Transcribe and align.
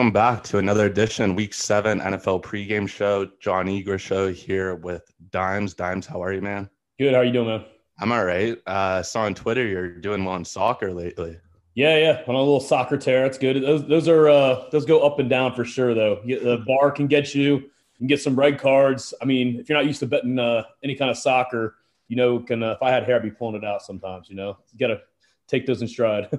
welcome 0.00 0.12
back 0.14 0.42
to 0.42 0.56
another 0.56 0.86
edition, 0.86 1.34
Week 1.34 1.52
Seven 1.52 2.00
NFL 2.00 2.42
pregame 2.42 2.88
show. 2.88 3.30
John 3.38 3.68
Eager 3.68 3.98
show 3.98 4.32
here 4.32 4.76
with 4.76 5.12
Dimes. 5.30 5.74
Dimes, 5.74 6.06
how 6.06 6.22
are 6.22 6.32
you, 6.32 6.40
man? 6.40 6.70
Good. 6.98 7.12
How 7.12 7.20
are 7.20 7.24
you 7.24 7.32
doing, 7.32 7.48
man? 7.48 7.66
I'm 7.98 8.10
all 8.10 8.24
right. 8.24 8.56
Uh, 8.66 9.02
saw 9.02 9.24
on 9.24 9.34
Twitter 9.34 9.66
you're 9.66 9.90
doing 9.90 10.24
well 10.24 10.36
in 10.36 10.44
soccer 10.46 10.90
lately. 10.90 11.38
Yeah, 11.74 11.98
yeah, 11.98 12.22
on 12.26 12.34
a 12.34 12.38
little 12.38 12.60
soccer 12.60 12.96
tear. 12.96 13.24
That's 13.24 13.36
good. 13.36 13.62
Those, 13.62 13.86
those 13.88 14.08
are 14.08 14.30
uh, 14.30 14.70
those 14.72 14.86
go 14.86 15.00
up 15.00 15.18
and 15.18 15.28
down 15.28 15.54
for 15.54 15.66
sure, 15.66 15.92
though. 15.92 16.22
The 16.24 16.64
bar 16.66 16.90
can 16.92 17.06
get 17.06 17.34
you. 17.34 17.56
You 17.56 17.70
can 17.98 18.06
get 18.06 18.22
some 18.22 18.34
red 18.34 18.58
cards. 18.58 19.12
I 19.20 19.26
mean, 19.26 19.60
if 19.60 19.68
you're 19.68 19.76
not 19.76 19.84
used 19.84 20.00
to 20.00 20.06
betting 20.06 20.38
uh, 20.38 20.62
any 20.82 20.94
kind 20.94 21.10
of 21.10 21.18
soccer, 21.18 21.74
you 22.08 22.16
know, 22.16 22.38
can 22.38 22.62
uh, 22.62 22.70
if 22.70 22.82
I 22.82 22.88
had 22.90 23.04
hair, 23.04 23.16
I'd 23.16 23.22
be 23.22 23.30
pulling 23.30 23.56
it 23.56 23.66
out 23.66 23.82
sometimes. 23.82 24.30
You 24.30 24.36
know, 24.36 24.56
you 24.72 24.78
gotta 24.78 25.02
take 25.46 25.66
those 25.66 25.82
in 25.82 25.88
stride. 25.88 26.30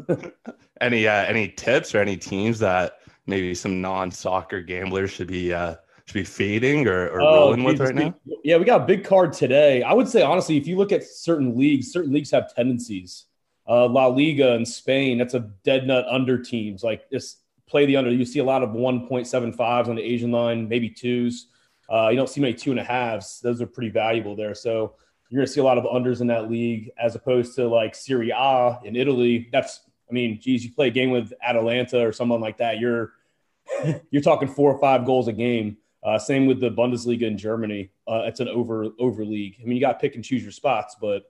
any 0.82 1.08
uh, 1.08 1.26
any 1.26 1.48
tips 1.48 1.94
or 1.94 2.00
any 2.00 2.18
teams 2.18 2.58
that 2.58 3.01
maybe 3.32 3.56
some 3.56 3.82
non-soccer 3.82 4.62
gamblers 4.62 5.10
should 5.10 5.28
be 5.28 5.52
uh, 5.54 5.76
should 6.06 6.14
be 6.14 6.24
fading 6.24 6.88
or, 6.88 7.08
or 7.10 7.22
oh, 7.22 7.36
rolling 7.36 7.64
with 7.64 7.80
right 7.80 7.96
now? 7.96 8.14
Yeah, 8.44 8.58
we 8.58 8.66
got 8.66 8.82
a 8.82 8.86
big 8.86 9.04
card 9.04 9.34
today. 9.34 9.82
I 9.82 9.94
would 9.94 10.08
say 10.08 10.22
honestly, 10.22 10.58
if 10.58 10.68
you 10.68 10.76
look 10.78 10.92
at 10.92 11.04
certain 11.04 11.58
leagues, 11.58 11.92
certain 11.92 12.14
leagues 12.14 12.30
have 12.32 12.54
tendencies. 12.54 13.26
Uh, 13.68 13.88
La 13.88 14.08
Liga 14.08 14.54
in 14.54 14.66
Spain, 14.66 15.18
that's 15.18 15.34
a 15.34 15.52
dead 15.64 15.88
nut 15.88 16.06
under 16.10 16.38
teams. 16.38 16.84
Like 16.84 17.10
just 17.10 17.40
play 17.68 17.86
the 17.86 17.96
under. 17.96 18.12
You 18.12 18.26
see 18.26 18.40
a 18.40 18.44
lot 18.44 18.64
of 18.64 18.72
1.75s 18.72 19.88
on 19.88 19.96
the 19.96 20.02
Asian 20.02 20.32
line, 20.32 20.68
maybe 20.68 20.90
twos. 20.90 21.48
Uh, 21.90 22.10
you 22.10 22.18
don't 22.18 22.30
see 22.30 22.42
many 22.42 22.54
two 22.54 22.72
and 22.72 22.80
a 22.80 22.84
halves. 22.84 23.40
Those 23.42 23.62
are 23.62 23.68
pretty 23.68 23.90
valuable 23.90 24.36
there. 24.36 24.54
So 24.56 24.96
you're 25.30 25.40
going 25.40 25.48
to 25.48 25.54
see 25.54 25.62
a 25.62 25.64
lot 25.64 25.78
of 25.78 25.86
unders 25.86 26.20
in 26.20 26.28
that 26.28 26.52
league 26.52 26.92
as 27.00 27.16
opposed 27.16 27.56
to 27.56 27.68
like 27.68 27.96
Serie 27.96 28.32
A 28.32 28.80
in 28.84 28.96
Italy. 28.96 29.48
That's, 29.52 29.80
I 30.10 30.14
mean, 30.14 30.40
geez, 30.42 30.66
you 30.66 30.74
play 30.74 30.88
a 30.88 30.92
game 30.92 31.12
with 31.12 31.32
Atalanta 31.42 32.06
or 32.06 32.12
someone 32.12 32.42
like 32.42 32.58
that. 32.58 32.80
You're, 32.80 33.14
you're 34.12 34.22
talking 34.22 34.48
four 34.48 34.74
or 34.74 34.80
five 34.80 35.06
goals 35.06 35.28
a 35.28 35.34
game. 35.34 35.78
Uh, 36.04 36.18
same 36.18 36.48
with 36.48 36.60
the 36.60 36.70
Bundesliga 36.70 37.24
in 37.24 37.38
Germany. 37.38 37.92
Uh, 38.08 38.24
it's 38.26 38.40
an 38.40 38.48
over 38.48 38.88
over 39.00 39.24
league. 39.24 39.58
I 39.62 39.66
mean, 39.66 39.76
you 39.76 39.82
got 39.82 39.94
to 39.94 40.00
pick 40.00 40.16
and 40.16 40.24
choose 40.24 40.42
your 40.42 40.52
spots, 40.52 40.96
but 41.00 41.26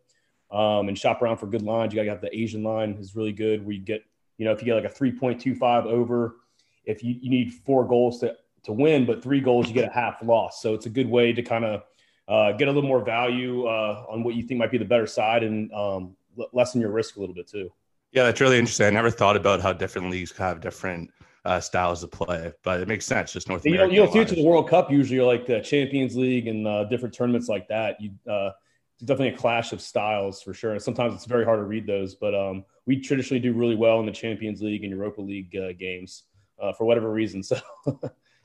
um, 0.51 0.89
and 0.89 0.97
shop 0.97 1.21
around 1.21 1.37
for 1.37 1.47
good 1.47 1.61
lines. 1.61 1.93
You 1.93 1.99
got 1.99 2.03
to 2.03 2.09
have 2.09 2.21
the 2.21 2.35
Asian 2.37 2.63
line 2.63 2.91
is 2.99 3.15
really 3.15 3.31
good 3.31 3.65
where 3.65 3.73
you 3.73 3.81
get, 3.81 4.03
you 4.37 4.45
know, 4.45 4.51
if 4.51 4.59
you 4.59 4.65
get 4.65 4.75
like 4.75 4.91
a 4.91 4.93
3.25 4.93 5.85
over, 5.85 6.37
if 6.85 7.03
you, 7.03 7.15
you 7.21 7.29
need 7.29 7.53
four 7.53 7.85
goals 7.85 8.19
to, 8.19 8.35
to 8.63 8.73
win, 8.73 9.05
but 9.05 9.23
three 9.23 9.39
goals, 9.39 9.67
you 9.67 9.73
get 9.73 9.89
a 9.89 9.93
half 9.93 10.21
loss. 10.23 10.61
So 10.61 10.73
it's 10.73 10.85
a 10.85 10.89
good 10.89 11.07
way 11.07 11.31
to 11.31 11.41
kind 11.41 11.63
of 11.63 11.83
uh, 12.27 12.51
get 12.53 12.67
a 12.67 12.71
little 12.71 12.87
more 12.87 13.03
value 13.03 13.65
uh, 13.65 14.05
on 14.09 14.23
what 14.23 14.35
you 14.35 14.43
think 14.43 14.59
might 14.59 14.71
be 14.71 14.77
the 14.77 14.85
better 14.85 15.07
side 15.07 15.43
and 15.43 15.71
um, 15.73 16.15
lessen 16.53 16.81
your 16.81 16.91
risk 16.91 17.15
a 17.15 17.19
little 17.19 17.35
bit 17.35 17.47
too. 17.47 17.71
Yeah, 18.11 18.23
that's 18.23 18.41
really 18.41 18.59
interesting. 18.59 18.87
I 18.87 18.89
never 18.89 19.09
thought 19.09 19.37
about 19.37 19.61
how 19.61 19.71
different 19.71 20.09
leagues 20.09 20.35
have 20.37 20.59
different 20.59 21.09
uh, 21.45 21.59
styles 21.59 22.03
of 22.03 22.11
play, 22.11 22.53
but 22.63 22.81
it 22.81 22.87
makes 22.87 23.05
sense. 23.05 23.33
Just 23.33 23.49
North 23.49 23.65
America. 23.65 23.93
You 23.93 24.01
will 24.01 24.11
see 24.11 24.19
it 24.19 24.27
to 24.29 24.35
the 24.35 24.43
World 24.43 24.69
Cup 24.69 24.91
usually, 24.91 25.19
or 25.19 25.25
like 25.25 25.45
the 25.45 25.61
Champions 25.61 26.15
League 26.15 26.47
and 26.47 26.67
uh, 26.67 26.85
different 26.85 27.13
tournaments 27.15 27.49
like 27.49 27.67
that. 27.69 27.99
You 27.99 28.11
uh, 28.29 28.51
it's 29.01 29.07
definitely 29.07 29.33
a 29.33 29.37
clash 29.37 29.73
of 29.73 29.81
styles 29.81 30.43
for 30.43 30.53
sure. 30.53 30.73
And 30.73 30.81
sometimes 30.81 31.15
it's 31.15 31.25
very 31.25 31.43
hard 31.43 31.59
to 31.59 31.63
read 31.63 31.87
those, 31.87 32.13
but 32.13 32.35
um, 32.35 32.63
we 32.85 32.99
traditionally 32.99 33.39
do 33.39 33.53
really 33.53 33.75
well 33.75 33.99
in 33.99 34.05
the 34.05 34.11
Champions 34.11 34.61
League 34.61 34.83
and 34.83 34.91
Europa 34.91 35.21
League 35.21 35.55
uh, 35.55 35.73
games 35.73 36.23
uh, 36.61 36.71
for 36.73 36.85
whatever 36.85 37.11
reason. 37.11 37.43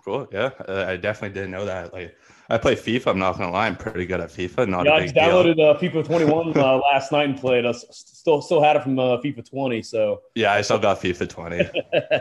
So 0.06 0.14
cool. 0.20 0.28
Yeah, 0.30 0.50
I 0.68 0.96
definitely 0.96 1.34
didn't 1.34 1.50
know 1.50 1.64
that. 1.64 1.92
Like 1.92 2.16
I 2.48 2.58
play 2.58 2.76
FIFA. 2.76 3.08
I'm 3.08 3.18
not 3.18 3.36
gonna 3.36 3.50
lie, 3.50 3.66
I'm 3.66 3.74
pretty 3.74 4.06
good 4.06 4.20
at 4.20 4.30
FIFA. 4.30 4.68
Not 4.68 4.86
yeah, 4.86 4.92
I 4.92 5.02
just 5.02 5.16
downloaded 5.16 5.58
uh, 5.58 5.76
FIFA 5.80 6.06
21 6.06 6.56
uh, 6.56 6.76
last 6.92 7.10
night 7.10 7.28
and 7.28 7.36
played. 7.36 7.66
I 7.66 7.72
still 7.72 8.40
still 8.40 8.62
had 8.62 8.76
it 8.76 8.84
from 8.84 9.00
uh, 9.00 9.16
FIFA 9.16 9.50
20. 9.50 9.82
So 9.82 10.22
yeah, 10.36 10.52
I 10.52 10.60
still 10.60 10.78
got 10.78 11.00
FIFA 11.00 11.28
20. 11.28 11.70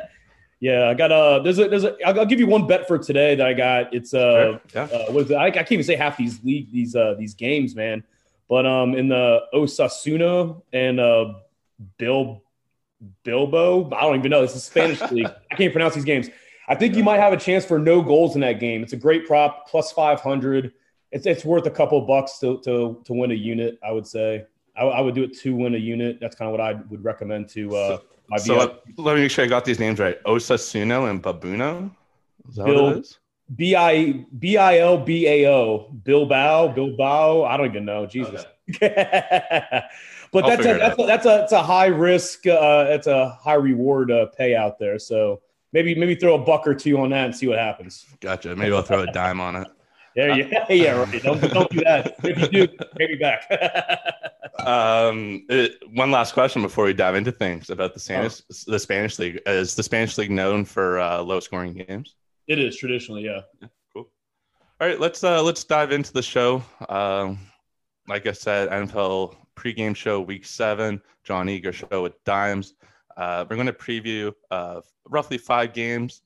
yeah, 0.59 0.89
I 0.89 0.93
got 0.93 1.11
a. 1.11 1.41
There's 1.43 1.59
a. 1.59 1.67
There's 1.67 1.83
a. 1.83 1.95
I'll, 2.05 2.21
I'll 2.21 2.25
give 2.25 2.39
you 2.39 2.47
one 2.47 2.67
bet 2.67 2.87
for 2.87 2.97
today 2.97 3.35
that 3.35 3.45
I 3.45 3.53
got. 3.53 3.93
It's 3.93 4.13
uh, 4.13 4.19
sure. 4.31 4.61
yeah. 4.73 4.83
uh 4.83 5.11
what 5.11 5.25
is 5.25 5.31
it? 5.31 5.35
I, 5.35 5.47
I 5.47 5.51
can't 5.51 5.71
even 5.73 5.85
say 5.85 5.95
half 5.95 6.17
these 6.17 6.43
league 6.43 6.71
these 6.71 6.95
uh 6.95 7.15
these 7.17 7.33
games, 7.33 7.75
man. 7.75 8.03
But 8.47 8.65
um, 8.65 8.95
in 8.95 9.07
the 9.07 9.41
Osasuna 9.53 10.61
and 10.71 10.99
uh, 10.99 11.33
Bill 11.97 12.43
Bilbo, 13.23 13.89
I 13.93 14.01
don't 14.01 14.19
even 14.19 14.31
know. 14.31 14.41
This 14.41 14.55
is 14.55 14.63
Spanish 14.63 15.01
league. 15.11 15.31
I 15.51 15.55
can't 15.55 15.73
pronounce 15.73 15.95
these 15.95 16.05
games. 16.05 16.29
I 16.67 16.75
think 16.75 16.95
you 16.95 17.03
might 17.03 17.19
have 17.19 17.33
a 17.33 17.37
chance 17.37 17.65
for 17.65 17.77
no 17.77 18.01
goals 18.01 18.35
in 18.35 18.41
that 18.41 18.59
game. 18.59 18.81
It's 18.81 18.93
a 18.93 18.97
great 18.97 19.27
prop, 19.27 19.67
plus 19.67 19.91
500. 19.91 20.73
It's, 21.11 21.25
it's 21.25 21.45
worth 21.45 21.65
a 21.65 21.71
couple 21.71 22.01
bucks 22.01 22.39
to, 22.39 22.59
to, 22.61 23.01
to 23.05 23.13
win 23.13 23.31
a 23.31 23.35
unit, 23.35 23.79
I 23.87 23.91
would 23.91 24.07
say. 24.07 24.45
I, 24.75 24.83
I 24.83 25.01
would 25.01 25.15
do 25.15 25.23
it 25.23 25.37
to 25.39 25.55
win 25.55 25.75
a 25.75 25.79
unit. 25.79 26.19
That's 26.19 26.35
kind 26.35 26.47
of 26.47 26.51
what 26.51 26.61
I 26.61 26.73
would 26.73 27.03
recommend 27.03 27.49
to 27.49 27.75
uh, 27.75 27.89
my 27.89 27.97
So 28.37 28.57
let, 28.57 28.97
let, 28.97 29.15
me 29.15 29.21
make 29.21 29.31
sure 29.31 29.45
I 29.45 29.47
got 29.47 29.65
these 29.65 29.79
names 29.79 29.99
right. 29.99 30.21
Osasuno 30.23 31.09
and 31.09 31.21
Babuno? 31.21 31.91
Is 32.49 32.55
that 32.55 32.65
Bill, 32.65 32.83
what 32.83 32.97
it 32.97 32.99
is? 33.01 33.19
B 33.55 33.75
I 33.75 34.25
B 34.39 34.57
I 34.57 34.79
L 34.79 34.97
B 34.97 35.27
A 35.27 35.49
O 35.49 35.91
Bilbao 36.03 36.69
Bilbao. 36.69 37.43
I 37.43 37.57
don't 37.57 37.67
even 37.67 37.85
know. 37.85 38.05
Jesus. 38.05 38.45
Okay. 38.75 38.89
but 40.31 40.47
that's 40.47 40.65
a, 40.65 40.73
that's 40.73 40.99
a, 40.99 41.05
that's 41.05 41.25
a 41.25 41.29
that's 41.29 41.51
a 41.51 41.61
high 41.61 41.85
risk. 41.85 42.47
Uh, 42.47 42.87
it's 42.89 43.07
a 43.07 43.29
high 43.29 43.53
reward 43.53 44.11
uh, 44.11 44.27
payout 44.37 44.79
there. 44.79 44.97
So 44.97 45.41
maybe 45.71 45.93
maybe 45.93 46.15
throw 46.15 46.35
a 46.35 46.39
buck 46.39 46.67
or 46.67 46.73
two 46.73 46.99
on 46.99 47.11
that 47.11 47.25
and 47.25 47.35
see 47.35 47.47
what 47.47 47.59
happens. 47.59 48.05
Gotcha. 48.19 48.55
Maybe 48.55 48.73
I'll 48.73 48.81
throw 48.81 49.01
a 49.01 49.11
dime 49.11 49.39
on 49.39 49.57
it. 49.57 49.67
Yeah, 50.15 50.35
yeah, 50.35 50.65
yeah, 50.69 50.91
right. 50.91 51.23
Don't, 51.23 51.41
don't 51.41 51.69
do 51.69 51.81
that. 51.81 52.15
If 52.23 52.39
you 52.39 52.67
do, 52.67 52.73
maybe 52.97 53.15
back. 53.15 53.43
um, 54.65 55.45
it, 55.49 55.73
one 55.91 56.09
last 56.09 56.33
question 56.33 56.61
before 56.61 56.85
we 56.85 56.93
dive 56.93 57.15
into 57.15 57.33
things 57.33 57.69
about 57.69 57.93
the 57.93 57.99
Spanish, 57.99 58.41
oh. 58.41 58.71
the 58.71 58.79
Spanish 58.79 59.19
league. 59.19 59.41
Is 59.45 59.75
the 59.75 59.83
Spanish 59.83 60.17
league 60.17 60.31
known 60.31 60.63
for 60.63 60.99
uh, 60.99 61.21
low 61.21 61.41
scoring 61.41 61.73
games? 61.73 62.15
It 62.47 62.59
is 62.59 62.77
traditionally, 62.77 63.25
yeah. 63.25 63.41
yeah. 63.61 63.67
Cool. 63.93 64.09
All 64.79 64.87
right, 64.87 64.99
let's 64.99 65.23
uh, 65.23 65.43
let's 65.43 65.63
dive 65.65 65.91
into 65.91 66.13
the 66.13 66.23
show. 66.23 66.63
Um, 66.87 67.39
like 68.07 68.25
I 68.25 68.31
said, 68.31 68.69
NFL 68.69 69.35
pregame 69.57 69.95
show, 69.95 70.21
week 70.21 70.45
seven. 70.45 71.01
John 71.25 71.49
Eager 71.49 71.73
show 71.73 72.03
with 72.03 72.23
Dimes. 72.23 72.75
Uh, 73.17 73.45
we're 73.49 73.55
going 73.55 73.67
to 73.67 73.73
preview 73.73 74.31
uh, 74.51 74.81
roughly 75.09 75.37
five 75.37 75.73
games, 75.73 76.21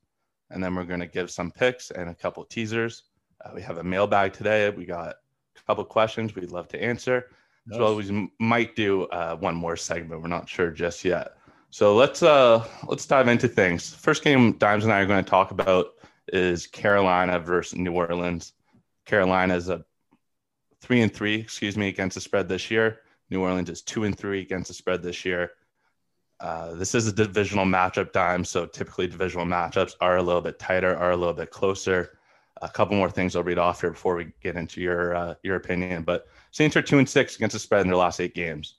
and 0.52 0.64
then 0.64 0.76
we're 0.76 0.84
going 0.84 1.00
to 1.00 1.08
give 1.08 1.32
some 1.32 1.52
picks 1.52 1.90
and 1.92 2.10
a 2.10 2.16
couple 2.16 2.44
teasers. 2.44 3.04
Uh, 3.44 3.52
we 3.56 3.62
have 3.62 3.78
a 3.78 3.84
mailbag 3.84 4.34
today. 4.34 4.70
We 4.70 4.86
got 4.86 5.16
a 5.58 5.62
couple 5.66 5.84
questions 5.86 6.36
we'd 6.36 6.52
love 6.52 6.68
to 6.70 6.82
answer, 6.82 7.28
nice. 7.66 7.76
as 7.76 7.80
well 7.80 8.00
as 8.00 8.12
we 8.12 8.30
might 8.40 8.76
do 8.76 9.04
uh, 9.08 9.36
one 9.38 9.56
more 9.56 9.76
segment. 9.76 10.22
We're 10.22 10.28
not 10.28 10.50
sure 10.50 10.72
just 10.72 11.06
yet. 11.06 11.34
So 11.72 11.96
let's 11.96 12.24
uh, 12.24 12.66
let's 12.88 13.06
dive 13.06 13.28
into 13.28 13.48
things. 13.48 13.94
First 13.94 14.24
game, 14.24 14.58
Dimes 14.58 14.84
and 14.84 14.94
I 14.94 15.00
are 15.02 15.06
going 15.06 15.24
to 15.24 15.30
talk 15.30 15.52
about 15.52 15.94
is 16.34 16.68
Carolina 16.68 17.40
versus 17.40 17.78
New 17.78 17.94
Orleans. 17.94 18.54
Carolina 19.06 19.56
is 19.56 19.70
a 19.70 19.86
three 20.82 21.02
and 21.02 21.14
three, 21.14 21.36
excuse 21.36 21.78
me, 21.78 21.88
against 21.88 22.16
the 22.16 22.22
spread 22.22 22.48
this 22.48 22.72
year. 22.72 23.02
New 23.30 23.42
Orleans 23.42 23.70
is 23.70 23.82
two 23.82 24.04
and 24.04 24.18
three 24.18 24.42
against 24.42 24.70
the 24.70 24.74
spread 24.74 25.04
this 25.04 25.24
year. 25.26 25.52
Uh, 26.40 26.74
this 26.74 26.96
is 26.96 27.06
a 27.06 27.12
divisional 27.12 27.66
matchup 27.66 28.14
time, 28.14 28.46
so 28.46 28.66
typically 28.66 29.08
divisional 29.08 29.46
matchups 29.46 29.96
are 30.00 30.18
a 30.18 30.24
little 30.24 30.42
bit 30.42 30.58
tighter, 30.58 30.96
are 30.96 31.12
a 31.12 31.18
little 31.18 31.34
bit 31.34 31.52
closer. 31.52 32.18
A 32.62 32.70
couple 32.70 32.96
more 32.96 33.10
things 33.10 33.36
I'll 33.36 33.44
read 33.44 33.58
off 33.58 33.82
here 33.82 33.92
before 33.92 34.16
we 34.16 34.32
get 34.42 34.56
into 34.56 34.82
your 34.82 35.16
uh, 35.16 35.36
your 35.44 35.56
opinion. 35.56 36.04
But 36.04 36.28
Saints 36.52 36.76
are 36.76 36.82
two 36.82 36.98
and 36.98 37.08
six 37.08 37.36
against 37.36 37.54
the 37.54 37.60
spread 37.60 37.82
in 37.82 37.88
their 37.88 37.98
last 37.98 38.20
eight 38.20 38.36
games. 38.36 38.76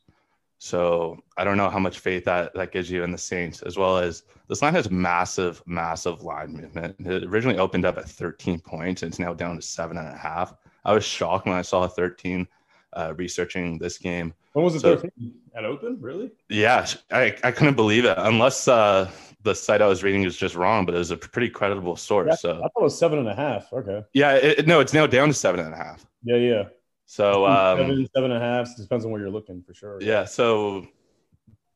So 0.58 1.22
I 1.38 1.44
don't 1.44 1.56
know 1.56 1.70
how 1.70 1.78
much 1.78 2.00
faith 2.00 2.24
that 2.26 2.52
that 2.54 2.72
gives 2.72 2.90
you 2.90 3.02
in 3.02 3.10
the 3.10 3.18
Saints, 3.18 3.62
as 3.62 3.78
well 3.78 3.96
as 3.96 4.24
this 4.48 4.60
line 4.60 4.74
has 4.74 4.90
massive, 4.90 5.62
massive 5.66 6.22
line 6.22 6.52
movement. 6.52 6.96
It 6.98 7.24
originally 7.24 7.58
opened 7.58 7.86
up 7.86 7.96
at 7.96 8.08
13 8.08 8.60
points, 8.60 9.02
and 9.02 9.10
it's 9.10 9.18
now 9.18 9.32
down 9.32 9.56
to 9.56 9.62
seven 9.62 9.96
and 9.96 10.08
a 10.08 10.16
half. 10.16 10.54
I 10.84 10.92
was 10.92 11.04
shocked 11.04 11.46
when 11.46 11.54
I 11.54 11.62
saw 11.62 11.84
a 11.84 11.88
13 11.88 12.46
uh, 12.92 13.14
researching 13.16 13.78
this 13.78 13.96
game. 13.96 14.34
When 14.52 14.64
was 14.64 14.74
it 14.74 14.80
so, 14.80 14.96
13? 14.96 15.34
At 15.54 15.64
open? 15.64 15.96
Really? 16.00 16.30
Yeah, 16.48 16.86
I, 17.10 17.36
I 17.44 17.52
couldn't 17.52 17.76
believe 17.76 18.04
it. 18.04 18.16
Unless 18.18 18.68
uh, 18.68 19.10
the 19.42 19.54
site 19.54 19.80
I 19.80 19.86
was 19.86 20.02
reading 20.02 20.24
is 20.24 20.36
just 20.36 20.54
wrong, 20.54 20.84
but 20.84 20.94
it 20.94 20.98
was 20.98 21.10
a 21.10 21.16
pretty 21.16 21.48
credible 21.48 21.96
source. 21.96 22.28
Yeah, 22.28 22.34
so 22.34 22.50
I 22.58 22.60
thought 22.60 22.72
it 22.76 22.82
was 22.82 22.98
seven 22.98 23.18
and 23.18 23.28
a 23.28 23.34
half. 23.34 23.72
Okay. 23.72 24.02
Yeah, 24.12 24.32
it, 24.34 24.66
no, 24.66 24.80
it's 24.80 24.92
now 24.92 25.06
down 25.06 25.28
to 25.28 25.34
seven 25.34 25.60
and 25.60 25.72
a 25.72 25.76
half. 25.76 26.04
Yeah, 26.22 26.36
yeah. 26.36 26.64
So 27.06 27.46
um, 27.46 27.78
seven, 27.78 28.08
seven 28.14 28.30
and 28.30 28.42
a 28.42 28.46
half. 28.46 28.76
Depends 28.76 29.04
on 29.04 29.10
where 29.10 29.20
you're 29.20 29.30
looking 29.30 29.62
for 29.62 29.74
sure. 29.74 29.98
Yeah. 30.00 30.24
So 30.24 30.86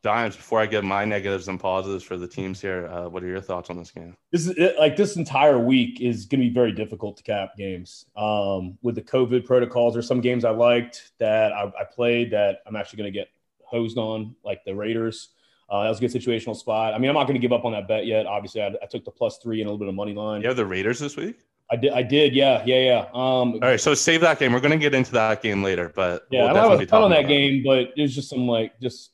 Dimes, 0.04 0.36
before 0.36 0.60
I 0.60 0.66
give 0.66 0.84
my 0.84 1.06
negatives 1.06 1.48
and 1.48 1.58
positives 1.58 2.04
for 2.04 2.18
the 2.18 2.28
teams 2.28 2.60
here, 2.60 2.86
uh, 2.88 3.08
what 3.08 3.24
are 3.24 3.26
your 3.26 3.40
thoughts 3.40 3.70
on 3.70 3.78
this 3.78 3.90
game? 3.90 4.14
This 4.30 4.46
is 4.46 4.72
like 4.78 4.96
this 4.96 5.16
entire 5.16 5.58
week 5.58 6.02
is 6.02 6.26
going 6.26 6.40
to 6.42 6.48
be 6.48 6.52
very 6.52 6.72
difficult 6.72 7.16
to 7.16 7.22
cap 7.22 7.56
games 7.56 8.04
um, 8.14 8.76
with 8.82 8.96
the 8.96 9.02
COVID 9.02 9.46
protocols. 9.46 9.94
There's 9.94 10.06
some 10.06 10.20
games 10.20 10.44
I 10.44 10.50
liked 10.50 11.12
that 11.18 11.54
I, 11.54 11.72
I 11.80 11.84
played 11.90 12.32
that 12.32 12.58
I'm 12.66 12.76
actually 12.76 12.98
going 12.98 13.12
to 13.14 13.18
get 13.18 13.28
hosed 13.64 13.96
on, 13.96 14.36
like 14.44 14.62
the 14.66 14.74
Raiders. 14.74 15.30
Uh, 15.74 15.82
that 15.82 15.88
was 15.88 15.98
a 15.98 16.00
good 16.02 16.12
situational 16.12 16.54
spot. 16.54 16.94
I 16.94 16.98
mean, 16.98 17.08
I'm 17.08 17.16
not 17.16 17.24
going 17.24 17.34
to 17.34 17.40
give 17.40 17.52
up 17.52 17.64
on 17.64 17.72
that 17.72 17.88
bet 17.88 18.06
yet. 18.06 18.26
Obviously, 18.26 18.62
I, 18.62 18.68
I, 18.80 18.86
took 18.86 19.04
the 19.04 19.10
plus 19.10 19.38
three 19.38 19.60
and 19.60 19.68
a 19.68 19.72
little 19.72 19.84
bit 19.84 19.88
of 19.88 19.94
money 19.96 20.14
line. 20.14 20.40
You 20.40 20.46
have 20.46 20.56
the 20.56 20.64
Raiders 20.64 21.00
this 21.00 21.16
week. 21.16 21.40
I 21.68 21.74
did. 21.74 21.92
I 21.92 22.02
did. 22.04 22.32
Yeah. 22.32 22.62
Yeah. 22.64 22.78
Yeah. 22.78 22.98
Um, 23.12 23.54
All 23.54 23.58
right. 23.60 23.80
So 23.80 23.92
save 23.92 24.20
that 24.20 24.38
game. 24.38 24.52
We're 24.52 24.60
going 24.60 24.70
to 24.70 24.78
get 24.78 24.94
into 24.94 25.10
that 25.12 25.42
game 25.42 25.64
later, 25.64 25.90
but 25.92 26.28
yeah, 26.30 26.52
we'll 26.52 26.62
I 26.62 26.76
was 26.76 26.92
on 26.92 27.10
that 27.10 27.26
game, 27.26 27.64
but 27.66 27.88
there's 27.96 28.14
just 28.14 28.30
some 28.30 28.46
like 28.46 28.78
just 28.80 29.10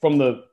from 0.00 0.16
the 0.16 0.44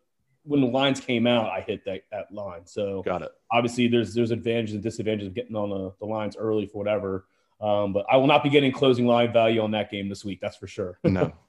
when 0.46 0.62
the 0.62 0.68
lines 0.68 1.00
came 1.00 1.28
out, 1.28 1.52
I 1.52 1.62
hit 1.62 1.86
that, 1.86 2.06
that 2.12 2.34
line. 2.34 2.66
So 2.66 3.04
got 3.04 3.22
it. 3.22 3.30
Obviously, 3.52 3.88
there's 3.88 4.16
there's 4.16 4.32
advantages 4.32 4.74
and 4.74 4.82
disadvantages 4.82 5.28
of 5.28 5.36
getting 5.36 5.56
on 5.56 5.70
the, 5.70 5.94
the 6.00 6.08
lines 6.08 6.36
early 6.36 6.66
for 6.66 6.80
whatever. 6.80 7.28
Um, 7.62 7.94
but 7.94 8.08
I 8.12 8.18
will 8.18 8.26
not 8.26 8.42
be 8.42 8.50
getting 8.50 8.72
closing 8.72 9.06
line 9.06 9.32
value 9.32 9.62
on 9.62 9.70
that 9.72 9.92
game 9.92 10.10
this 10.10 10.26
week. 10.26 10.40
That's 10.42 10.58
for 10.58 10.66
sure. 10.66 10.98
no. 11.04 11.34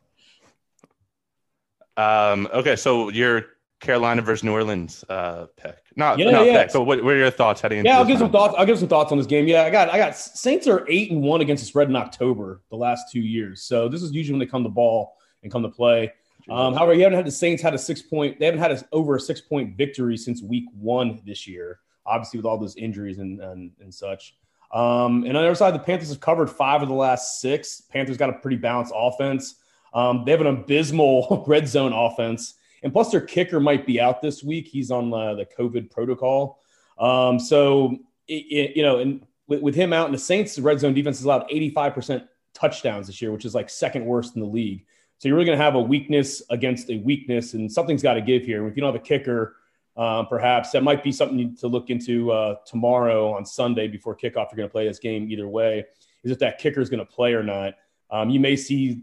Um, 1.94 2.48
okay, 2.54 2.74
so 2.74 3.10
your 3.10 3.44
Carolina 3.82 4.22
versus 4.22 4.44
New 4.44 4.52
Orleans 4.52 5.04
uh, 5.08 5.46
pick, 5.56 5.76
not 5.96 6.18
yeah, 6.18 6.30
not 6.30 6.46
yeah. 6.46 6.62
pick. 6.62 6.72
But 6.72 6.84
what, 6.84 7.02
what, 7.02 7.14
are 7.14 7.18
your 7.18 7.30
thoughts 7.30 7.60
heading? 7.60 7.84
Yeah, 7.84 7.98
I'll 7.98 8.04
give 8.04 8.18
some 8.18 8.30
thoughts. 8.30 8.54
I'll 8.56 8.64
give 8.64 8.78
some 8.78 8.88
thoughts 8.88 9.10
on 9.12 9.18
this 9.18 9.26
game. 9.26 9.46
Yeah, 9.46 9.64
I 9.64 9.70
got 9.70 9.90
I 9.90 9.98
got 9.98 10.16
Saints 10.16 10.66
are 10.68 10.86
eight 10.88 11.10
and 11.10 11.20
one 11.20 11.40
against 11.40 11.62
the 11.62 11.66
spread 11.66 11.88
in 11.88 11.96
October 11.96 12.62
the 12.70 12.76
last 12.76 13.10
two 13.12 13.20
years. 13.20 13.62
So 13.62 13.88
this 13.88 14.02
is 14.02 14.12
usually 14.12 14.34
when 14.34 14.46
they 14.46 14.50
come 14.50 14.62
to 14.62 14.70
ball 14.70 15.16
and 15.42 15.50
come 15.50 15.62
to 15.62 15.68
play. 15.68 16.12
Um, 16.48 16.74
however, 16.74 16.94
you 16.94 17.02
haven't 17.02 17.16
had 17.16 17.26
the 17.26 17.32
Saints 17.32 17.62
had 17.62 17.74
a 17.74 17.78
six 17.78 18.00
point. 18.00 18.38
They 18.38 18.46
haven't 18.46 18.60
had 18.60 18.70
a, 18.70 18.84
over 18.92 19.16
a 19.16 19.20
six 19.20 19.40
point 19.40 19.76
victory 19.76 20.16
since 20.16 20.42
week 20.42 20.64
one 20.72 21.20
this 21.26 21.46
year. 21.46 21.80
Obviously, 22.06 22.38
with 22.38 22.46
all 22.46 22.58
those 22.58 22.76
injuries 22.76 23.18
and 23.18 23.40
and, 23.40 23.72
and 23.80 23.92
such. 23.92 24.36
Um, 24.72 25.24
and 25.24 25.36
on 25.36 25.42
the 25.42 25.48
other 25.48 25.54
side, 25.54 25.74
the 25.74 25.80
Panthers 25.80 26.08
have 26.08 26.20
covered 26.20 26.48
five 26.48 26.82
of 26.82 26.88
the 26.88 26.94
last 26.94 27.40
six. 27.40 27.82
Panthers 27.82 28.16
got 28.16 28.30
a 28.30 28.34
pretty 28.34 28.56
balanced 28.56 28.92
offense. 28.96 29.56
Um, 29.92 30.22
they 30.24 30.30
have 30.30 30.40
an 30.40 30.46
abysmal 30.46 31.44
red 31.46 31.68
zone 31.68 31.92
offense, 31.92 32.54
and 32.82 32.92
plus 32.92 33.10
their 33.10 33.20
kicker 33.20 33.60
might 33.60 33.86
be 33.86 34.00
out 34.00 34.20
this 34.20 34.42
week. 34.42 34.68
He's 34.68 34.90
on 34.90 35.12
uh, 35.12 35.34
the 35.34 35.46
COVID 35.46 35.90
protocol. 35.90 36.60
Um, 36.98 37.38
so 37.38 37.96
it, 38.28 38.34
it, 38.34 38.76
you 38.76 38.82
know, 38.82 38.98
and 38.98 39.26
with, 39.46 39.60
with, 39.60 39.74
him 39.74 39.92
out, 39.92 40.06
and 40.06 40.14
the 40.14 40.18
Saints' 40.18 40.56
the 40.56 40.62
red 40.62 40.80
zone 40.80 40.94
defense 40.94 41.18
has 41.18 41.24
allowed 41.24 41.48
85% 41.48 42.26
touchdowns 42.54 43.06
this 43.06 43.20
year, 43.20 43.32
which 43.32 43.44
is 43.44 43.54
like 43.54 43.70
second 43.70 44.04
worst 44.04 44.34
in 44.34 44.40
the 44.40 44.48
league. 44.48 44.84
So 45.18 45.28
you're 45.28 45.36
really 45.36 45.46
going 45.46 45.58
to 45.58 45.64
have 45.64 45.76
a 45.76 45.80
weakness 45.80 46.42
against 46.50 46.90
a 46.90 46.98
weakness, 46.98 47.54
and 47.54 47.70
something's 47.70 48.02
got 48.02 48.14
to 48.14 48.20
give 48.20 48.44
here. 48.44 48.66
If 48.66 48.76
you 48.76 48.82
don't 48.82 48.92
have 48.92 49.00
a 49.00 49.04
kicker, 49.04 49.56
um, 49.96 50.26
perhaps 50.26 50.70
that 50.72 50.82
might 50.82 51.04
be 51.04 51.12
something 51.12 51.54
to 51.56 51.68
look 51.68 51.90
into 51.90 52.32
uh, 52.32 52.56
tomorrow 52.66 53.32
on 53.32 53.44
Sunday 53.44 53.88
before 53.88 54.16
kickoff. 54.16 54.50
You're 54.50 54.56
going 54.56 54.68
to 54.68 54.72
play 54.72 54.88
this 54.88 54.98
game 54.98 55.30
either 55.30 55.48
way. 55.48 55.84
Is 56.24 56.32
if 56.32 56.38
that 56.38 56.58
kicker 56.58 56.80
is 56.80 56.88
going 56.88 57.04
to 57.04 57.12
play 57.12 57.34
or 57.34 57.42
not. 57.42 57.74
Um, 58.10 58.30
you 58.30 58.40
may 58.40 58.56
see, 58.56 59.02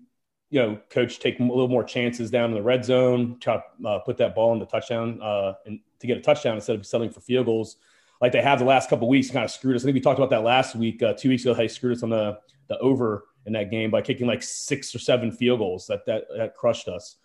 you 0.50 0.60
know, 0.60 0.80
coach 0.90 1.20
take 1.20 1.40
a 1.40 1.44
little 1.44 1.68
more 1.68 1.84
chances 1.84 2.32
down 2.32 2.50
in 2.50 2.56
the 2.56 2.62
red 2.62 2.84
zone, 2.84 3.38
try 3.40 3.58
to 3.58 3.88
uh, 3.88 4.00
put 4.00 4.18
that 4.18 4.34
ball 4.34 4.54
in 4.54 4.60
the 4.60 4.66
touchdown 4.66 5.22
uh, 5.22 5.54
and 5.66 5.80
to 6.00 6.08
get 6.08 6.18
a 6.18 6.22
touchdown 6.22 6.56
instead 6.56 6.76
of 6.76 6.86
settling 6.86 7.12
for 7.12 7.22
field 7.22 7.46
goals 7.46 7.78
like 8.22 8.32
they 8.32 8.42
have 8.42 8.60
the 8.60 8.66
last 8.66 8.90
couple 8.90 9.08
weeks. 9.08 9.30
Kind 9.30 9.46
of 9.46 9.52
screwed 9.52 9.76
us. 9.76 9.84
I 9.84 9.86
think 9.86 9.96
we 9.96 10.02
talked 10.02 10.20
about 10.20 10.30
that 10.32 10.44
last 10.44 10.76
week, 10.76 11.02
uh, 11.02 11.14
two 11.14 11.30
weeks 11.30 11.44
ago. 11.44 11.54
They 11.54 11.68
screwed 11.68 11.98
us 11.98 12.04
on 12.04 12.10
the 12.10 12.40
the 12.68 12.78
over 12.80 13.26
in 13.46 13.54
that 13.54 13.72
game 13.72 13.90
by 13.90 14.02
kicking 14.02 14.28
like 14.28 14.44
six 14.44 14.94
or 14.94 15.00
seven 15.00 15.32
field 15.32 15.60
goals 15.60 15.88
that 15.88 16.06
that, 16.06 16.26
that 16.36 16.56
crushed 16.56 16.88
us. 16.88 17.16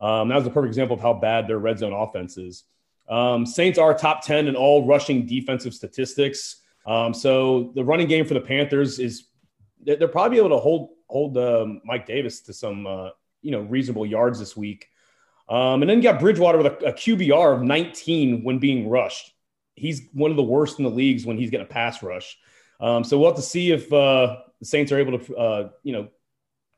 Um, 0.00 0.28
that 0.28 0.36
was 0.36 0.46
a 0.46 0.50
perfect 0.50 0.70
example 0.70 0.96
of 0.96 1.02
how 1.02 1.14
bad 1.14 1.46
their 1.46 1.58
red 1.58 1.78
zone 1.78 1.92
offense 1.92 2.36
is. 2.36 2.64
Um, 3.08 3.46
Saints 3.46 3.78
are 3.78 3.96
top 3.96 4.24
10 4.24 4.48
in 4.48 4.56
all 4.56 4.86
rushing 4.86 5.26
defensive 5.26 5.74
statistics. 5.74 6.56
Um, 6.86 7.14
so 7.14 7.72
the 7.74 7.84
running 7.84 8.08
game 8.08 8.26
for 8.26 8.34
the 8.34 8.40
Panthers 8.40 8.98
is 8.98 9.26
they're 9.84 10.08
probably 10.08 10.38
able 10.38 10.50
to 10.50 10.58
hold 10.58 10.90
hold 11.12 11.36
um, 11.36 11.82
Mike 11.84 12.06
Davis 12.06 12.40
to 12.40 12.52
some 12.52 12.86
uh, 12.86 13.10
you 13.42 13.52
know 13.52 13.60
reasonable 13.60 14.06
yards 14.06 14.38
this 14.38 14.56
week. 14.56 14.88
Um, 15.48 15.82
and 15.82 15.90
then 15.90 15.98
you 15.98 16.02
got 16.02 16.20
Bridgewater 16.20 16.58
with 16.58 16.66
a, 16.66 16.76
a, 16.86 16.92
QBR 16.92 17.56
of 17.56 17.62
19 17.62 18.42
when 18.42 18.58
being 18.58 18.88
rushed. 18.88 19.34
He's 19.74 20.08
one 20.12 20.30
of 20.30 20.36
the 20.36 20.42
worst 20.42 20.78
in 20.78 20.84
the 20.84 20.90
leagues 20.90 21.26
when 21.26 21.36
he's 21.36 21.50
getting 21.50 21.66
a 21.66 21.68
pass 21.68 22.02
rush. 22.02 22.38
Um, 22.80 23.04
so 23.04 23.18
we'll 23.18 23.30
have 23.30 23.36
to 23.36 23.42
see 23.42 23.70
if 23.70 23.92
uh, 23.92 24.36
the 24.60 24.66
Saints 24.66 24.92
are 24.92 24.98
able 24.98 25.18
to, 25.18 25.36
uh, 25.36 25.68
you 25.82 25.92
know, 25.92 26.08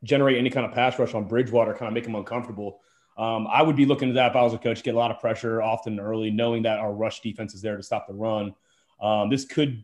generate 0.03 0.37
any 0.37 0.49
kind 0.49 0.65
of 0.65 0.73
pass 0.73 0.97
rush 0.99 1.13
on 1.13 1.25
Bridgewater, 1.25 1.73
kind 1.73 1.87
of 1.87 1.93
make 1.93 2.05
him 2.05 2.15
uncomfortable. 2.15 2.81
Um, 3.17 3.47
I 3.47 3.61
would 3.61 3.75
be 3.75 3.85
looking 3.85 4.09
at 4.09 4.15
that 4.15 4.31
if 4.31 4.35
I 4.35 4.41
was 4.41 4.53
a 4.53 4.57
coach, 4.57 4.83
get 4.83 4.95
a 4.95 4.97
lot 4.97 5.11
of 5.11 5.19
pressure 5.19 5.61
often 5.61 5.99
early, 5.99 6.31
knowing 6.31 6.63
that 6.63 6.79
our 6.79 6.93
rush 6.93 7.21
defense 7.21 7.53
is 7.53 7.61
there 7.61 7.77
to 7.77 7.83
stop 7.83 8.07
the 8.07 8.13
run. 8.13 8.53
Um, 8.99 9.29
this 9.29 9.45
could 9.45 9.83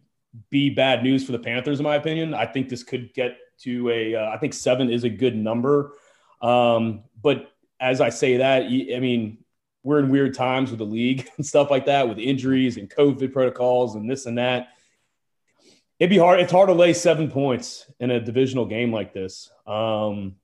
be 0.50 0.70
bad 0.70 1.04
news 1.04 1.26
for 1.26 1.32
the 1.32 1.40
Panthers, 1.40 1.80
in 1.80 1.84
my 1.84 1.96
opinion. 1.96 2.34
I 2.34 2.46
think 2.46 2.70
this 2.70 2.84
could 2.84 3.14
get 3.14 3.38
to 3.64 3.90
a. 3.90 4.16
Uh, 4.16 4.30
I 4.30 4.38
think 4.38 4.54
seven 4.54 4.90
is 4.90 5.04
a 5.04 5.10
good 5.10 5.36
number. 5.36 5.94
Um, 6.42 7.04
but 7.22 7.52
as 7.80 8.02
I 8.02 8.10
say 8.10 8.38
that, 8.38 8.64
I 8.64 9.00
mean, 9.00 9.40
we're 9.84 10.00
in 10.00 10.10
weird 10.10 10.34
times 10.34 10.70
with 10.70 10.80
the 10.80 10.86
league 10.86 11.28
and 11.38 11.46
stuff 11.46 11.72
like 11.72 11.86
that, 11.86 12.08
with 12.08 12.20
injuries 12.20 12.78
and 12.78 12.90
COVID 12.90 13.34
protocols 13.34 13.96
and 13.96 14.10
this 14.10 14.26
and 14.26 14.38
that 14.38 14.70
it'd 16.02 16.10
be 16.10 16.18
hard. 16.18 16.40
It's 16.40 16.52
hard 16.52 16.68
to 16.68 16.74
lay 16.74 16.94
seven 16.94 17.30
points 17.30 17.86
in 18.00 18.10
a 18.10 18.20
divisional 18.20 18.66
game 18.66 18.92
like 18.92 19.14
this. 19.14 19.52
Um, 19.68 20.36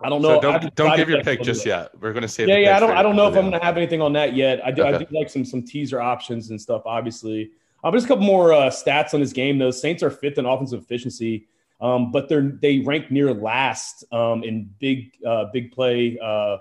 I 0.00 0.08
don't 0.08 0.22
know. 0.22 0.36
So 0.36 0.40
don't 0.40 0.74
don't 0.76 0.96
give 0.96 1.08
your 1.08 1.22
pick 1.22 1.42
just 1.42 1.66
yet. 1.66 1.90
We're 2.00 2.12
going 2.12 2.22
to 2.22 2.28
say 2.28 2.46
yeah, 2.46 2.58
yeah. 2.58 2.76
I 2.76 2.80
don't 2.80 2.92
I 2.92 3.02
don't 3.02 3.16
know 3.16 3.26
if 3.26 3.34
I'm 3.36 3.50
going 3.50 3.58
to 3.58 3.64
have 3.64 3.76
anything 3.76 4.00
on 4.00 4.12
that 4.12 4.34
yet. 4.34 4.64
I 4.64 4.70
do 4.70 4.82
okay. 4.82 4.94
I 4.94 4.98
do 4.98 5.06
like 5.10 5.28
some 5.28 5.44
some 5.44 5.62
teaser 5.62 6.00
options 6.00 6.50
and 6.50 6.60
stuff. 6.60 6.82
Obviously, 6.86 7.50
uh, 7.82 7.90
but 7.90 7.96
just 7.96 8.06
a 8.06 8.08
couple 8.08 8.24
more 8.24 8.52
uh, 8.52 8.70
stats 8.70 9.14
on 9.14 9.20
this 9.20 9.32
game. 9.32 9.58
Though 9.58 9.72
Saints 9.72 10.02
are 10.02 10.10
fifth 10.10 10.38
in 10.38 10.46
offensive 10.46 10.80
efficiency, 10.80 11.48
um, 11.80 12.10
but 12.10 12.28
they're 12.28 12.56
they 12.60 12.78
rank 12.80 13.10
near 13.10 13.32
last 13.32 14.04
um, 14.12 14.42
in 14.42 14.70
big 14.78 15.12
uh, 15.26 15.46
big 15.52 15.72
play 15.72 16.18
uh, 16.22 16.58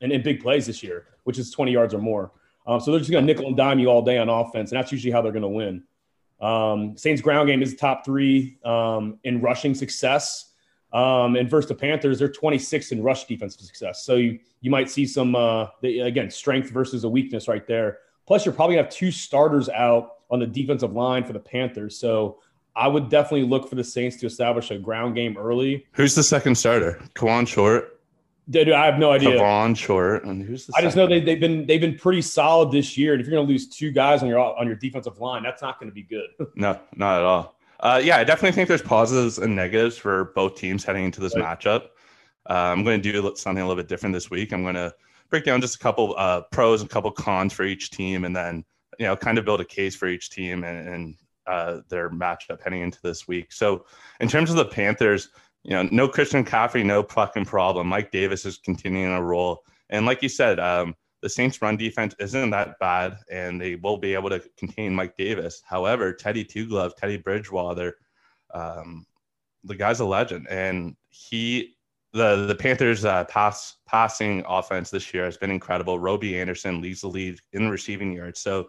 and 0.00 0.12
in 0.12 0.22
big 0.22 0.42
plays 0.42 0.66
this 0.66 0.82
year, 0.82 1.06
which 1.24 1.38
is 1.38 1.50
20 1.50 1.72
yards 1.72 1.94
or 1.94 1.98
more. 1.98 2.32
Um, 2.66 2.80
so 2.80 2.90
they're 2.90 3.00
just 3.00 3.10
going 3.10 3.26
to 3.26 3.32
nickel 3.32 3.48
and 3.48 3.56
dime 3.56 3.78
you 3.78 3.88
all 3.88 4.02
day 4.02 4.18
on 4.18 4.28
offense, 4.28 4.70
and 4.70 4.78
that's 4.78 4.92
usually 4.92 5.12
how 5.12 5.22
they're 5.22 5.32
going 5.32 5.42
to 5.42 5.48
win. 5.48 5.84
Um, 6.40 6.96
Saints 6.96 7.22
ground 7.22 7.48
game 7.48 7.62
is 7.62 7.76
top 7.76 8.04
three 8.04 8.58
um, 8.64 9.18
in 9.24 9.40
rushing 9.40 9.74
success. 9.74 10.48
Um, 10.92 11.36
and 11.36 11.48
versus 11.48 11.68
the 11.68 11.74
Panthers, 11.74 12.18
they're 12.18 12.28
26 12.28 12.92
in 12.92 13.02
rush 13.02 13.24
defensive 13.24 13.62
success. 13.62 14.04
So 14.04 14.16
you, 14.16 14.38
you 14.60 14.70
might 14.70 14.90
see 14.90 15.06
some, 15.06 15.34
uh, 15.34 15.68
the, 15.80 16.00
again, 16.00 16.30
strength 16.30 16.68
versus 16.68 17.04
a 17.04 17.08
weakness 17.08 17.48
right 17.48 17.66
there. 17.66 18.00
Plus, 18.26 18.44
you're 18.44 18.54
probably 18.54 18.76
going 18.76 18.84
to 18.84 18.90
have 18.90 18.94
two 18.94 19.10
starters 19.10 19.70
out 19.70 20.16
on 20.30 20.38
the 20.38 20.46
defensive 20.46 20.92
line 20.92 21.24
for 21.24 21.32
the 21.32 21.40
Panthers. 21.40 21.98
So 21.98 22.40
I 22.74 22.88
would 22.88 23.08
definitely 23.08 23.46
look 23.46 23.68
for 23.68 23.74
the 23.74 23.84
Saints 23.84 24.16
to 24.18 24.26
establish 24.26 24.70
a 24.70 24.78
ground 24.78 25.14
game 25.14 25.36
early. 25.36 25.86
Who's 25.92 26.14
the 26.14 26.22
second 26.22 26.54
starter? 26.54 27.00
Kawann 27.14 27.46
Short. 27.46 28.00
Dude, 28.50 28.70
I 28.72 28.86
have 28.86 28.98
no 28.98 29.12
idea. 29.12 29.38
Kawann 29.38 29.76
Short, 29.76 30.24
and 30.24 30.42
who's 30.42 30.66
the? 30.66 30.74
I 30.76 30.80
just 30.80 30.96
know 30.96 31.06
they, 31.06 31.20
they've 31.20 31.38
been 31.38 31.66
they've 31.66 31.80
been 31.80 31.96
pretty 31.96 32.22
solid 32.22 32.72
this 32.72 32.96
year. 32.96 33.12
And 33.12 33.20
if 33.20 33.26
you're 33.26 33.36
going 33.36 33.46
to 33.46 33.52
lose 33.52 33.68
two 33.68 33.90
guys 33.90 34.22
on 34.22 34.28
your 34.28 34.38
on 34.40 34.66
your 34.66 34.76
defensive 34.76 35.18
line, 35.20 35.42
that's 35.42 35.62
not 35.62 35.78
going 35.78 35.90
to 35.90 35.94
be 35.94 36.02
good. 36.02 36.28
no, 36.54 36.78
not 36.96 37.18
at 37.18 37.24
all. 37.24 37.56
Uh, 37.80 38.00
yeah, 38.02 38.16
I 38.16 38.24
definitely 38.24 38.52
think 38.52 38.68
there's 38.68 38.82
positives 38.82 39.38
and 39.38 39.54
negatives 39.54 39.96
for 39.96 40.32
both 40.36 40.56
teams 40.56 40.84
heading 40.84 41.04
into 41.04 41.20
this 41.20 41.36
right. 41.36 41.58
matchup. 41.58 41.88
Uh, 42.48 42.54
I'm 42.54 42.84
going 42.84 43.02
to 43.02 43.12
do 43.12 43.32
something 43.36 43.62
a 43.62 43.66
little 43.66 43.80
bit 43.80 43.88
different 43.88 44.12
this 44.12 44.30
week. 44.30 44.52
I'm 44.52 44.62
going 44.62 44.76
to 44.76 44.94
break 45.30 45.44
down 45.44 45.60
just 45.60 45.76
a 45.76 45.78
couple 45.78 46.14
uh, 46.16 46.42
pros 46.52 46.80
and 46.80 46.90
a 46.90 46.92
couple 46.92 47.10
cons 47.10 47.52
for 47.52 47.64
each 47.64 47.90
team, 47.90 48.24
and 48.24 48.34
then 48.34 48.64
you 48.98 49.06
know 49.06 49.16
kind 49.16 49.38
of 49.38 49.44
build 49.44 49.60
a 49.60 49.64
case 49.64 49.96
for 49.96 50.08
each 50.08 50.30
team 50.30 50.64
and, 50.64 50.88
and 50.88 51.14
uh, 51.46 51.80
their 51.88 52.10
matchup 52.10 52.62
heading 52.62 52.82
into 52.82 53.00
this 53.02 53.26
week. 53.26 53.52
So, 53.52 53.84
in 54.20 54.28
terms 54.28 54.50
of 54.50 54.56
the 54.56 54.64
Panthers, 54.64 55.30
you 55.62 55.70
know, 55.70 55.88
no 55.90 56.08
Christian 56.08 56.44
McCaffrey, 56.44 56.84
no 56.84 57.02
fucking 57.02 57.44
problem. 57.44 57.86
Mike 57.86 58.10
Davis 58.10 58.44
is 58.44 58.58
continuing 58.58 59.12
a 59.12 59.22
role. 59.22 59.62
And 59.90 60.06
like 60.06 60.22
you 60.22 60.28
said, 60.28 60.58
um, 60.58 60.94
the 61.22 61.28
Saints' 61.28 61.62
run 61.62 61.76
defense 61.76 62.14
isn't 62.18 62.50
that 62.50 62.78
bad, 62.80 63.18
and 63.30 63.60
they 63.60 63.76
will 63.76 63.96
be 63.96 64.14
able 64.14 64.28
to 64.30 64.42
contain 64.58 64.94
Mike 64.94 65.16
Davis. 65.16 65.62
However, 65.64 66.12
Teddy 66.12 66.44
Two 66.44 66.66
Glove, 66.68 66.96
Teddy 66.96 67.16
Bridgewater, 67.16 67.96
um, 68.52 69.06
the 69.64 69.76
guy's 69.76 70.00
a 70.00 70.04
legend, 70.04 70.48
and 70.50 70.96
he, 71.10 71.76
the 72.12 72.46
the 72.46 72.56
Panthers' 72.56 73.04
uh, 73.04 73.24
pass 73.26 73.76
passing 73.86 74.42
offense 74.48 74.90
this 74.90 75.14
year 75.14 75.24
has 75.24 75.36
been 75.36 75.52
incredible. 75.52 75.98
Robbie 75.98 76.40
Anderson 76.40 76.80
leads 76.80 77.02
the 77.02 77.08
lead 77.08 77.38
in 77.52 77.68
receiving 77.68 78.12
yards. 78.12 78.40
So, 78.40 78.68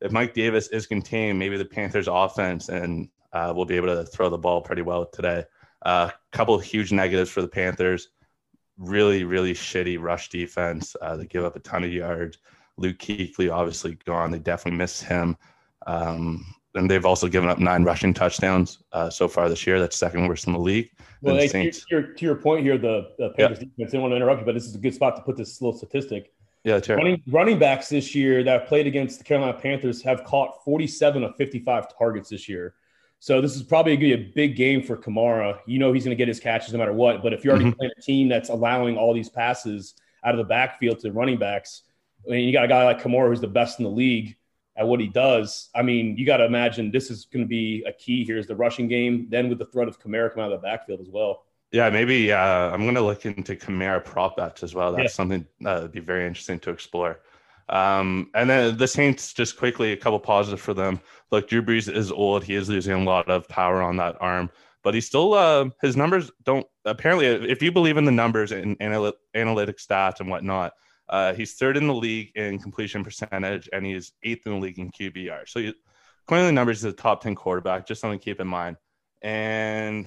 if 0.00 0.12
Mike 0.12 0.34
Davis 0.34 0.68
is 0.68 0.86
contained, 0.86 1.38
maybe 1.38 1.56
the 1.56 1.64
Panthers' 1.64 2.08
offense 2.08 2.68
and 2.68 3.08
uh, 3.32 3.52
will 3.54 3.66
be 3.66 3.76
able 3.76 3.88
to 3.88 4.04
throw 4.04 4.28
the 4.28 4.38
ball 4.38 4.60
pretty 4.60 4.82
well 4.82 5.06
today. 5.06 5.44
A 5.82 5.88
uh, 5.88 6.10
couple 6.32 6.54
of 6.54 6.62
huge 6.62 6.92
negatives 6.92 7.30
for 7.30 7.42
the 7.42 7.48
Panthers. 7.48 8.08
Really, 8.78 9.24
really 9.24 9.52
shitty 9.52 10.00
rush 10.00 10.28
defense. 10.30 10.96
Uh, 11.00 11.16
they 11.16 11.26
give 11.26 11.44
up 11.44 11.56
a 11.56 11.60
ton 11.60 11.84
of 11.84 11.92
yards. 11.92 12.38
Luke 12.76 12.98
Kuechly 12.98 13.52
obviously 13.52 13.98
gone. 14.06 14.30
They 14.30 14.38
definitely 14.38 14.78
miss 14.78 15.00
him. 15.00 15.36
Um, 15.86 16.54
and 16.74 16.90
they've 16.90 17.04
also 17.04 17.28
given 17.28 17.50
up 17.50 17.58
nine 17.58 17.84
rushing 17.84 18.14
touchdowns 18.14 18.82
uh, 18.92 19.10
so 19.10 19.28
far 19.28 19.48
this 19.48 19.66
year. 19.66 19.80
That's 19.80 19.96
second 19.96 20.28
worst 20.28 20.46
in 20.46 20.52
the 20.52 20.58
league. 20.58 20.90
Well, 21.20 21.36
hey, 21.36 21.48
to, 21.48 21.80
your, 21.90 22.02
to, 22.02 22.24
your, 22.24 22.36
point 22.36 22.64
here, 22.64 22.78
the, 22.78 23.10
the 23.18 23.30
Panthers 23.30 23.58
yeah. 23.58 23.64
defense, 23.64 23.74
I 23.78 23.84
didn't 23.84 24.02
want 24.02 24.12
to 24.12 24.16
interrupt 24.16 24.40
you, 24.40 24.46
but 24.46 24.54
this 24.54 24.66
is 24.66 24.74
a 24.74 24.78
good 24.78 24.94
spot 24.94 25.16
to 25.16 25.22
put 25.22 25.36
this 25.36 25.60
little 25.60 25.76
statistic. 25.76 26.32
Yeah, 26.64 26.78
running, 26.90 27.22
running 27.26 27.58
backs 27.58 27.88
this 27.88 28.14
year 28.14 28.44
that 28.44 28.68
played 28.68 28.86
against 28.86 29.18
the 29.18 29.24
Carolina 29.24 29.58
Panthers 29.58 30.02
have 30.02 30.24
caught 30.24 30.62
47 30.62 31.24
of 31.24 31.34
55 31.36 31.96
targets 31.96 32.28
this 32.28 32.48
year. 32.48 32.74
So 33.18 33.40
this 33.40 33.56
is 33.56 33.62
probably 33.62 33.96
going 33.96 34.10
to 34.10 34.16
be 34.16 34.30
a 34.30 34.32
big 34.34 34.56
game 34.56 34.82
for 34.82 34.96
Kamara. 34.96 35.58
You 35.66 35.78
know 35.78 35.92
he's 35.92 36.04
going 36.04 36.16
to 36.16 36.20
get 36.20 36.28
his 36.28 36.40
catches 36.40 36.72
no 36.72 36.78
matter 36.78 36.92
what. 36.92 37.22
But 37.22 37.32
if 37.32 37.44
you're 37.44 37.52
already 37.52 37.70
mm-hmm. 37.70 37.78
playing 37.78 37.92
a 37.96 38.00
team 38.00 38.28
that's 38.28 38.48
allowing 38.48 38.96
all 38.96 39.14
these 39.14 39.28
passes 39.28 39.94
out 40.24 40.34
of 40.34 40.38
the 40.38 40.44
backfield 40.44 41.00
to 41.00 41.12
running 41.12 41.38
backs, 41.38 41.82
I 42.26 42.32
mean, 42.32 42.46
you 42.46 42.52
got 42.52 42.64
a 42.64 42.68
guy 42.68 42.84
like 42.84 43.00
Kamara 43.00 43.28
who's 43.28 43.40
the 43.40 43.46
best 43.46 43.78
in 43.78 43.84
the 43.84 43.90
league 43.90 44.36
at 44.76 44.86
what 44.86 45.00
he 45.00 45.08
does. 45.08 45.68
I 45.74 45.82
mean, 45.82 46.16
you 46.16 46.24
got 46.24 46.38
to 46.38 46.46
imagine 46.46 46.90
this 46.90 47.10
is 47.10 47.26
going 47.26 47.44
to 47.44 47.48
be 47.48 47.84
a 47.86 47.92
key 47.92 48.24
here 48.24 48.38
is 48.38 48.46
the 48.46 48.56
rushing 48.56 48.88
game. 48.88 49.26
Then 49.30 49.48
with 49.48 49.58
the 49.58 49.66
threat 49.66 49.88
of 49.88 50.00
Kamara 50.00 50.30
coming 50.30 50.46
out 50.46 50.52
of 50.52 50.60
the 50.60 50.66
backfield 50.66 51.00
as 51.00 51.08
well. 51.10 51.44
Yeah, 51.72 51.88
maybe 51.90 52.32
uh, 52.32 52.38
I'm 52.38 52.82
going 52.82 52.96
to 52.96 53.00
look 53.00 53.24
into 53.26 53.54
Kamara 53.54 54.04
prop 54.04 54.36
bets 54.36 54.62
as 54.62 54.74
well. 54.74 54.92
That's 54.92 55.04
yeah. 55.04 55.08
something 55.08 55.46
that 55.60 55.82
would 55.82 55.92
be 55.92 56.00
very 56.00 56.26
interesting 56.26 56.58
to 56.60 56.70
explore. 56.70 57.20
Um, 57.68 58.30
and 58.34 58.50
then 58.50 58.76
the 58.76 58.88
Saints, 58.88 59.32
just 59.32 59.56
quickly, 59.56 59.92
a 59.92 59.96
couple 59.96 60.18
positives 60.18 60.62
for 60.62 60.74
them. 60.74 61.00
Look, 61.30 61.48
Drew 61.48 61.62
Brees 61.62 61.92
is 61.92 62.10
old. 62.10 62.42
He 62.42 62.56
is 62.56 62.68
losing 62.68 62.92
a 62.92 63.04
lot 63.04 63.30
of 63.30 63.48
power 63.48 63.80
on 63.80 63.96
that 63.98 64.16
arm, 64.20 64.50
but 64.82 64.94
he 64.94 65.00
still, 65.00 65.34
uh, 65.34 65.70
his 65.80 65.96
numbers 65.96 66.32
don't, 66.42 66.66
apparently, 66.84 67.26
if 67.26 67.62
you 67.62 67.70
believe 67.70 67.96
in 67.96 68.04
the 68.04 68.10
numbers 68.10 68.50
and 68.50 68.76
anal- 68.80 69.12
analytic 69.34 69.78
stats 69.78 70.18
and 70.18 70.28
whatnot, 70.28 70.72
uh, 71.08 71.32
he's 71.34 71.54
third 71.54 71.76
in 71.76 71.86
the 71.86 71.94
league 71.94 72.32
in 72.34 72.58
completion 72.58 73.04
percentage, 73.04 73.68
and 73.72 73.86
he's 73.86 74.12
eighth 74.24 74.44
in 74.46 74.54
the 74.54 74.58
league 74.58 74.80
in 74.80 74.90
QBR. 74.90 75.48
So, 75.48 75.60
he, 75.60 75.72
according 76.24 76.44
to 76.44 76.46
the 76.46 76.52
numbers, 76.52 76.82
he's 76.82 76.92
a 76.92 76.96
top 76.96 77.22
10 77.22 77.36
quarterback, 77.36 77.86
just 77.86 78.00
something 78.00 78.18
to 78.18 78.24
keep 78.24 78.40
in 78.40 78.48
mind. 78.48 78.76
And 79.22 80.06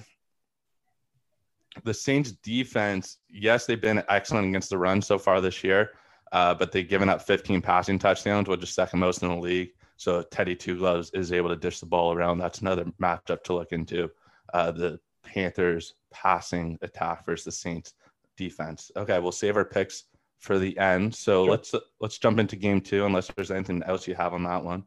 the 1.82 1.94
Saints 1.94 2.32
defense, 2.32 3.18
yes, 3.28 3.66
they've 3.66 3.80
been 3.80 4.02
excellent 4.08 4.48
against 4.48 4.70
the 4.70 4.78
run 4.78 5.02
so 5.02 5.18
far 5.18 5.40
this 5.40 5.64
year, 5.64 5.90
uh, 6.32 6.54
but 6.54 6.72
they've 6.72 6.88
given 6.88 7.08
up 7.08 7.22
15 7.22 7.60
passing 7.60 7.98
touchdowns, 7.98 8.48
which 8.48 8.62
is 8.62 8.70
second 8.70 9.00
most 9.00 9.22
in 9.22 9.28
the 9.28 9.36
league. 9.36 9.70
So 9.96 10.22
Teddy 10.22 10.54
Two 10.56 10.78
Gloves 10.78 11.10
is 11.14 11.32
able 11.32 11.48
to 11.50 11.56
dish 11.56 11.80
the 11.80 11.86
ball 11.86 12.12
around. 12.12 12.38
That's 12.38 12.60
another 12.60 12.84
matchup 13.00 13.42
to 13.44 13.54
look 13.54 13.72
into. 13.72 14.10
Uh, 14.52 14.70
the 14.70 15.00
Panthers 15.22 15.94
passing 16.12 16.78
attack 16.82 17.24
versus 17.24 17.44
the 17.44 17.52
Saints 17.52 17.94
defense. 18.36 18.90
Okay, 18.96 19.18
we'll 19.18 19.32
save 19.32 19.56
our 19.56 19.64
picks 19.64 20.04
for 20.40 20.58
the 20.58 20.76
end. 20.78 21.14
So 21.14 21.44
sure. 21.44 21.50
let's 21.50 21.74
let's 22.00 22.18
jump 22.18 22.38
into 22.38 22.56
game 22.56 22.80
two, 22.80 23.06
unless 23.06 23.30
there's 23.34 23.50
anything 23.50 23.82
else 23.84 24.06
you 24.06 24.14
have 24.14 24.34
on 24.34 24.42
that 24.44 24.64
one. 24.64 24.84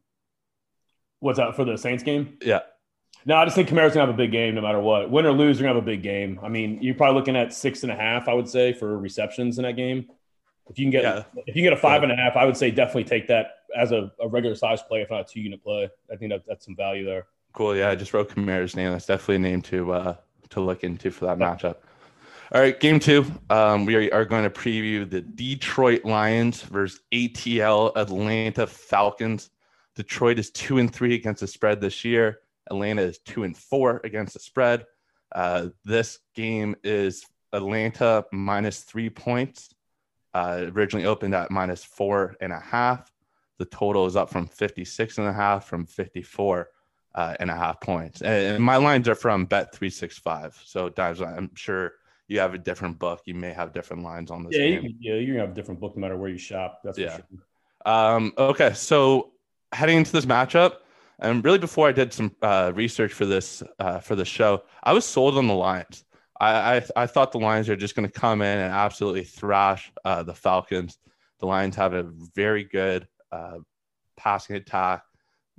What's 1.20 1.40
that 1.40 1.56
for 1.56 1.66
the 1.66 1.78
Saints 1.78 2.04
game? 2.04 2.38
Yeah. 2.42 2.62
No, 3.26 3.36
I 3.36 3.44
just 3.44 3.56
think 3.56 3.68
Kamara's 3.68 3.94
gonna 3.94 4.06
have 4.06 4.16
a 4.16 4.18
big 4.18 4.32
game 4.32 4.56
no 4.56 4.62
matter 4.62 4.80
what. 4.80 5.12
Win 5.12 5.26
or 5.26 5.34
lose, 5.34 5.60
you're 5.60 5.68
gonna 5.68 5.78
have 5.78 5.84
a 5.84 5.86
big 5.86 6.02
game. 6.02 6.40
I 6.42 6.48
mean, 6.48 6.82
you're 6.82 6.96
probably 6.96 7.20
looking 7.20 7.36
at 7.36 7.54
six 7.54 7.84
and 7.84 7.92
a 7.92 7.96
half, 7.96 8.28
I 8.28 8.34
would 8.34 8.48
say, 8.48 8.74
for 8.74 8.98
receptions 8.98 9.58
in 9.58 9.64
that 9.64 9.76
game. 9.76 10.08
If 10.70 10.80
you 10.80 10.86
can 10.86 10.92
get 10.92 11.04
yeah. 11.04 11.24
if 11.46 11.56
you 11.56 11.62
get 11.62 11.74
a 11.74 11.78
five 11.78 12.04
and 12.04 12.12
a 12.12 12.16
half, 12.16 12.36
I 12.36 12.46
would 12.46 12.58
say 12.58 12.72
definitely 12.72 13.06
take 13.06 13.28
that 13.28 13.48
as 13.76 13.92
a, 13.92 14.12
a 14.22 14.28
regular 14.28 14.56
size 14.56 14.82
play, 14.82 15.02
if 15.02 15.10
not 15.10 15.22
a 15.22 15.24
two 15.24 15.42
unit 15.42 15.64
play. 15.64 15.90
I 16.12 16.16
think 16.16 16.32
that, 16.32 16.44
that's 16.48 16.66
some 16.66 16.76
value 16.76 17.06
there. 17.06 17.28
Cool. 17.54 17.76
Yeah, 17.76 17.90
I 17.90 17.96
just 17.96 18.14
wrote 18.14 18.30
Kamara's 18.30 18.76
name. 18.76 18.92
That's 18.92 19.06
definitely 19.06 19.36
a 19.36 19.40
name 19.40 19.62
to 19.64 19.94
uh, 19.94 20.16
to 20.52 20.62
look 20.62 20.84
into 20.84 21.12
for 21.12 21.26
that 21.26 21.38
matchup. 21.38 21.78
All 22.54 22.62
right, 22.62 22.80
game 22.80 23.00
two. 23.00 23.26
Um, 23.50 23.86
we 23.86 24.10
are 24.12 24.24
going 24.24 24.44
to 24.46 24.50
preview 24.50 25.10
the 25.10 25.20
Detroit 25.20 26.06
Lions 26.06 26.62
versus 26.62 27.02
ATL 27.12 27.92
Atlanta 27.98 28.66
Falcons. 28.66 29.50
Detroit 29.96 30.40
is 30.40 30.50
two 30.52 30.78
and 30.78 30.94
three 30.94 31.14
against 31.16 31.42
the 31.42 31.48
spread 31.48 31.82
this 31.82 32.06
year. 32.06 32.40
Atlanta 32.70 33.02
is 33.02 33.20
two 33.20 33.44
and 33.44 33.56
four 33.56 34.02
against 34.04 34.34
the 34.34 34.40
spread. 34.40 34.86
Uh, 35.34 35.68
this 35.84 36.20
game 36.36 36.76
is 36.84 37.26
Atlanta 37.54 38.26
minus 38.32 38.82
three 38.82 39.10
points. 39.10 39.70
Uh, 40.34 40.66
originally 40.76 41.06
opened 41.06 41.34
at 41.34 41.50
minus 41.50 41.84
four 41.84 42.36
and 42.42 42.54
a 42.54 42.60
half. 42.60 43.12
The 43.58 43.66
total 43.66 44.06
is 44.06 44.16
up 44.16 44.30
from 44.30 44.48
56 44.48 45.18
and 45.18 45.28
a 45.28 45.34
half 45.34 45.66
from 45.66 45.86
54 45.86 46.70
uh, 47.16 47.36
and 47.40 47.50
a 47.50 47.56
half 47.56 47.82
points. 47.82 48.22
And, 48.22 48.56
and 48.56 48.64
my 48.64 48.78
lines 48.78 49.10
are 49.10 49.16
from 49.16 49.48
Bet365. 49.48 50.54
So, 50.64 50.90
Dimes, 50.90 51.22
I'm 51.22 51.50
sure 51.56 51.94
you 52.28 52.40
have 52.40 52.54
a 52.54 52.58
different 52.60 53.00
book. 53.00 53.22
You 53.26 53.34
may 53.34 53.52
have 53.52 53.74
different 53.74 54.04
lines 54.04 54.30
on 54.30 54.44
this 54.44 54.56
yeah, 54.56 54.68
game. 54.68 54.84
You, 54.84 54.94
yeah, 55.00 55.14
you're 55.14 55.26
going 55.26 55.36
to 55.36 55.42
have 55.42 55.52
a 55.52 55.56
different 55.56 55.80
book 55.80 55.96
no 55.96 56.02
matter 56.02 56.18
where 56.18 56.30
you 56.30 56.38
shop. 56.38 56.82
That's 56.84 57.00
yeah. 57.00 57.18
Sure. 57.18 57.92
Um, 57.92 58.34
okay. 58.38 58.74
So, 58.74 59.32
heading 59.72 59.98
into 59.98 60.12
this 60.12 60.26
matchup, 60.26 60.78
and 61.20 61.44
really, 61.44 61.58
before 61.58 61.88
I 61.88 61.92
did 61.92 62.14
some 62.14 62.36
uh, 62.42 62.72
research 62.76 63.14
for 63.14 63.26
this 63.26 63.64
uh, 63.80 64.00
for 64.00 64.16
the 64.16 64.26
show, 64.26 64.64
I 64.84 64.94
was 64.94 65.06
sold 65.06 65.38
on 65.38 65.48
the 65.48 65.54
Lions. 65.54 66.04
I 66.40 66.78
I, 66.78 66.84
I 66.96 67.08
thought 67.08 67.32
the 67.32 67.40
Lions 67.40 67.70
are 67.70 67.76
just 67.76 67.96
going 67.96 68.08
to 68.08 68.20
come 68.20 68.42
in 68.42 68.60
and 68.60 68.72
absolutely 68.72 69.24
thrash 69.24 69.92
uh, 70.06 70.24
the 70.24 70.36
Falcons. 70.36 70.98
The 71.40 71.48
Lions 71.48 71.76
have 71.76 71.94
a 71.94 72.10
very 72.36 72.64
good 72.64 73.08
uh, 73.32 73.60
passing 74.16 74.56
attack. 74.56 75.04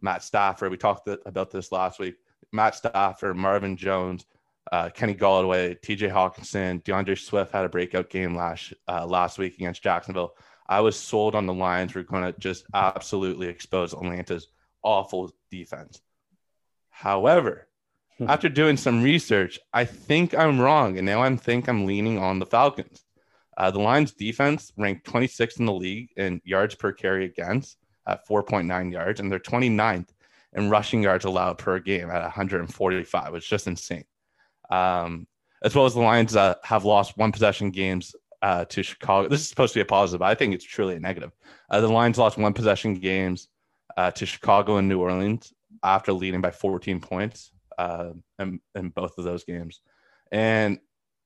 Matt 0.01 0.23
Stafford, 0.23 0.71
we 0.71 0.77
talked 0.77 1.09
about 1.27 1.51
this 1.51 1.73
last 1.73 1.99
week. 1.99 2.15
Matt 2.53 2.77
Stafford, 2.77 3.37
Marvin 3.37 3.77
Jones, 3.77 4.27
uh, 4.71 4.91
Kenny 4.91 5.15
Golladay, 5.15 5.81
T.J. 5.81 6.09
Hockenson, 6.09 6.83
D'Andre 6.85 7.15
Swift 7.15 7.53
had 7.53 7.65
a 7.65 7.69
breakout 7.69 8.11
game 8.11 8.35
last 8.35 8.73
uh, 8.87 9.07
last 9.07 9.39
week 9.39 9.55
against 9.55 9.83
Jacksonville. 9.83 10.35
I 10.69 10.81
was 10.81 10.97
sold 10.97 11.35
on 11.35 11.47
the 11.47 11.55
Lions. 11.55 11.95
We're 11.95 12.03
going 12.03 12.33
to 12.33 12.39
just 12.39 12.67
absolutely 12.75 13.49
expose 13.49 13.95
Atlanta's 13.95 14.49
awful 14.83 15.33
defense. 15.51 16.01
However, 16.91 17.69
hmm. 18.19 18.29
after 18.29 18.49
doing 18.49 18.77
some 18.77 19.03
research, 19.03 19.59
I 19.73 19.85
think 19.85 20.37
I'm 20.37 20.61
wrong, 20.61 20.99
and 20.99 21.07
now 21.07 21.23
I 21.23 21.37
think 21.37 21.69
I'm 21.69 21.87
leaning 21.87 22.19
on 22.19 22.39
the 22.39 22.47
Falcons. 22.47 23.05
Uh, 23.57 23.71
the 23.71 23.81
Lions' 23.81 24.13
defense 24.13 24.73
ranked 24.77 25.05
26th 25.07 25.59
in 25.59 25.67
the 25.67 25.73
league 25.73 26.11
in 26.17 26.41
yards 26.45 26.75
per 26.75 26.93
carry 26.93 27.25
against 27.25 27.77
at 28.07 28.27
4.9 28.27 28.93
yards, 28.93 29.21
and 29.21 29.31
they're 29.31 29.39
29th 29.39 30.09
in 30.55 30.71
rushing 30.71 31.03
yards 31.03 31.25
allowed 31.25 31.59
per 31.59 31.79
game 31.79 32.11
at 32.11 32.23
145. 32.23 33.35
It's 33.35 33.47
just 33.47 33.67
insane. 33.67 34.05
Um, 34.71 35.27
as 35.63 35.75
well 35.75 35.87
as 35.87 35.95
the 35.95 36.01
Lions 36.01 36.37
uh, 36.37 36.55
have 36.63 36.85
lost 36.85 37.17
one 37.17 37.33
possession 37.33 37.71
games 37.71 38.15
uh, 38.43 38.65
to 38.67 38.83
Chicago. 38.83 39.29
This 39.29 39.41
is 39.41 39.49
supposed 39.49 39.73
to 39.73 39.79
be 39.79 39.83
a 39.83 39.87
positive, 39.87 40.21
but 40.21 40.27
I 40.27 40.35
think 40.35 40.55
it's 40.55 40.65
truly 40.65 40.97
a 40.97 41.01
negative. 41.01 41.33
Uh, 41.69 41.81
the 41.81 41.89
Lions 41.89 42.19
lost 42.19 42.39
one 42.39 42.53
possession 42.53 42.95
games 42.95 43.49
uh, 43.97 44.11
to 44.13 44.27
Chicago 44.27 44.77
and 44.77 44.89
New 44.89 45.01
Orleans 45.01 45.53
after 45.83 46.13
leading 46.13 46.41
by 46.41 46.51
14 46.51 47.01
points 47.01 47.53
uh, 47.79 48.11
in, 48.39 48.61
in 48.75 48.89
both 48.91 49.19
of 49.19 49.25
those 49.25 49.45
games. 49.45 49.81
And 50.33 50.79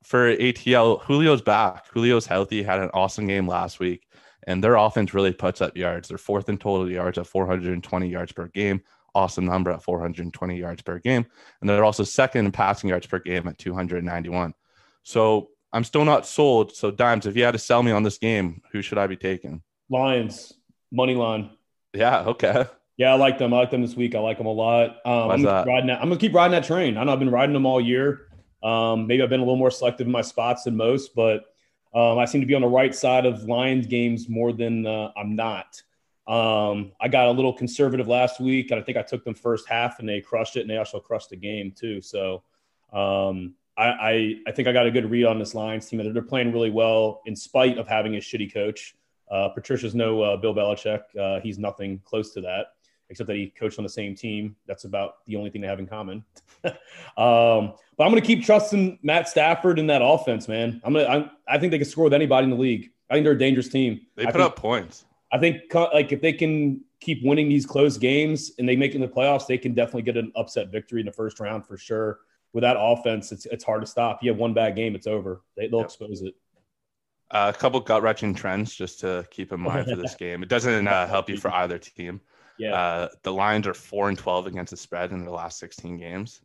for 0.04 0.36
ATL, 0.36 1.06
Julio's 1.06 1.42
back. 1.42 1.92
Julio's 1.92 2.26
healthy, 2.26 2.62
had 2.62 2.80
an 2.80 2.90
awesome 2.92 3.26
game 3.26 3.46
last 3.46 3.80
week, 3.80 4.06
and 4.46 4.62
their 4.62 4.76
offense 4.76 5.14
really 5.14 5.32
puts 5.32 5.60
up 5.60 5.76
yards. 5.76 6.08
They're 6.08 6.18
fourth 6.18 6.48
in 6.48 6.58
total 6.58 6.90
yards 6.90 7.18
at 7.18 7.26
420 7.26 8.08
yards 8.08 8.32
per 8.32 8.48
game. 8.48 8.82
Awesome 9.14 9.44
number 9.44 9.70
at 9.70 9.82
420 9.82 10.58
yards 10.58 10.82
per 10.82 10.98
game. 10.98 11.26
And 11.60 11.68
they're 11.68 11.84
also 11.84 12.02
second 12.02 12.46
in 12.46 12.52
passing 12.52 12.90
yards 12.90 13.06
per 13.06 13.18
game 13.18 13.46
at 13.46 13.58
291. 13.58 14.54
So 15.02 15.50
I'm 15.72 15.84
still 15.84 16.04
not 16.04 16.26
sold. 16.26 16.74
So, 16.74 16.90
Dimes, 16.90 17.26
if 17.26 17.36
you 17.36 17.44
had 17.44 17.52
to 17.52 17.58
sell 17.58 17.82
me 17.82 17.92
on 17.92 18.02
this 18.02 18.18
game, 18.18 18.62
who 18.72 18.82
should 18.82 18.98
I 18.98 19.06
be 19.06 19.16
taking? 19.16 19.62
Lions, 19.90 20.52
money 20.90 21.14
line. 21.14 21.50
Yeah. 21.92 22.24
Okay. 22.24 22.66
Yeah, 22.96 23.12
I 23.12 23.16
like 23.16 23.38
them. 23.38 23.54
I 23.54 23.58
like 23.58 23.70
them 23.70 23.82
this 23.82 23.96
week. 23.96 24.14
I 24.14 24.20
like 24.20 24.38
them 24.38 24.46
a 24.46 24.52
lot. 24.52 24.98
Um, 25.04 25.30
I'm, 25.30 25.42
gonna 25.42 25.64
riding 25.66 25.86
that, 25.88 26.00
I'm 26.00 26.08
gonna 26.08 26.20
keep 26.20 26.34
riding 26.34 26.52
that 26.52 26.64
train. 26.64 26.96
I 26.96 27.04
know 27.04 27.12
I've 27.12 27.18
been 27.18 27.30
riding 27.30 27.52
them 27.52 27.66
all 27.66 27.80
year. 27.80 28.28
Um, 28.62 29.06
maybe 29.06 29.22
I've 29.22 29.30
been 29.30 29.40
a 29.40 29.44
little 29.44 29.56
more 29.56 29.70
selective 29.70 30.06
in 30.06 30.12
my 30.12 30.20
spots 30.20 30.64
than 30.64 30.76
most, 30.76 31.14
but 31.14 31.46
um, 31.94 32.18
I 32.18 32.26
seem 32.26 32.40
to 32.40 32.46
be 32.46 32.54
on 32.54 32.62
the 32.62 32.68
right 32.68 32.94
side 32.94 33.26
of 33.26 33.42
Lions 33.44 33.86
games 33.86 34.28
more 34.28 34.52
than 34.52 34.86
uh, 34.86 35.10
I'm 35.16 35.34
not. 35.34 35.82
Um, 36.26 36.92
I 37.00 37.08
got 37.08 37.26
a 37.26 37.32
little 37.32 37.52
conservative 37.52 38.08
last 38.08 38.40
week, 38.40 38.70
and 38.70 38.80
I 38.80 38.82
think 38.82 38.96
I 38.96 39.02
took 39.02 39.24
them 39.24 39.34
first 39.34 39.68
half, 39.68 39.98
and 39.98 40.08
they 40.08 40.20
crushed 40.20 40.56
it, 40.56 40.60
and 40.60 40.70
they 40.70 40.76
also 40.76 41.00
crushed 41.00 41.30
the 41.30 41.36
game 41.36 41.72
too. 41.72 42.00
So 42.00 42.44
um, 42.92 43.54
I, 43.76 43.84
I, 43.84 44.34
I 44.46 44.52
think 44.52 44.68
I 44.68 44.72
got 44.72 44.86
a 44.86 44.90
good 44.90 45.10
read 45.10 45.24
on 45.24 45.38
this 45.38 45.54
Lions 45.54 45.88
team. 45.88 46.12
They're 46.12 46.22
playing 46.22 46.52
really 46.52 46.70
well 46.70 47.22
in 47.26 47.34
spite 47.34 47.78
of 47.78 47.88
having 47.88 48.14
a 48.14 48.18
shitty 48.18 48.52
coach. 48.52 48.94
Uh, 49.32 49.48
Patricia's 49.48 49.94
no 49.94 50.20
uh, 50.20 50.36
Bill 50.36 50.54
Belichick. 50.54 51.02
Uh, 51.18 51.40
he's 51.40 51.58
nothing 51.58 52.00
close 52.04 52.32
to 52.34 52.40
that, 52.42 52.74
except 53.08 53.26
that 53.28 53.36
he 53.36 53.48
coached 53.48 53.78
on 53.78 53.82
the 53.82 53.88
same 53.88 54.14
team. 54.14 54.54
That's 54.66 54.84
about 54.84 55.24
the 55.26 55.36
only 55.36 55.48
thing 55.48 55.62
they 55.62 55.68
have 55.68 55.78
in 55.78 55.86
common. 55.86 56.22
um, 56.64 56.74
but 57.96 58.04
I'm 58.04 58.10
going 58.10 58.20
to 58.20 58.26
keep 58.26 58.44
trusting 58.44 58.98
Matt 59.02 59.28
Stafford 59.28 59.78
in 59.78 59.86
that 59.86 60.02
offense, 60.04 60.48
man. 60.48 60.80
I'm 60.84 60.92
gonna. 60.92 61.06
I'm, 61.06 61.30
i 61.48 61.58
think 61.58 61.70
they 61.70 61.78
can 61.78 61.88
score 61.88 62.04
with 62.04 62.14
anybody 62.14 62.44
in 62.44 62.50
the 62.50 62.56
league. 62.56 62.90
I 63.08 63.14
think 63.14 63.24
they're 63.24 63.32
a 63.32 63.38
dangerous 63.38 63.68
team. 63.68 64.02
They 64.16 64.24
I 64.24 64.26
put 64.26 64.34
think, 64.34 64.44
up 64.44 64.56
points. 64.56 65.06
I 65.32 65.38
think 65.38 65.62
like 65.72 66.12
if 66.12 66.20
they 66.20 66.34
can 66.34 66.82
keep 67.00 67.24
winning 67.24 67.48
these 67.48 67.64
close 67.64 67.96
games 67.96 68.52
and 68.58 68.68
they 68.68 68.76
make 68.76 68.92
it 68.92 68.96
in 68.96 69.00
the 69.00 69.08
playoffs, 69.08 69.46
they 69.46 69.58
can 69.58 69.74
definitely 69.74 70.02
get 70.02 70.16
an 70.16 70.30
upset 70.36 70.70
victory 70.70 71.00
in 71.00 71.06
the 71.06 71.12
first 71.12 71.40
round 71.40 71.66
for 71.66 71.76
sure. 71.76 72.20
With 72.52 72.62
that 72.62 72.76
offense, 72.78 73.32
it's 73.32 73.46
it's 73.46 73.64
hard 73.64 73.80
to 73.80 73.86
stop. 73.86 74.22
You 74.22 74.30
have 74.30 74.38
one 74.38 74.52
bad 74.52 74.76
game, 74.76 74.94
it's 74.94 75.06
over. 75.06 75.40
They, 75.56 75.68
will 75.68 75.78
yep. 75.78 75.86
expose 75.86 76.20
it. 76.20 76.34
Uh, 77.32 77.50
a 77.54 77.58
couple 77.58 77.80
gut 77.80 78.02
wrenching 78.02 78.34
trends 78.34 78.74
just 78.74 79.00
to 79.00 79.26
keep 79.30 79.52
in 79.52 79.60
mind 79.60 79.88
for 79.88 79.96
this 79.96 80.14
game. 80.18 80.42
It 80.42 80.50
doesn't 80.50 80.86
uh, 80.86 81.06
help 81.06 81.30
you 81.30 81.38
for 81.38 81.50
either 81.50 81.78
team. 81.78 82.20
Yeah. 82.58 82.74
Uh, 82.74 83.08
the 83.22 83.32
Lions 83.32 83.66
are 83.66 83.72
four 83.72 84.10
and 84.10 84.18
twelve 84.18 84.46
against 84.46 84.70
the 84.70 84.76
spread 84.76 85.12
in 85.12 85.22
their 85.22 85.30
last 85.30 85.58
sixteen 85.58 85.96
games, 85.96 86.42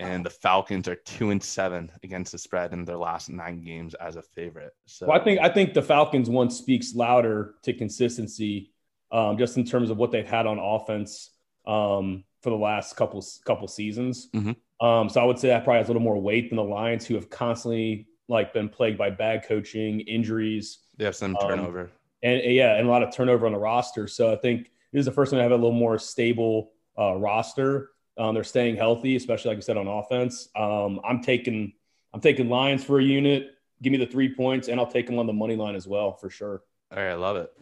and 0.00 0.26
the 0.26 0.30
Falcons 0.30 0.88
are 0.88 0.96
two 0.96 1.30
and 1.30 1.40
seven 1.40 1.92
against 2.02 2.32
the 2.32 2.38
spread 2.38 2.72
in 2.72 2.84
their 2.84 2.96
last 2.96 3.30
nine 3.30 3.62
games 3.62 3.94
as 3.94 4.16
a 4.16 4.22
favorite. 4.22 4.72
So 4.86 5.06
well, 5.06 5.20
I 5.20 5.22
think 5.22 5.40
I 5.40 5.48
think 5.48 5.72
the 5.72 5.82
Falcons 5.82 6.28
one 6.28 6.50
speaks 6.50 6.96
louder 6.96 7.54
to 7.62 7.72
consistency, 7.72 8.72
um, 9.12 9.38
just 9.38 9.56
in 9.56 9.64
terms 9.64 9.88
of 9.88 9.98
what 9.98 10.10
they've 10.10 10.26
had 10.26 10.46
on 10.46 10.58
offense 10.58 11.30
um, 11.64 12.24
for 12.42 12.50
the 12.50 12.56
last 12.56 12.96
couple 12.96 13.24
couple 13.44 13.68
seasons. 13.68 14.28
Mm-hmm. 14.34 14.84
Um, 14.84 15.08
so 15.08 15.20
I 15.20 15.24
would 15.24 15.38
say 15.38 15.48
that 15.48 15.62
probably 15.62 15.78
has 15.78 15.88
a 15.88 15.92
little 15.92 16.02
more 16.02 16.20
weight 16.20 16.50
than 16.50 16.56
the 16.56 16.64
Lions, 16.64 17.06
who 17.06 17.14
have 17.14 17.30
constantly 17.30 18.08
like 18.28 18.52
been 18.52 18.68
plagued 18.68 18.98
by 18.98 19.10
bad 19.10 19.44
coaching, 19.46 20.00
injuries. 20.00 20.78
They 20.96 21.04
have 21.04 21.16
some 21.16 21.36
um, 21.36 21.48
turnover. 21.48 21.80
Um, 21.82 21.90
and, 22.22 22.42
yeah, 22.44 22.76
and 22.76 22.86
a 22.86 22.90
lot 22.90 23.02
of 23.02 23.14
turnover 23.14 23.46
on 23.46 23.52
the 23.52 23.58
roster. 23.58 24.06
So 24.06 24.32
I 24.32 24.36
think 24.36 24.70
this 24.92 25.00
is 25.00 25.06
the 25.06 25.12
first 25.12 25.30
time 25.30 25.38
to 25.38 25.42
have 25.42 25.52
a 25.52 25.56
little 25.56 25.72
more 25.72 25.98
stable 25.98 26.72
uh, 26.98 27.14
roster. 27.16 27.90
Um, 28.18 28.34
they're 28.34 28.44
staying 28.44 28.76
healthy, 28.76 29.16
especially 29.16 29.50
like 29.50 29.58
I 29.58 29.60
said 29.60 29.76
on 29.76 29.86
offense. 29.86 30.48
Um, 30.56 31.00
I'm 31.04 31.22
taking 31.22 31.72
I'm 32.12 32.20
taking 32.20 32.48
Lions 32.48 32.84
for 32.84 32.98
a 32.98 33.02
unit. 33.02 33.54
Give 33.82 33.92
me 33.92 33.98
the 33.98 34.06
three 34.06 34.34
points, 34.34 34.68
and 34.68 34.80
I'll 34.80 34.90
take 34.90 35.06
them 35.06 35.18
on 35.18 35.26
the 35.26 35.32
money 35.32 35.54
line 35.54 35.76
as 35.76 35.86
well 35.86 36.14
for 36.14 36.28
sure. 36.28 36.62
All 36.90 36.98
right, 36.98 37.10
I 37.10 37.14
love 37.14 37.36
it. 37.36 37.52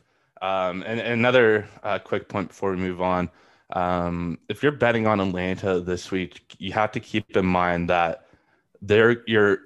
Um, 0.40 0.82
and, 0.82 1.00
and 1.00 1.12
another 1.12 1.68
uh, 1.82 1.98
quick 1.98 2.28
point 2.28 2.48
before 2.48 2.70
we 2.70 2.76
move 2.76 3.02
on. 3.02 3.30
Um, 3.72 4.38
if 4.48 4.62
you're 4.62 4.72
betting 4.72 5.06
on 5.06 5.20
Atlanta 5.20 5.80
this 5.80 6.10
week, 6.10 6.54
you 6.58 6.72
have 6.72 6.92
to 6.92 7.00
keep 7.00 7.36
in 7.36 7.44
mind 7.44 7.90
that 7.90 8.26
they're 8.80 9.22
you're 9.26 9.58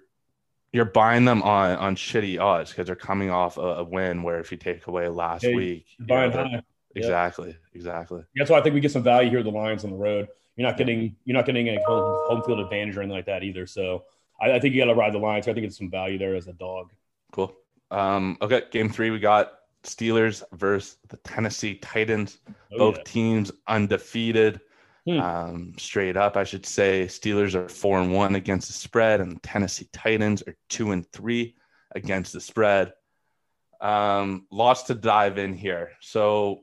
you're 0.72 0.84
buying 0.84 1.24
them 1.24 1.42
on 1.42 1.76
on 1.76 1.96
shitty 1.96 2.40
odds 2.40 2.70
because 2.70 2.86
they're 2.86 2.96
coming 2.96 3.30
off 3.30 3.56
a, 3.56 3.60
a, 3.60 3.84
win 3.84 4.22
where 4.22 4.38
if 4.38 4.52
you 4.52 4.58
take 4.58 4.86
away 4.86 5.08
last 5.08 5.44
yeah, 5.44 5.54
week, 5.54 5.86
buying 6.00 6.32
high. 6.32 6.62
Exactly, 6.94 7.48
yep. 7.48 7.56
exactly. 7.74 8.22
That's 8.34 8.50
why 8.50 8.58
I 8.58 8.62
think 8.62 8.74
we 8.74 8.80
get 8.80 8.90
some 8.90 9.02
value 9.02 9.30
here. 9.30 9.42
The 9.42 9.50
Lions 9.50 9.84
on 9.84 9.90
the 9.90 9.96
road. 9.96 10.28
You're 10.56 10.68
not 10.68 10.76
getting 10.76 11.14
you're 11.24 11.36
not 11.36 11.46
getting 11.46 11.68
a 11.68 11.78
home, 11.86 12.26
home 12.28 12.42
field 12.42 12.60
advantage 12.60 12.96
or 12.96 13.02
anything 13.02 13.16
like 13.16 13.26
that 13.26 13.42
either. 13.42 13.66
So 13.66 14.04
I, 14.40 14.52
I 14.52 14.60
think 14.60 14.74
you 14.74 14.80
got 14.80 14.86
to 14.86 14.94
ride 14.94 15.12
the 15.12 15.18
Lions. 15.18 15.46
I 15.48 15.54
think 15.54 15.66
it's 15.66 15.78
some 15.78 15.90
value 15.90 16.18
there 16.18 16.34
as 16.34 16.48
a 16.48 16.52
dog. 16.52 16.92
Cool. 17.32 17.54
Um, 17.90 18.36
okay, 18.42 18.62
game 18.70 18.88
three 18.88 19.10
we 19.10 19.18
got 19.18 19.52
Steelers 19.84 20.42
versus 20.52 20.98
the 21.08 21.16
Tennessee 21.18 21.76
Titans. 21.76 22.38
Oh, 22.72 22.78
Both 22.78 22.98
yeah. 22.98 23.04
teams 23.04 23.52
undefeated. 23.66 24.60
Hmm. 25.06 25.20
Um, 25.20 25.72
straight 25.78 26.16
up, 26.16 26.36
I 26.36 26.44
should 26.44 26.66
say, 26.66 27.06
Steelers 27.06 27.54
are 27.54 27.68
four 27.68 28.00
and 28.00 28.12
one 28.12 28.34
against 28.34 28.68
the 28.68 28.74
spread, 28.74 29.20
and 29.20 29.42
Tennessee 29.42 29.88
Titans 29.92 30.42
are 30.46 30.56
two 30.68 30.92
and 30.92 31.10
three 31.10 31.56
against 31.94 32.32
the 32.32 32.40
spread. 32.40 32.92
Um, 33.80 34.46
lots 34.50 34.84
to 34.84 34.94
dive 34.94 35.38
in 35.38 35.54
here. 35.54 35.92
So, 36.00 36.60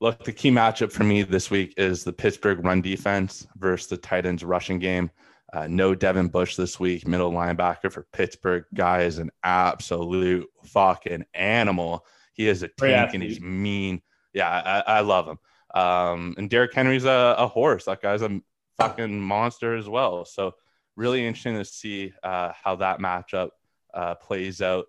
look, 0.00 0.24
the 0.24 0.32
key 0.32 0.50
matchup 0.50 0.90
for 0.92 1.04
me 1.04 1.22
this 1.22 1.50
week 1.50 1.74
is 1.76 2.04
the 2.04 2.12
Pittsburgh 2.12 2.64
run 2.64 2.80
defense 2.80 3.46
versus 3.56 3.88
the 3.88 3.98
Titans 3.98 4.42
rushing 4.42 4.78
game. 4.78 5.10
Uh, 5.52 5.66
no 5.68 5.94
Devin 5.94 6.28
Bush 6.28 6.56
this 6.56 6.80
week, 6.80 7.06
middle 7.06 7.30
linebacker 7.30 7.92
for 7.92 8.06
Pittsburgh. 8.12 8.64
Guy 8.72 9.02
is 9.02 9.18
an 9.18 9.30
absolute 9.44 10.48
fucking 10.64 11.26
animal. 11.34 12.06
He 12.32 12.48
is 12.48 12.62
a 12.62 12.68
tank 12.68 13.12
and 13.12 13.22
he's 13.22 13.40
mean. 13.40 14.00
Yeah, 14.32 14.48
I, 14.48 14.98
I 14.98 15.00
love 15.00 15.28
him. 15.28 15.38
Um, 15.74 16.34
and 16.36 16.50
Derrick 16.50 16.74
Henry's 16.74 17.04
a, 17.04 17.34
a, 17.38 17.46
horse. 17.46 17.86
That 17.86 18.02
guy's 18.02 18.22
a 18.22 18.40
fucking 18.78 19.20
monster 19.20 19.74
as 19.74 19.88
well. 19.88 20.24
So 20.24 20.54
really 20.96 21.26
interesting 21.26 21.56
to 21.56 21.64
see 21.64 22.12
uh, 22.22 22.52
how 22.62 22.76
that 22.76 22.98
matchup 22.98 23.50
uh, 23.94 24.14
plays 24.16 24.60
out. 24.60 24.86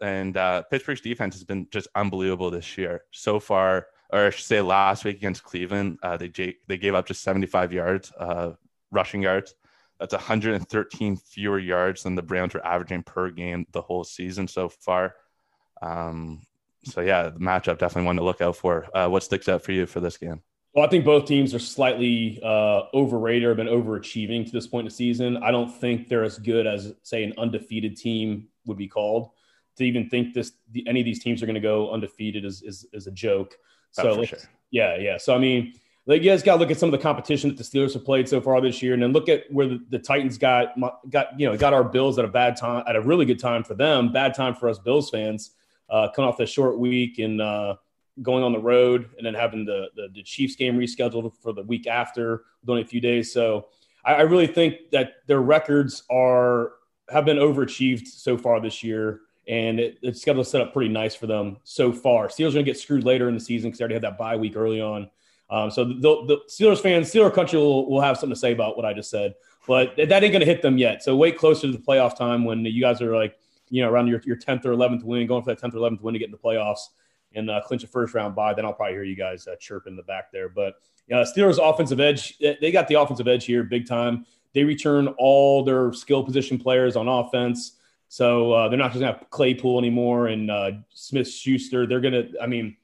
And 0.00 0.36
uh, 0.36 0.62
Pittsburgh's 0.64 1.00
defense 1.00 1.34
has 1.36 1.44
been 1.44 1.68
just 1.70 1.88
unbelievable 1.94 2.50
this 2.50 2.76
year 2.76 3.02
so 3.12 3.40
far. 3.40 3.86
Or 4.10 4.26
I 4.26 4.30
should 4.30 4.44
say, 4.44 4.60
last 4.60 5.04
week 5.04 5.16
against 5.16 5.42
Cleveland, 5.42 5.98
uh, 6.02 6.16
they 6.16 6.28
j- 6.28 6.56
they 6.68 6.76
gave 6.76 6.94
up 6.94 7.06
just 7.06 7.22
75 7.22 7.72
yards, 7.72 8.12
uh, 8.18 8.52
rushing 8.92 9.22
yards. 9.22 9.54
That's 9.98 10.12
113 10.12 11.16
fewer 11.16 11.58
yards 11.58 12.02
than 12.02 12.14
the 12.14 12.22
Browns 12.22 12.54
were 12.54 12.64
averaging 12.64 13.02
per 13.02 13.30
game 13.30 13.66
the 13.72 13.82
whole 13.82 14.04
season 14.04 14.46
so 14.46 14.68
far. 14.68 15.14
Um, 15.82 16.42
so 16.86 17.00
yeah, 17.00 17.30
the 17.30 17.40
matchup 17.40 17.78
definitely 17.78 18.06
one 18.06 18.16
to 18.16 18.24
look 18.24 18.40
out 18.40 18.56
for. 18.56 18.86
Uh, 18.94 19.08
what 19.08 19.22
sticks 19.22 19.48
out 19.48 19.62
for 19.62 19.72
you 19.72 19.86
for 19.86 20.00
this 20.00 20.16
game? 20.16 20.40
Well, 20.72 20.84
I 20.84 20.88
think 20.88 21.04
both 21.04 21.24
teams 21.26 21.54
are 21.54 21.58
slightly 21.58 22.38
uh, 22.42 22.82
overrated 22.92 23.44
or 23.44 23.54
been 23.54 23.66
overachieving 23.66 24.44
to 24.44 24.52
this 24.52 24.66
point 24.66 24.84
in 24.84 24.88
the 24.88 24.94
season. 24.94 25.38
I 25.38 25.50
don't 25.50 25.70
think 25.70 26.08
they're 26.08 26.22
as 26.22 26.38
good 26.38 26.66
as, 26.66 26.92
say, 27.02 27.24
an 27.24 27.32
undefeated 27.38 27.96
team 27.96 28.48
would 28.66 28.76
be 28.76 28.86
called. 28.86 29.30
To 29.76 29.84
even 29.84 30.08
think 30.10 30.34
this, 30.34 30.52
the, 30.72 30.86
any 30.86 31.00
of 31.00 31.06
these 31.06 31.22
teams 31.22 31.42
are 31.42 31.46
going 31.46 31.54
to 31.54 31.60
go 31.60 31.90
undefeated 31.90 32.44
is, 32.44 32.62
is, 32.62 32.86
is 32.92 33.06
a 33.06 33.10
joke. 33.10 33.56
So, 33.90 34.22
sure. 34.24 34.38
yeah, 34.70 34.96
yeah. 34.98 35.16
So, 35.16 35.34
I 35.34 35.38
mean, 35.38 35.72
like 36.06 36.22
you 36.22 36.30
guys 36.30 36.42
got 36.42 36.54
to 36.54 36.60
look 36.60 36.70
at 36.70 36.78
some 36.78 36.88
of 36.88 36.92
the 36.92 37.02
competition 37.02 37.48
that 37.48 37.56
the 37.56 37.64
Steelers 37.64 37.94
have 37.94 38.04
played 38.04 38.28
so 38.28 38.40
far 38.40 38.60
this 38.60 38.82
year, 38.82 38.92
and 38.92 39.02
then 39.02 39.12
look 39.12 39.28
at 39.28 39.50
where 39.50 39.66
the, 39.68 39.84
the, 39.88 39.98
Titans 39.98 40.38
got 40.38 40.74
got 41.10 41.38
you 41.38 41.48
know 41.48 41.56
got 41.56 41.74
our 41.74 41.82
Bills 41.82 42.18
at 42.18 42.24
a 42.24 42.28
bad 42.28 42.56
time, 42.56 42.84
at 42.86 42.96
a 42.96 43.00
really 43.00 43.24
good 43.24 43.40
time 43.40 43.64
for 43.64 43.74
them, 43.74 44.12
bad 44.12 44.34
time 44.34 44.54
for 44.54 44.68
us 44.68 44.78
Bills 44.78 45.10
fans 45.10 45.50
uh, 45.88 46.08
coming 46.14 46.28
off 46.28 46.36
the 46.36 46.46
short 46.46 46.78
week 46.78 47.18
and 47.18 47.40
uh, 47.40 47.76
going 48.22 48.42
on 48.42 48.52
the 48.52 48.58
road, 48.58 49.10
and 49.16 49.26
then 49.26 49.34
having 49.34 49.64
the, 49.64 49.88
the, 49.94 50.08
the 50.14 50.22
Chiefs 50.22 50.56
game 50.56 50.76
rescheduled 50.76 51.32
for 51.42 51.52
the 51.52 51.62
week 51.62 51.86
after, 51.86 52.44
with 52.60 52.70
only 52.70 52.82
a 52.82 52.86
few 52.86 53.00
days. 53.00 53.32
So 53.32 53.66
I, 54.04 54.14
I 54.14 54.20
really 54.22 54.46
think 54.46 54.90
that 54.92 55.26
their 55.26 55.40
records 55.40 56.04
are 56.10 56.72
have 57.08 57.24
been 57.24 57.36
overachieved 57.36 58.06
so 58.06 58.36
far 58.36 58.60
this 58.60 58.82
year, 58.82 59.20
and 59.46 59.78
it, 59.78 59.98
it's 60.02 60.24
got 60.24 60.34
to 60.34 60.44
set 60.44 60.60
up 60.60 60.72
pretty 60.72 60.90
nice 60.90 61.14
for 61.14 61.26
them 61.26 61.58
so 61.64 61.92
far. 61.92 62.28
Steelers 62.28 62.50
are 62.50 62.54
going 62.54 62.64
to 62.64 62.70
get 62.70 62.78
screwed 62.78 63.04
later 63.04 63.28
in 63.28 63.34
the 63.34 63.40
season 63.40 63.70
because 63.70 63.78
they 63.78 63.82
already 63.84 63.94
had 63.94 64.02
that 64.02 64.18
bye 64.18 64.36
week 64.36 64.56
early 64.56 64.80
on. 64.80 65.10
Um, 65.48 65.70
so 65.70 65.84
the, 65.84 65.94
the, 66.00 66.38
Steelers 66.48 66.80
fans, 66.80 67.12
Steeler 67.12 67.32
country 67.32 67.58
will, 67.58 67.88
will 67.88 68.00
have 68.00 68.16
something 68.16 68.34
to 68.34 68.40
say 68.40 68.52
about 68.52 68.76
what 68.76 68.84
I 68.84 68.92
just 68.92 69.10
said, 69.10 69.34
but 69.68 69.94
that 69.96 70.10
ain't 70.10 70.32
going 70.32 70.40
to 70.40 70.44
hit 70.46 70.62
them 70.62 70.78
yet. 70.78 71.04
So 71.04 71.14
wait 71.14 71.38
closer 71.38 71.68
to 71.68 71.72
the 71.72 71.78
playoff 71.78 72.16
time 72.16 72.44
when 72.44 72.64
you 72.64 72.80
guys 72.80 73.00
are 73.00 73.14
like 73.14 73.38
you 73.68 73.82
know, 73.82 73.90
around 73.90 74.08
your, 74.08 74.20
your 74.24 74.36
10th 74.36 74.64
or 74.64 74.70
11th 74.70 75.02
win, 75.04 75.26
going 75.26 75.42
for 75.42 75.54
that 75.54 75.60
10th 75.60 75.74
or 75.74 75.78
11th 75.78 76.00
win 76.00 76.12
to 76.14 76.18
get 76.18 76.26
in 76.26 76.32
the 76.32 76.38
playoffs 76.38 76.88
and 77.34 77.50
uh, 77.50 77.60
clinch 77.60 77.84
a 77.84 77.86
first 77.86 78.14
round 78.14 78.34
bye, 78.34 78.54
then 78.54 78.64
I'll 78.64 78.72
probably 78.72 78.94
hear 78.94 79.04
you 79.04 79.16
guys 79.16 79.46
uh, 79.46 79.56
chirp 79.60 79.86
in 79.86 79.96
the 79.96 80.02
back 80.02 80.30
there. 80.32 80.48
But 80.48 80.74
know, 81.08 81.22
Steelers 81.22 81.58
offensive 81.62 82.00
edge, 82.00 82.38
they 82.38 82.70
got 82.72 82.88
the 82.88 82.94
offensive 82.94 83.28
edge 83.28 83.44
here 83.44 83.62
big 83.62 83.86
time. 83.86 84.26
They 84.54 84.64
return 84.64 85.08
all 85.18 85.64
their 85.64 85.92
skill 85.92 86.24
position 86.24 86.58
players 86.58 86.96
on 86.96 87.08
offense. 87.08 87.72
So 88.08 88.52
uh, 88.52 88.68
they're 88.68 88.78
not 88.78 88.92
just 88.92 89.00
going 89.00 89.12
to 89.12 89.18
have 89.18 89.30
Claypool 89.30 89.78
anymore 89.78 90.28
and 90.28 90.50
uh, 90.50 90.70
Smith 90.90 91.28
Schuster. 91.28 91.86
They're 91.86 92.00
going 92.00 92.14
to, 92.14 92.30
I 92.40 92.46
mean, 92.46 92.76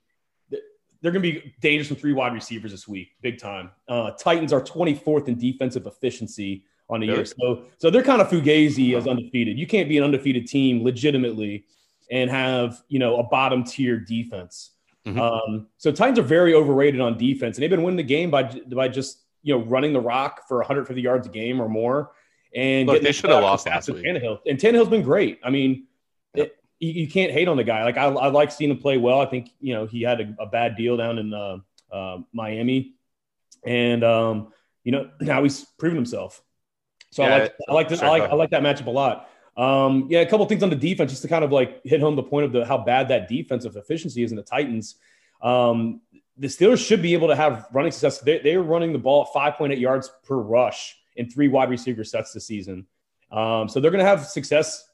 they're 0.51 1.13
going 1.13 1.23
to 1.23 1.33
be 1.33 1.55
dangerous 1.61 1.91
with 1.91 2.01
three 2.01 2.13
wide 2.13 2.33
receivers 2.33 2.71
this 2.71 2.87
week, 2.87 3.17
big 3.23 3.39
time. 3.39 3.71
Uh, 3.89 4.13
Titans 4.13 4.53
are 4.53 4.61
24th 4.61 5.29
in 5.29 5.39
defensive 5.39 5.87
efficiency 5.87 6.65
on 6.89 7.01
the 7.01 7.09
really? 7.09 7.19
year. 7.19 7.27
So 7.27 7.65
so 7.79 7.91
they're 7.91 8.03
kind 8.03 8.21
of 8.21 8.29
fugazi 8.29 8.97
as 8.97 9.07
undefeated. 9.07 9.59
You 9.59 9.67
can't 9.67 9.89
be 9.89 9.99
an 9.99 10.05
undefeated 10.05 10.47
team 10.47 10.83
legitimately 10.85 11.65
and 12.11 12.31
have 12.31 12.83
you 12.89 12.99
know 12.99 13.19
a 13.19 13.23
bottom 13.23 13.65
tier 13.65 13.99
defense. 13.99 14.71
Mm-hmm. 15.07 15.19
Um, 15.19 15.67
so 15.79 15.91
Titans 15.91 16.19
are 16.19 16.23
very 16.23 16.55
overrated 16.55 17.01
on 17.01 17.19
defense, 17.19 17.57
and 17.57 17.63
they've 17.63 17.71
been 17.71 17.83
winning 17.83 17.97
the 17.97 18.03
game 18.03 18.31
by 18.31 18.45
by 18.45 18.89
just 18.89 19.23
you 19.43 19.57
know 19.57 19.65
running 19.65 19.93
the 19.93 20.01
rock 20.01 20.47
for 20.47 20.59
150 20.59 21.01
yards 21.01 21.27
a 21.27 21.31
game 21.31 21.61
or 21.61 21.69
more. 21.69 22.13
And 22.55 22.87
Look, 22.87 23.03
they 23.03 23.13
should 23.13 23.31
have 23.31 23.43
lost 23.43 23.67
last 23.67 23.89
week. 23.89 24.05
Tannehill. 24.05 24.41
And 24.47 24.59
Tannehill's 24.59 24.91
been 24.91 25.03
great. 25.03 25.41
I 25.43 25.49
mean, 25.49 25.87
yep. 26.35 26.49
it, 26.49 26.57
you, 26.81 27.05
you, 27.05 27.09
can't 27.09 27.33
hate 27.33 27.49
on 27.49 27.57
the 27.57 27.65
guy. 27.65 27.83
Like 27.83 27.97
I, 27.97 28.05
I 28.05 28.29
like 28.29 28.53
seeing 28.53 28.71
him 28.71 28.77
play 28.77 28.99
well. 28.99 29.21
I 29.21 29.27
think 29.27 29.51
you 29.61 29.75
know 29.75 29.87
he 29.87 30.03
had 30.03 30.21
a, 30.21 30.37
a 30.39 30.47
bad 30.47 30.77
deal 30.77 30.97
down 30.97 31.19
in 31.19 31.33
uh, 31.33 31.59
uh, 31.91 32.19
Miami, 32.33 32.95
and 33.65 34.05
um, 34.05 34.53
you 34.85 34.93
know 34.93 35.11
now 35.21 35.43
he's 35.43 35.65
proven 35.79 35.97
himself. 35.97 36.43
So 37.13 37.23
yeah, 37.23 37.35
I 37.35 37.39
like 37.39 37.55
I 37.69 37.73
like 37.73 37.89
this, 37.89 38.03
I 38.03 38.09
like 38.09 38.23
I 38.23 38.35
like 38.35 38.51
that 38.51 38.63
matchup 38.63 38.87
a 38.87 38.91
lot. 38.91 39.29
Um, 39.55 40.07
yeah, 40.09 40.21
a 40.21 40.27
couple 40.27 40.47
things 40.47 40.63
on 40.63 40.71
the 40.71 40.77
defense 40.77 41.11
just 41.11 41.23
to 41.23 41.29
kind 41.29 41.45
of 41.45 41.53
like 41.53 41.83
hit 41.85 42.01
home 42.01 42.17
the 42.17 42.23
point 42.23 42.47
of 42.47 42.53
the 42.53 42.65
how 42.65 42.79
bad 42.79 43.09
that 43.09 43.29
defensive 43.29 43.77
efficiency 43.77 44.23
is 44.23 44.33
in 44.33 44.37
the 44.37 44.43
Titans. 44.43 44.97
Um, 45.43 46.01
the 46.39 46.49
Steelers 46.49 46.85
should 46.85 47.03
be 47.03 47.13
able 47.13 47.29
to 47.29 47.37
have 47.37 47.67
running 47.71 47.93
success. 47.93 48.21
They, 48.21 48.39
they 48.39 48.55
are 48.55 48.63
running 48.63 48.95
the 48.95 48.99
ball 48.99 49.29
at 49.29 49.59
5.8 49.59 49.79
yards 49.79 50.11
per 50.25 50.37
rush 50.37 50.97
in 51.17 51.29
three 51.29 51.49
wide 51.49 51.69
receiver 51.69 52.03
sets 52.03 52.33
this 52.33 52.47
season. 52.47 52.87
Um, 53.31 53.69
so 53.69 53.79
they're 53.79 53.91
going 53.91 54.03
to 54.05 54.09
have 54.09 54.25
success 54.25 54.89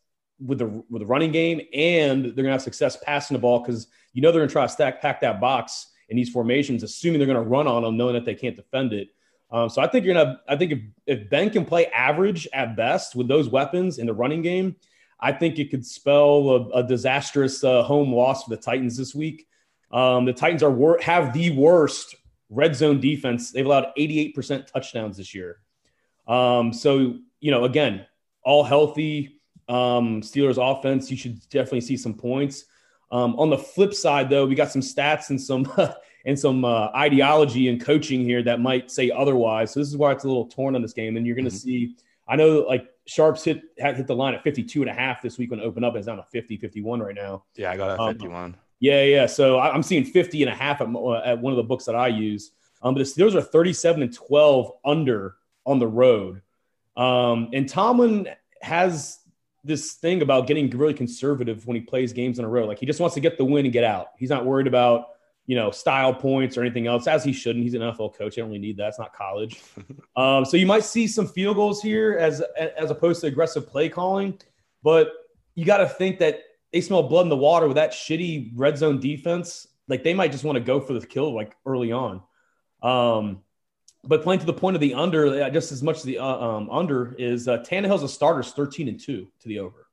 with 0.45 0.59
the 0.59 0.67
with 0.91 1.03
the 1.03 1.07
running 1.07 1.31
game, 1.31 1.61
and 1.73 2.25
they're 2.25 2.33
going 2.33 2.47
to 2.47 2.53
have 2.53 2.63
success 2.63 2.99
passing 3.01 3.37
the 3.37 3.41
ball 3.41 3.61
because 3.61 3.87
you 4.13 4.23
know 4.23 4.33
they're 4.33 4.41
going 4.41 4.49
to 4.49 4.53
try 4.53 4.67
to 4.67 4.73
stack 4.73 5.01
pack 5.01 5.21
that 5.21 5.41
box 5.41 5.87
in 6.09 6.17
these 6.17 6.31
formations, 6.31 6.83
assuming 6.83 7.21
they're 7.21 7.27
going 7.27 7.43
to 7.43 7.49
run 7.49 7.69
on 7.69 7.83
them, 7.83 7.97
knowing 7.97 8.15
that 8.15 8.25
they 8.25 8.35
can't 8.35 8.57
defend 8.57 8.93
it. 8.93 9.09
Um, 9.51 9.69
so 9.69 9.81
I 9.81 9.87
think 9.87 10.05
you're 10.05 10.15
gonna. 10.15 10.41
I 10.49 10.57
think 10.57 10.73
if, 10.73 10.79
if 11.07 11.31
Ben 11.31 11.51
can 11.51 11.65
play 11.65 11.87
average 11.87 12.47
at 12.53 12.77
best 12.77 13.17
with 13.17 13.29
those 13.29 13.49
weapons 13.49 13.99
in 13.99 14.07
the 14.07 14.13
running 14.13 14.43
game, 14.43 14.77
I 15.21 15.33
think 15.33 15.59
it 15.59 15.71
could 15.71 15.87
spell 15.87 16.51
a, 16.51 16.81
a 16.81 16.83
disastrous 16.87 17.65
uh, 17.65 17.83
home 17.83 18.13
loss 18.13 18.45
for 18.45 18.51
the 18.51 18.59
Titans 18.59 18.97
this 18.97 19.15
week. 19.15 19.47
Um, 19.91 20.27
the 20.27 20.35
Titans 20.35 20.63
are 20.63 20.71
wor- 20.71 21.01
have 21.01 21.33
the 21.33 21.51
worst 21.51 22.15
red 22.51 22.77
zone 22.77 23.01
defense. 23.01 23.51
They've 23.51 23.65
allowed 23.65 23.89
88% 23.99 24.67
touchdowns 24.67 25.17
this 25.17 25.35
year. 25.35 25.61
Um, 26.27 26.73
so 26.73 27.17
you 27.41 27.51
know, 27.51 27.65
again, 27.65 28.07
all 28.43 28.65
healthy 28.65 29.41
um, 29.69 30.21
Steelers 30.23 30.59
offense. 30.59 31.11
You 31.11 31.17
should 31.17 31.41
definitely 31.49 31.83
see 31.83 31.97
some 31.97 32.15
points. 32.15 32.65
Um, 33.11 33.39
on 33.39 33.51
the 33.51 33.59
flip 33.59 33.95
side, 33.95 34.29
though, 34.29 34.47
we 34.47 34.55
got 34.55 34.71
some 34.71 34.83
stats 34.83 35.31
and 35.31 35.41
some 35.41 35.65
and 36.29 36.39
some 36.39 36.63
uh, 36.63 36.89
ideology 36.95 37.69
and 37.69 37.81
coaching 37.81 38.23
here 38.23 38.43
that 38.43 38.61
might 38.61 38.91
say 38.91 39.11
otherwise. 39.11 39.71
So 39.71 39.81
this 39.81 39.89
is 39.89 39.97
why 39.97 40.13
it's 40.13 40.25
a 40.25 40.29
little 40.29 40.45
torn 40.45 40.77
on 40.77 40.83
this 40.83 40.93
game. 40.93 41.17
And 41.17 41.27
you're 41.27 41.35
going 41.35 41.47
to 41.47 41.51
mm-hmm. 41.51 41.57
see, 41.57 41.97
I 42.29 42.37
know 42.37 42.67
like 42.69 42.87
Sharps 43.07 43.43
hit 43.43 43.63
hit 43.79 44.07
the 44.07 44.15
line 44.15 44.35
at 44.35 44.45
52 44.45 44.83
and 44.83 44.91
a 44.91 44.93
half 44.93 45.23
this 45.23 45.39
week 45.39 45.51
when 45.51 45.59
it 45.59 45.63
opened 45.63 45.87
up. 45.87 45.97
It's 45.97 46.07
down 46.07 46.19
to 46.19 46.23
50, 46.25 46.59
51 46.59 47.01
right 47.01 47.15
now. 47.15 47.45
Yeah, 47.57 47.71
I 47.71 47.79
got 47.79 47.99
um, 47.99 48.13
51. 48.13 48.57
Yeah, 48.79 49.05
yeah. 49.05 49.25
So 49.25 49.57
I, 49.57 49.75
am 49.75 49.83
seeing 49.83 50.05
50 50.05 50.43
and 50.43 50.53
a 50.53 50.55
half 50.55 50.83
at, 50.83 50.89
at, 51.25 51.41
one 51.41 51.55
of 51.55 51.57
the 51.57 51.63
books 51.63 51.87
that 51.87 51.95
I 51.95 52.09
use. 52.09 52.51
Um, 52.83 52.93
but 52.93 52.99
the 52.99 53.05
Steelers 53.05 53.35
are 53.35 53.41
37 53.41 54.03
and 54.03 54.15
12 54.15 54.71
under 54.85 55.37
on 55.65 55.79
the 55.79 55.87
road. 55.87 56.43
Um, 56.95 57.49
and 57.55 57.67
Tomlin 57.67 58.29
has 58.61 59.21
this 59.65 59.95
thing 59.95 60.21
about 60.21 60.47
getting 60.47 60.69
really 60.69 60.93
conservative 60.93 61.67
when 61.67 61.75
he 61.75 61.81
plays 61.81 62.13
games 62.13 62.39
in 62.39 62.45
a 62.45 62.49
row. 62.49 62.67
Like 62.67 62.81
he 62.81 62.85
just 62.85 63.01
wants 63.01 63.15
to 63.15 63.21
get 63.21 63.39
the 63.39 63.47
win 63.47 63.65
and 63.65 63.73
get 63.73 63.85
out. 63.85 64.09
He's 64.19 64.31
not 64.31 64.45
worried 64.45 64.67
about 64.67 65.07
you 65.49 65.57
know, 65.57 65.73
style 65.73 66.15
points 66.15 66.57
or 66.57 66.61
anything 66.61 66.87
else, 66.87 67.09
as 67.09 67.25
he 67.25 67.33
shouldn't. 67.33 67.65
He's 67.65 67.75
an 67.75 67.81
NFL 67.81 68.15
coach. 68.15 68.39
I 68.39 68.43
don't 68.43 68.51
really 68.51 68.61
need 68.61 68.77
that. 68.77 68.89
It's 68.89 68.99
not 69.01 69.13
college. 69.13 69.61
um, 70.17 70.45
so 70.45 70.57
you 70.57 70.67
might 70.67 70.85
see 70.85 71.09
some 71.09 71.27
field 71.27 71.57
goals 71.57 71.83
here 71.83 72.17
as 72.19 72.43
as 72.79 72.93
opposed 72.93 73.23
to 73.23 73.27
aggressive 73.27 73.67
play 73.67 73.89
calling, 73.89 74.39
but 74.85 75.11
you 75.57 75.65
got 75.65 75.79
to 75.79 75.89
think 75.89 76.21
that 76.21 76.43
they 76.73 76.81
smell 76.81 77.03
blood 77.03 77.23
in 77.23 77.31
the 77.31 77.37
water 77.37 77.67
with 77.67 77.77
that 77.77 77.91
shitty 77.93 78.53
red 78.55 78.79
zone 78.79 79.01
defense 79.01 79.67
like 79.89 80.05
they 80.05 80.15
might 80.15 80.33
just 80.33 80.45
want 80.45 80.57
to 80.57 80.61
go 80.61 80.81
for 80.81 80.93
the 80.93 81.05
kill 81.05 81.35
like 81.35 81.57
early 81.67 81.93
on. 81.93 82.23
Um, 82.83 83.41
but 84.05 84.23
playing 84.23 84.41
to 84.41 84.47
the 84.47 84.53
point 84.53 84.77
of 84.77 84.81
the 84.81 84.95
under, 84.95 85.51
just 85.51 85.73
as 85.73 85.83
much 85.83 85.97
as 85.97 86.03
the 86.05 86.19
uh, 86.19 86.27
um, 86.27 86.71
under 86.71 87.15
is 87.19 87.49
uh, 87.49 87.59
Tannehill's 87.59 88.03
a 88.03 88.09
starter's 88.09 88.53
13 88.53 88.89
and 88.89 89.01
2 89.01 89.27
to 89.41 89.49
the 89.49 89.59
over. 89.59 89.87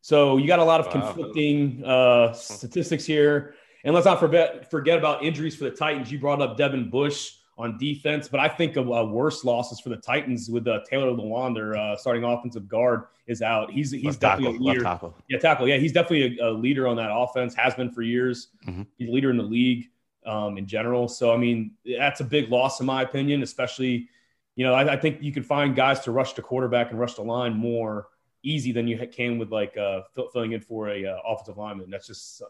So 0.00 0.36
you 0.36 0.46
got 0.46 0.60
a 0.60 0.64
lot 0.64 0.80
of 0.80 0.90
conflicting 0.90 1.84
uh, 1.84 2.32
statistics 2.32 3.04
here. 3.04 3.54
And 3.86 3.94
let's 3.94 4.04
not 4.04 4.18
forget, 4.18 4.68
forget 4.68 4.98
about 4.98 5.22
injuries 5.22 5.54
for 5.54 5.62
the 5.62 5.70
Titans. 5.70 6.10
You 6.10 6.18
brought 6.18 6.42
up 6.42 6.56
Devin 6.56 6.90
Bush 6.90 7.34
on 7.56 7.78
defense, 7.78 8.26
but 8.26 8.40
I 8.40 8.48
think 8.48 8.74
of 8.74 8.90
uh, 8.90 9.06
worse 9.06 9.44
losses 9.44 9.78
for 9.78 9.90
the 9.90 9.96
Titans 9.96 10.50
with 10.50 10.66
uh, 10.66 10.80
Taylor 10.90 11.12
Lewan, 11.12 11.54
their 11.54 11.76
uh, 11.76 11.96
starting 11.96 12.24
offensive 12.24 12.68
guard, 12.68 13.04
is 13.28 13.42
out. 13.42 13.70
He's 13.70 13.92
he's 13.92 14.04
left 14.04 14.20
definitely 14.20 14.54
tackle, 14.54 14.66
a 14.66 14.68
leader. 14.68 14.82
Tackle. 14.82 15.14
Yeah, 15.28 15.38
tackle. 15.38 15.68
Yeah, 15.68 15.76
he's 15.76 15.92
definitely 15.92 16.36
a, 16.38 16.48
a, 16.48 16.50
leader 16.50 16.88
on 16.88 16.96
that 16.96 17.10
offense. 17.12 17.54
Has 17.54 17.76
been 17.76 17.92
for 17.92 18.02
years. 18.02 18.48
Mm-hmm. 18.66 18.82
He's 18.98 19.08
a 19.08 19.12
leader 19.12 19.30
in 19.30 19.36
the 19.36 19.44
league 19.44 19.88
um, 20.26 20.58
in 20.58 20.66
general. 20.66 21.06
So 21.06 21.32
I 21.32 21.36
mean, 21.36 21.70
that's 21.98 22.20
a 22.20 22.24
big 22.24 22.50
loss 22.50 22.80
in 22.80 22.86
my 22.86 23.02
opinion. 23.02 23.44
Especially, 23.44 24.08
you 24.56 24.66
know, 24.66 24.74
I, 24.74 24.94
I 24.94 24.96
think 24.96 25.22
you 25.22 25.32
can 25.32 25.44
find 25.44 25.76
guys 25.76 26.00
to 26.00 26.10
rush 26.10 26.32
the 26.32 26.42
quarterback 26.42 26.90
and 26.90 26.98
rush 26.98 27.14
the 27.14 27.22
line 27.22 27.54
more 27.54 28.08
easy 28.42 28.72
than 28.72 28.88
you 28.88 28.98
can 29.08 29.38
with 29.38 29.50
like 29.50 29.76
uh, 29.76 30.00
filling 30.32 30.52
in 30.52 30.60
for 30.60 30.88
a 30.88 31.06
uh, 31.06 31.18
offensive 31.24 31.56
lineman. 31.56 31.88
That's 31.88 32.08
just 32.08 32.42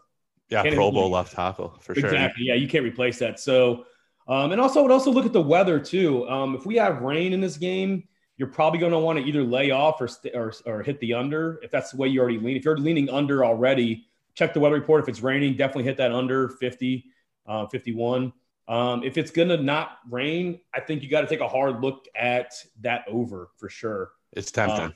yeah, 0.49 0.63
Pro 0.73 0.91
Bowl 0.91 1.09
left 1.09 1.33
tackle 1.33 1.77
for 1.81 1.93
exactly. 1.93 2.01
sure. 2.01 2.09
Exactly. 2.09 2.45
Yeah, 2.45 2.53
you 2.55 2.67
can't 2.67 2.83
replace 2.85 3.19
that. 3.19 3.39
So 3.39 3.85
um, 4.27 4.51
and 4.51 4.59
also, 4.59 4.81
would 4.81 4.91
also 4.91 5.11
look 5.11 5.25
at 5.25 5.33
the 5.33 5.41
weather 5.41 5.79
too. 5.79 6.27
Um, 6.27 6.55
if 6.55 6.65
we 6.65 6.75
have 6.75 7.01
rain 7.01 7.33
in 7.33 7.39
this 7.39 7.57
game, 7.57 8.03
you're 8.35 8.49
probably 8.49 8.79
going 8.79 8.91
to 8.91 8.99
want 8.99 9.17
to 9.17 9.25
either 9.25 9.43
lay 9.43 9.71
off 9.71 10.01
or, 10.01 10.07
st- 10.07 10.35
or, 10.35 10.53
or 10.65 10.83
hit 10.83 10.99
the 10.99 11.13
under 11.13 11.59
if 11.63 11.71
that's 11.71 11.91
the 11.91 11.97
way 11.97 12.07
you 12.07 12.19
already 12.19 12.37
lean. 12.37 12.57
If 12.57 12.65
you're 12.65 12.77
leaning 12.77 13.09
under 13.09 13.45
already, 13.45 14.05
check 14.35 14.53
the 14.53 14.59
weather 14.59 14.75
report. 14.75 15.01
If 15.01 15.09
it's 15.09 15.21
raining, 15.21 15.55
definitely 15.55 15.85
hit 15.85 15.97
that 15.97 16.11
under 16.11 16.49
50, 16.49 17.05
uh, 17.47 17.65
51. 17.67 18.33
Um, 18.67 19.03
if 19.03 19.17
it's 19.17 19.31
going 19.31 19.47
to 19.47 19.57
not 19.57 19.99
rain, 20.09 20.59
I 20.73 20.81
think 20.81 21.03
you 21.03 21.09
got 21.09 21.21
to 21.21 21.27
take 21.27 21.39
a 21.39 21.47
hard 21.47 21.81
look 21.81 22.05
at 22.15 22.53
that 22.81 23.05
over 23.07 23.49
for 23.55 23.69
sure. 23.69 24.11
It's 24.33 24.51
tempting. 24.51 24.85
Um, 24.85 24.93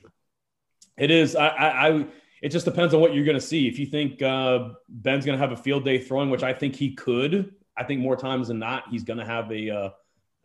it 0.97 1.09
is. 1.09 1.37
I, 1.37 1.47
I, 1.47 1.87
I, 1.87 2.05
it 2.41 2.49
just 2.49 2.65
depends 2.65 2.93
on 2.93 3.01
what 3.01 3.13
you're 3.13 3.25
going 3.25 3.39
to 3.39 3.45
see. 3.45 3.67
If 3.67 3.77
you 3.77 3.85
think 3.85 4.21
uh, 4.21 4.69
Ben's 4.89 5.25
going 5.25 5.37
to 5.37 5.41
have 5.41 5.51
a 5.51 5.61
field 5.61 5.85
day 5.85 5.99
throwing, 5.99 6.29
which 6.29 6.43
I 6.43 6.53
think 6.53 6.75
he 6.75 6.93
could, 6.93 7.53
I 7.77 7.83
think 7.83 8.01
more 8.01 8.15
times 8.15 8.47
than 8.47 8.59
not, 8.59 8.85
he's 8.89 9.03
going 9.03 9.19
to 9.19 9.25
have 9.25 9.51
a 9.51 9.69
uh, 9.69 9.89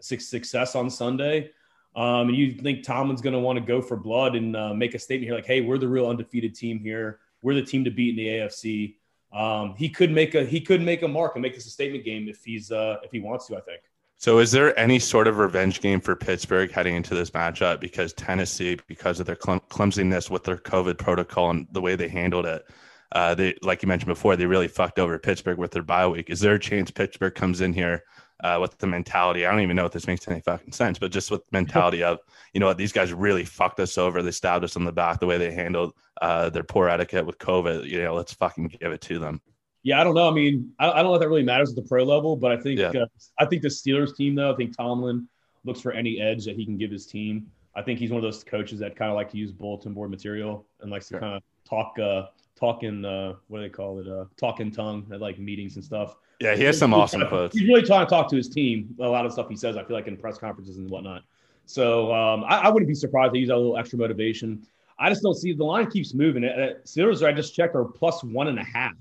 success 0.01 0.75
on 0.75 0.91
Sunday. 0.91 1.51
Um, 1.95 2.29
and 2.29 2.37
you 2.37 2.53
think 2.53 2.85
Tomlin's 2.85 3.23
going 3.23 3.33
to 3.33 3.39
want 3.39 3.59
to 3.59 3.65
go 3.65 3.81
for 3.81 3.97
blood 3.97 4.37
and 4.37 4.55
uh, 4.55 4.75
make 4.75 4.95
a 4.95 4.99
statement 4.99 5.29
here, 5.29 5.35
like, 5.35 5.47
"Hey, 5.47 5.63
we're 5.63 5.79
the 5.79 5.89
real 5.89 6.07
undefeated 6.09 6.55
team 6.55 6.79
here. 6.79 7.21
We're 7.41 7.55
the 7.55 7.63
team 7.63 7.85
to 7.85 7.91
beat 7.91 8.11
in 8.11 8.17
the 8.17 8.27
AFC." 8.27 8.97
Um, 9.33 9.75
he 9.77 9.89
could 9.89 10.11
make 10.13 10.35
a 10.35 10.45
he 10.45 10.61
could 10.61 10.83
make 10.83 11.03
a 11.03 11.09
mark 11.09 11.37
and 11.37 11.43
make 11.43 11.55
this 11.55 11.67
a 11.67 11.71
statement 11.71 12.05
game 12.05 12.29
if 12.29 12.45
he's 12.45 12.71
uh, 12.71 12.97
if 13.03 13.11
he 13.11 13.21
wants 13.21 13.47
to. 13.47 13.57
I 13.57 13.61
think. 13.61 13.81
So, 14.19 14.39
is 14.39 14.51
there 14.51 14.79
any 14.79 14.99
sort 14.99 15.27
of 15.27 15.37
revenge 15.37 15.83
game 15.83 16.01
for 16.01 16.17
Pittsburgh 16.17 16.71
heading 16.73 16.97
into 16.97 17.15
this 17.15 17.31
matchup? 17.31 17.81
Because 17.81 18.15
Tennessee, 18.15 18.79
because 18.87 19.21
of 19.21 19.27
their 19.27 19.37
clumsiness 19.37 20.31
with 20.31 20.45
their 20.45 20.57
COVID 20.57 20.97
protocol 20.97 21.51
and 21.51 21.67
the 21.73 21.83
way 21.83 21.97
they 21.97 22.09
handled 22.09 22.47
it, 22.47 22.65
uh, 23.13 23.35
they 23.35 23.55
like 23.63 23.83
you 23.83 23.89
mentioned 23.89 24.09
before, 24.09 24.35
they 24.35 24.47
really 24.47 24.69
fucked 24.69 24.99
over 24.99 25.19
Pittsburgh 25.19 25.59
with 25.59 25.71
their 25.71 25.83
bye 25.83 26.07
week. 26.07 26.31
Is 26.31 26.41
there 26.41 26.55
a 26.55 26.59
chance 26.59 26.91
Pittsburgh 26.91 27.35
comes 27.35 27.61
in 27.61 27.75
here 27.75 28.05
uh, 28.43 28.59
with 28.61 28.79
the 28.79 28.87
mentality? 28.87 29.45
I 29.45 29.51
don't 29.51 29.61
even 29.61 29.77
know 29.77 29.87
if 29.87 29.93
this 29.93 30.07
makes 30.07 30.27
any 30.27 30.41
fucking 30.41 30.73
sense, 30.73 30.99
but 30.99 31.13
just 31.13 31.31
with 31.31 31.43
mentality 31.53 32.03
of 32.03 32.19
you 32.55 32.61
know 32.61 32.67
what 32.67 32.79
these 32.79 32.93
guys 32.93 33.13
really 33.13 33.45
fucked 33.45 33.81
us 33.81 33.99
over. 33.99 34.23
They 34.23 34.31
stabbed 34.31 34.65
us 34.65 34.77
in 34.77 34.85
the 34.85 34.93
back 34.93 35.21
the 35.21 35.27
way 35.27 35.37
they 35.37 35.53
handled 35.53 35.93
uh, 36.23 36.49
their 36.49 36.65
poor 36.65 36.89
etiquette 36.89 37.27
with 37.27 37.39
COVID. 37.39 37.85
You 37.85 38.03
know, 38.03 38.15
let's 38.15 38.33
fucking 38.33 38.69
give 38.81 38.93
it 38.93 39.03
to 39.03 39.19
them. 39.19 39.43
Yeah, 39.87 40.01
I 40.01 40.05
don't 40.05 40.15
know. 40.15 40.29
I 40.29 40.33
mean, 40.33 40.73
I, 40.81 40.91
I 40.91 40.97
don't 40.97 41.05
know 41.05 41.15
if 41.15 41.21
that 41.21 41.29
really 41.29 41.45
matters 41.45 41.71
at 41.71 41.77
the 41.77 41.83
pro 41.83 42.03
level, 42.03 42.37
but 42.37 42.51
I 42.51 42.57
think 42.57 42.81
yeah. 42.81 42.89
uh, 42.89 43.07
I 43.39 43.47
think 43.47 43.63
the 43.63 43.69
Steelers 43.69 44.17
team 44.17 44.35
though. 44.35 44.53
I 44.53 44.57
think 44.57 44.77
Tomlin 44.77 45.29
looks 45.65 45.81
for 45.81 45.93
any 45.93 46.21
edge 46.21 46.45
that 46.47 46.57
he 46.57 46.65
can 46.65 46.77
give 46.77 46.91
his 46.91 47.07
team. 47.07 47.47
I 47.77 47.83
think 47.83 48.01
he's 48.01 48.11
one 48.11 48.17
of 48.17 48.23
those 48.23 48.43
coaches 48.43 48.81
that 48.81 48.97
kind 48.97 49.13
of 49.13 49.15
like 49.15 49.31
to 49.31 49.37
use 49.37 49.53
bulletin 49.53 49.95
board 49.95 50.11
material 50.11 50.67
and 50.81 50.91
likes 50.91 51.07
to 51.11 51.21
kind 51.21 51.37
of 51.37 51.43
talk 51.65 51.97
uh, 52.01 52.27
talking 52.57 53.05
uh 53.05 53.35
what 53.47 53.59
do 53.59 53.63
they 53.63 53.69
call 53.69 54.01
it 54.01 54.09
uh 54.09 54.25
talking 54.37 54.73
tongue 54.73 55.07
at 55.13 55.21
like 55.21 55.39
meetings 55.39 55.77
and 55.77 55.85
stuff 55.85 56.17
yeah 56.41 56.57
he 56.57 56.65
has 56.65 56.79
some 56.79 56.95
awesome 56.95 57.25
quotes 57.29 57.57
he's 57.57 57.69
really 57.69 57.83
trying 57.83 58.05
to 58.05 58.09
talk 58.09 58.31
to 58.31 58.37
his 58.37 58.49
team 58.49 58.97
a 59.01 59.07
lot 59.07 59.27
of 59.27 59.33
stuff 59.33 59.47
he 59.49 59.57
says 59.57 59.77
i 59.77 59.85
feel 59.85 59.95
like 59.95 60.07
in 60.07 60.17
press 60.17 60.39
conferences 60.39 60.79
and 60.79 60.89
whatnot 60.89 61.23
so 61.67 62.13
um 62.15 62.45
i, 62.49 62.61
I 62.61 62.71
wouldn't 62.71 62.89
be 62.89 62.95
surprised 62.95 63.35
to 63.35 63.39
use 63.39 63.51
a 63.51 63.57
little 63.57 63.77
extra 63.77 63.99
motivation 63.99 64.67
i 64.99 65.11
just 65.11 65.23
don't 65.23 65.35
see 65.35 65.53
the 65.53 65.65
line 65.65 65.91
keeps 65.91 66.15
moving 66.15 66.45
steelers 66.85 67.23
i 67.27 67.31
just 67.31 67.55
checked 67.55 67.75
are 67.75 67.85
plus 67.85 68.25
one 68.25 68.49
and 68.49 68.59
a 68.59 68.65
half 68.65 68.95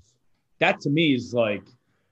that 0.60 0.80
to 0.82 0.90
me 0.90 1.16
is 1.16 1.34
like 1.34 1.64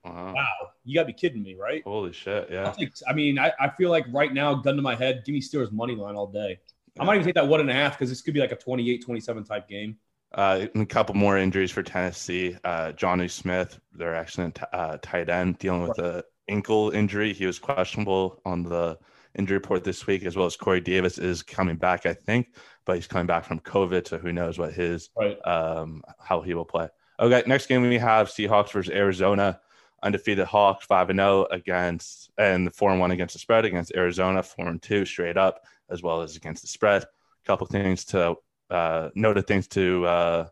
wow, 0.03 0.33
wow 0.33 0.69
you 0.83 0.95
gotta 0.95 1.07
be 1.07 1.13
kidding 1.13 1.43
me 1.43 1.55
right 1.55 1.83
holy 1.83 2.11
shit 2.11 2.47
yeah 2.51 2.71
take, 2.71 2.91
i 3.07 3.13
mean 3.13 3.39
I, 3.39 3.51
I 3.59 3.69
feel 3.69 3.89
like 3.89 4.05
right 4.11 4.33
now 4.33 4.53
gun 4.55 4.75
to 4.75 4.81
my 4.81 4.95
head 4.95 5.23
give 5.25 5.33
me 5.33 5.41
steelers 5.41 5.71
money 5.71 5.95
line 5.95 6.15
all 6.15 6.27
day 6.27 6.59
yeah. 6.95 7.03
i 7.03 7.05
might 7.05 7.15
even 7.15 7.25
take 7.25 7.35
that 7.35 7.47
one 7.47 7.59
and 7.59 7.69
a 7.69 7.73
half 7.73 7.93
because 7.93 8.09
this 8.09 8.21
could 8.21 8.33
be 8.33 8.39
like 8.39 8.51
a 8.51 8.57
28 8.57 9.03
27 9.03 9.43
type 9.43 9.67
game 9.67 9.97
uh, 10.35 10.65
a 10.73 10.85
couple 10.85 11.13
more 11.13 11.37
injuries 11.37 11.69
for 11.69 11.83
Tennessee. 11.83 12.57
Uh, 12.63 12.91
Jonnu 12.93 13.29
Smith, 13.29 13.79
their 13.91 14.15
excellent 14.15 14.59
uh, 14.73 14.97
tight 15.01 15.29
end, 15.29 15.59
dealing 15.59 15.83
with 15.83 15.99
a 15.99 16.23
ankle 16.47 16.89
injury. 16.89 17.33
He 17.33 17.45
was 17.45 17.59
questionable 17.59 18.41
on 18.45 18.63
the 18.63 18.97
injury 19.37 19.57
report 19.57 19.83
this 19.83 20.07
week, 20.07 20.23
as 20.25 20.35
well 20.35 20.45
as 20.45 20.55
Corey 20.55 20.81
Davis 20.81 21.17
is 21.17 21.43
coming 21.43 21.75
back, 21.75 22.05
I 22.05 22.13
think, 22.13 22.55
but 22.85 22.95
he's 22.95 23.07
coming 23.07 23.27
back 23.27 23.45
from 23.45 23.59
COVID, 23.59 24.07
so 24.07 24.17
who 24.17 24.33
knows 24.33 24.57
what 24.57 24.73
his 24.73 25.09
right. 25.17 25.37
um, 25.45 26.03
how 26.19 26.41
he 26.41 26.53
will 26.53 26.65
play. 26.65 26.87
Okay, 27.23 27.41
next 27.47 27.67
game 27.67 27.83
we 27.83 27.97
have 27.99 28.27
Seahawks 28.27 28.73
versus 28.73 28.93
Arizona. 28.93 29.61
Undefeated 30.03 30.45
Hawks 30.45 30.85
five 30.85 31.09
and 31.09 31.19
zero 31.19 31.47
oh 31.49 31.55
against 31.55 32.29
and 32.37 32.75
four 32.75 32.91
and 32.91 32.99
one 32.99 33.11
against 33.11 33.31
the 33.31 33.39
spread 33.39 33.63
against 33.63 33.93
Arizona, 33.95 34.43
four 34.43 34.67
and 34.67 34.81
two 34.81 35.05
straight 35.05 35.37
up, 35.37 35.61
as 35.89 36.03
well 36.03 36.21
as 36.21 36.35
against 36.35 36.63
the 36.63 36.67
spread. 36.67 37.03
A 37.03 37.47
couple 37.47 37.65
things 37.65 38.03
to 38.07 38.35
uh, 38.69 39.07
noted 39.15 39.47
things 39.47 39.69
to 39.69 40.05
uh, 40.05 40.47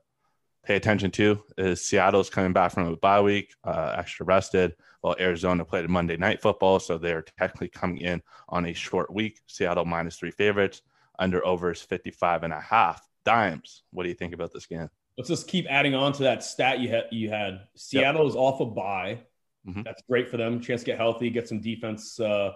pay 0.64 0.78
attention 0.78 1.12
to 1.12 1.44
is 1.58 1.86
Seattle's 1.86 2.30
coming 2.30 2.54
back 2.54 2.72
from 2.72 2.88
a 2.88 2.96
bye 2.96 3.20
week, 3.20 3.54
uh, 3.66 3.96
extra 3.98 4.26
rested, 4.26 4.74
while 5.02 5.18
Arizona 5.20 5.66
played 5.66 5.90
Monday 5.90 6.16
night 6.16 6.42
football, 6.42 6.80
so 6.80 6.98
they're 6.98 7.26
technically 7.38 7.68
coming 7.68 7.98
in 7.98 8.22
on 8.48 8.66
a 8.68 8.72
short 8.72 9.14
week. 9.14 9.42
Seattle 9.46 9.84
minus 9.84 10.16
three 10.16 10.32
favorites, 10.32 10.84
under 11.20 11.46
overs 11.46 11.82
55 11.82 12.44
and 12.44 12.54
a 12.54 12.62
half. 12.62 13.06
Dimes, 13.26 13.84
what 13.92 14.04
do 14.04 14.10
you 14.10 14.16
think 14.16 14.34
about 14.34 14.54
this 14.54 14.68
game? 14.68 14.90
Let's 15.18 15.30
just 15.30 15.48
keep 15.48 15.66
adding 15.70 15.94
on 15.94 16.14
to 16.14 16.24
that 16.24 16.44
stat 16.44 16.80
you 16.80 16.90
had. 16.90 17.04
You 17.12 17.30
had 17.30 17.62
Seattle 17.76 18.24
yep. 18.24 18.30
is 18.30 18.36
off 18.36 18.60
a 18.60 18.66
bye. 18.66 19.20
Mm-hmm. 19.68 19.84
That's 19.84 20.02
great 20.10 20.30
for 20.30 20.38
them. 20.38 20.60
Chance 20.60 20.82
to 20.82 20.86
get 20.86 20.98
healthy, 20.98 21.30
get 21.30 21.48
some 21.48 21.62
defense. 21.62 22.20
Uh, 22.20 22.54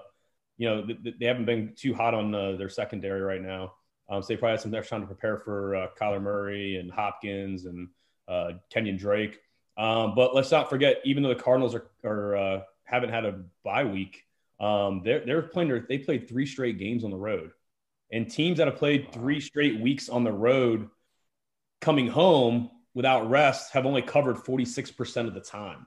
you 0.58 0.68
know, 0.68 0.88
they 1.20 1.26
haven't 1.26 1.46
been 1.46 1.74
too 1.76 1.94
hot 1.94 2.14
on 2.14 2.34
uh, 2.34 2.54
their 2.54 2.70
secondary 2.70 3.22
right 3.22 3.42
now. 3.42 3.74
Um, 4.10 4.22
so 4.22 4.28
they 4.28 4.38
probably 4.38 4.52
had 4.52 4.62
some 4.62 4.74
extra 4.74 4.98
time 4.98 5.02
to 5.02 5.08
prepare 5.08 5.38
for 5.40 5.76
uh, 5.76 5.88
Kyler 6.00 6.22
Murray 6.22 6.78
and 6.78 6.92
Hopkins 6.92 7.66
and 7.66 7.90
uh, 8.28 8.52
Kenyon 8.72 8.98
Drake. 8.98 9.40
Um, 9.78 10.16
but 10.16 10.34
let's 10.34 10.52
not 10.52 10.70
forget, 10.70 11.02
even 11.04 11.24
though 11.24 11.30
the 11.30 11.36
Cardinals 11.36 11.76
are, 11.76 11.90
are 12.04 12.36
uh, 12.36 12.62
haven't 12.84 13.10
had 13.10 13.26
a 13.26 13.42
bye 13.64 13.84
week, 13.84 14.24
um, 14.60 15.02
they're 15.04 15.26
they're 15.26 15.42
playing. 15.42 15.70
Their, 15.70 15.86
they 15.88 15.98
played 15.98 16.30
three 16.30 16.46
straight 16.46 16.80
games 16.80 17.04
on 17.04 17.12
the 17.12 17.18
road, 17.18 17.52
and 18.12 18.30
teams 18.30 18.60
that 18.60 18.68
have 18.68 18.78
played 18.78 19.12
three 19.12 19.42
straight 19.42 19.82
weeks 19.82 20.08
on 20.08 20.24
the 20.24 20.32
road, 20.32 20.90
coming 21.82 22.08
home 22.08 22.70
without 22.94 23.30
rest, 23.30 23.74
have 23.74 23.86
only 23.86 24.02
covered 24.02 24.38
forty 24.38 24.66
six 24.66 24.92
percent 24.92 25.28
of 25.28 25.34
the 25.34 25.42
time. 25.42 25.86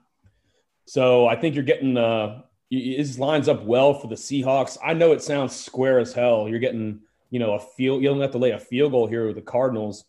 So 0.85 1.27
I 1.27 1.35
think 1.35 1.55
you're 1.55 1.63
getting 1.63 1.97
uh, 1.97 2.41
his 2.69 3.19
lines 3.19 3.47
up 3.47 3.63
well 3.63 3.93
for 3.93 4.07
the 4.07 4.15
Seahawks. 4.15 4.77
I 4.83 4.93
know 4.93 5.11
it 5.11 5.21
sounds 5.21 5.55
square 5.55 5.99
as 5.99 6.13
hell. 6.13 6.47
You're 6.49 6.59
getting 6.59 7.01
you 7.31 7.39
know, 7.39 7.53
a 7.53 7.59
field, 7.59 8.01
you 8.01 8.09
don't 8.09 8.21
have 8.21 8.31
to 8.31 8.37
lay 8.39 8.51
a 8.51 8.59
field 8.59 8.91
goal 8.91 9.07
here 9.07 9.27
with 9.27 9.35
the 9.35 9.41
Cardinals. 9.41 10.05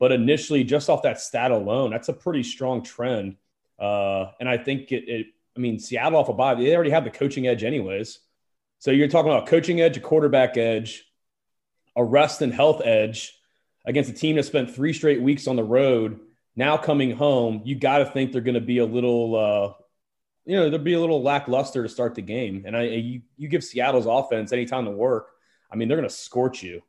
But 0.00 0.10
initially, 0.10 0.64
just 0.64 0.90
off 0.90 1.02
that 1.02 1.20
stat 1.20 1.52
alone, 1.52 1.90
that's 1.90 2.08
a 2.08 2.12
pretty 2.12 2.42
strong 2.42 2.82
trend. 2.82 3.36
Uh, 3.78 4.32
and 4.40 4.48
I 4.48 4.58
think 4.58 4.90
it, 4.90 5.08
it, 5.08 5.26
I 5.56 5.60
mean, 5.60 5.78
Seattle 5.78 6.18
off 6.18 6.28
a 6.28 6.32
of 6.32 6.36
bye, 6.36 6.54
they 6.56 6.74
already 6.74 6.90
have 6.90 7.04
the 7.04 7.10
coaching 7.10 7.46
edge, 7.46 7.62
anyways. 7.62 8.18
So 8.80 8.90
you're 8.90 9.08
talking 9.08 9.30
about 9.30 9.46
coaching 9.46 9.80
edge, 9.80 9.96
a 9.96 10.00
quarterback 10.00 10.56
edge, 10.56 11.04
a 11.96 12.04
rest 12.04 12.42
and 12.42 12.52
health 12.52 12.82
edge 12.84 13.38
against 13.84 14.10
a 14.10 14.14
team 14.14 14.36
that 14.36 14.44
spent 14.44 14.74
three 14.74 14.92
straight 14.92 15.20
weeks 15.20 15.46
on 15.46 15.56
the 15.56 15.64
road. 15.64 16.20
Now 16.56 16.76
coming 16.76 17.10
home, 17.10 17.62
you 17.64 17.74
got 17.74 17.98
to 17.98 18.06
think 18.06 18.32
they're 18.32 18.40
going 18.40 18.54
to 18.54 18.60
be 18.60 18.78
a 18.78 18.86
little, 18.86 19.36
uh, 19.36 19.72
you 20.44 20.56
know, 20.56 20.70
there'll 20.70 20.84
be 20.84 20.94
a 20.94 21.00
little 21.00 21.22
lackluster 21.22 21.82
to 21.82 21.88
start 21.88 22.14
the 22.14 22.22
game. 22.22 22.64
And 22.66 22.76
I, 22.76 22.82
you, 22.82 23.22
you 23.36 23.48
give 23.48 23.64
Seattle's 23.64 24.06
offense 24.06 24.52
any 24.52 24.66
time 24.66 24.84
to 24.84 24.90
work 24.90 25.28
I 25.74 25.76
mean, 25.76 25.88
they're 25.88 25.96
going 25.96 26.08
to 26.08 26.14
scorch 26.14 26.62
you. 26.62 26.82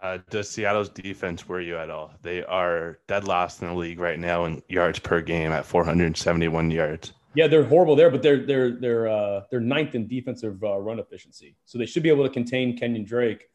Uh, 0.00 0.18
does 0.30 0.48
Seattle's 0.48 0.88
defense 0.88 1.46
worry 1.46 1.66
you 1.66 1.76
at 1.76 1.90
all? 1.90 2.10
They 2.22 2.42
are 2.42 2.98
dead 3.06 3.28
last 3.28 3.60
in 3.60 3.68
the 3.68 3.74
league 3.74 4.00
right 4.00 4.18
now 4.18 4.46
in 4.46 4.62
yards 4.68 4.98
per 4.98 5.20
game 5.20 5.52
at 5.52 5.66
471 5.66 6.70
yards. 6.70 7.12
Yeah, 7.34 7.46
they're 7.46 7.64
horrible 7.64 7.96
there, 7.96 8.10
but 8.10 8.22
they're 8.22 8.46
they're 8.46 8.70
they're 8.70 9.08
uh, 9.08 9.42
they're 9.50 9.60
ninth 9.60 9.94
in 9.94 10.06
defensive 10.06 10.62
uh, 10.62 10.78
run 10.78 11.00
efficiency, 11.00 11.56
so 11.64 11.78
they 11.78 11.86
should 11.86 12.04
be 12.04 12.08
able 12.08 12.24
to 12.24 12.30
contain 12.30 12.78
Kenyon 12.78 13.04
Drake. 13.04 13.48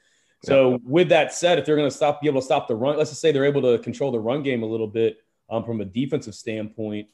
So, 0.43 0.71
yeah. 0.71 0.77
with 0.83 1.09
that 1.09 1.33
said, 1.33 1.59
if 1.59 1.65
they're 1.65 1.75
going 1.75 1.89
to 1.89 1.95
stop, 1.95 2.21
be 2.21 2.27
able 2.27 2.39
to 2.41 2.45
stop 2.45 2.67
the 2.67 2.75
run, 2.75 2.97
let's 2.97 3.09
just 3.09 3.21
say 3.21 3.31
they're 3.31 3.45
able 3.45 3.61
to 3.63 3.77
control 3.79 4.11
the 4.11 4.19
run 4.19 4.41
game 4.41 4.63
a 4.63 4.65
little 4.65 4.87
bit 4.87 5.17
um, 5.49 5.63
from 5.65 5.81
a 5.81 5.85
defensive 5.85 6.33
standpoint. 6.33 7.07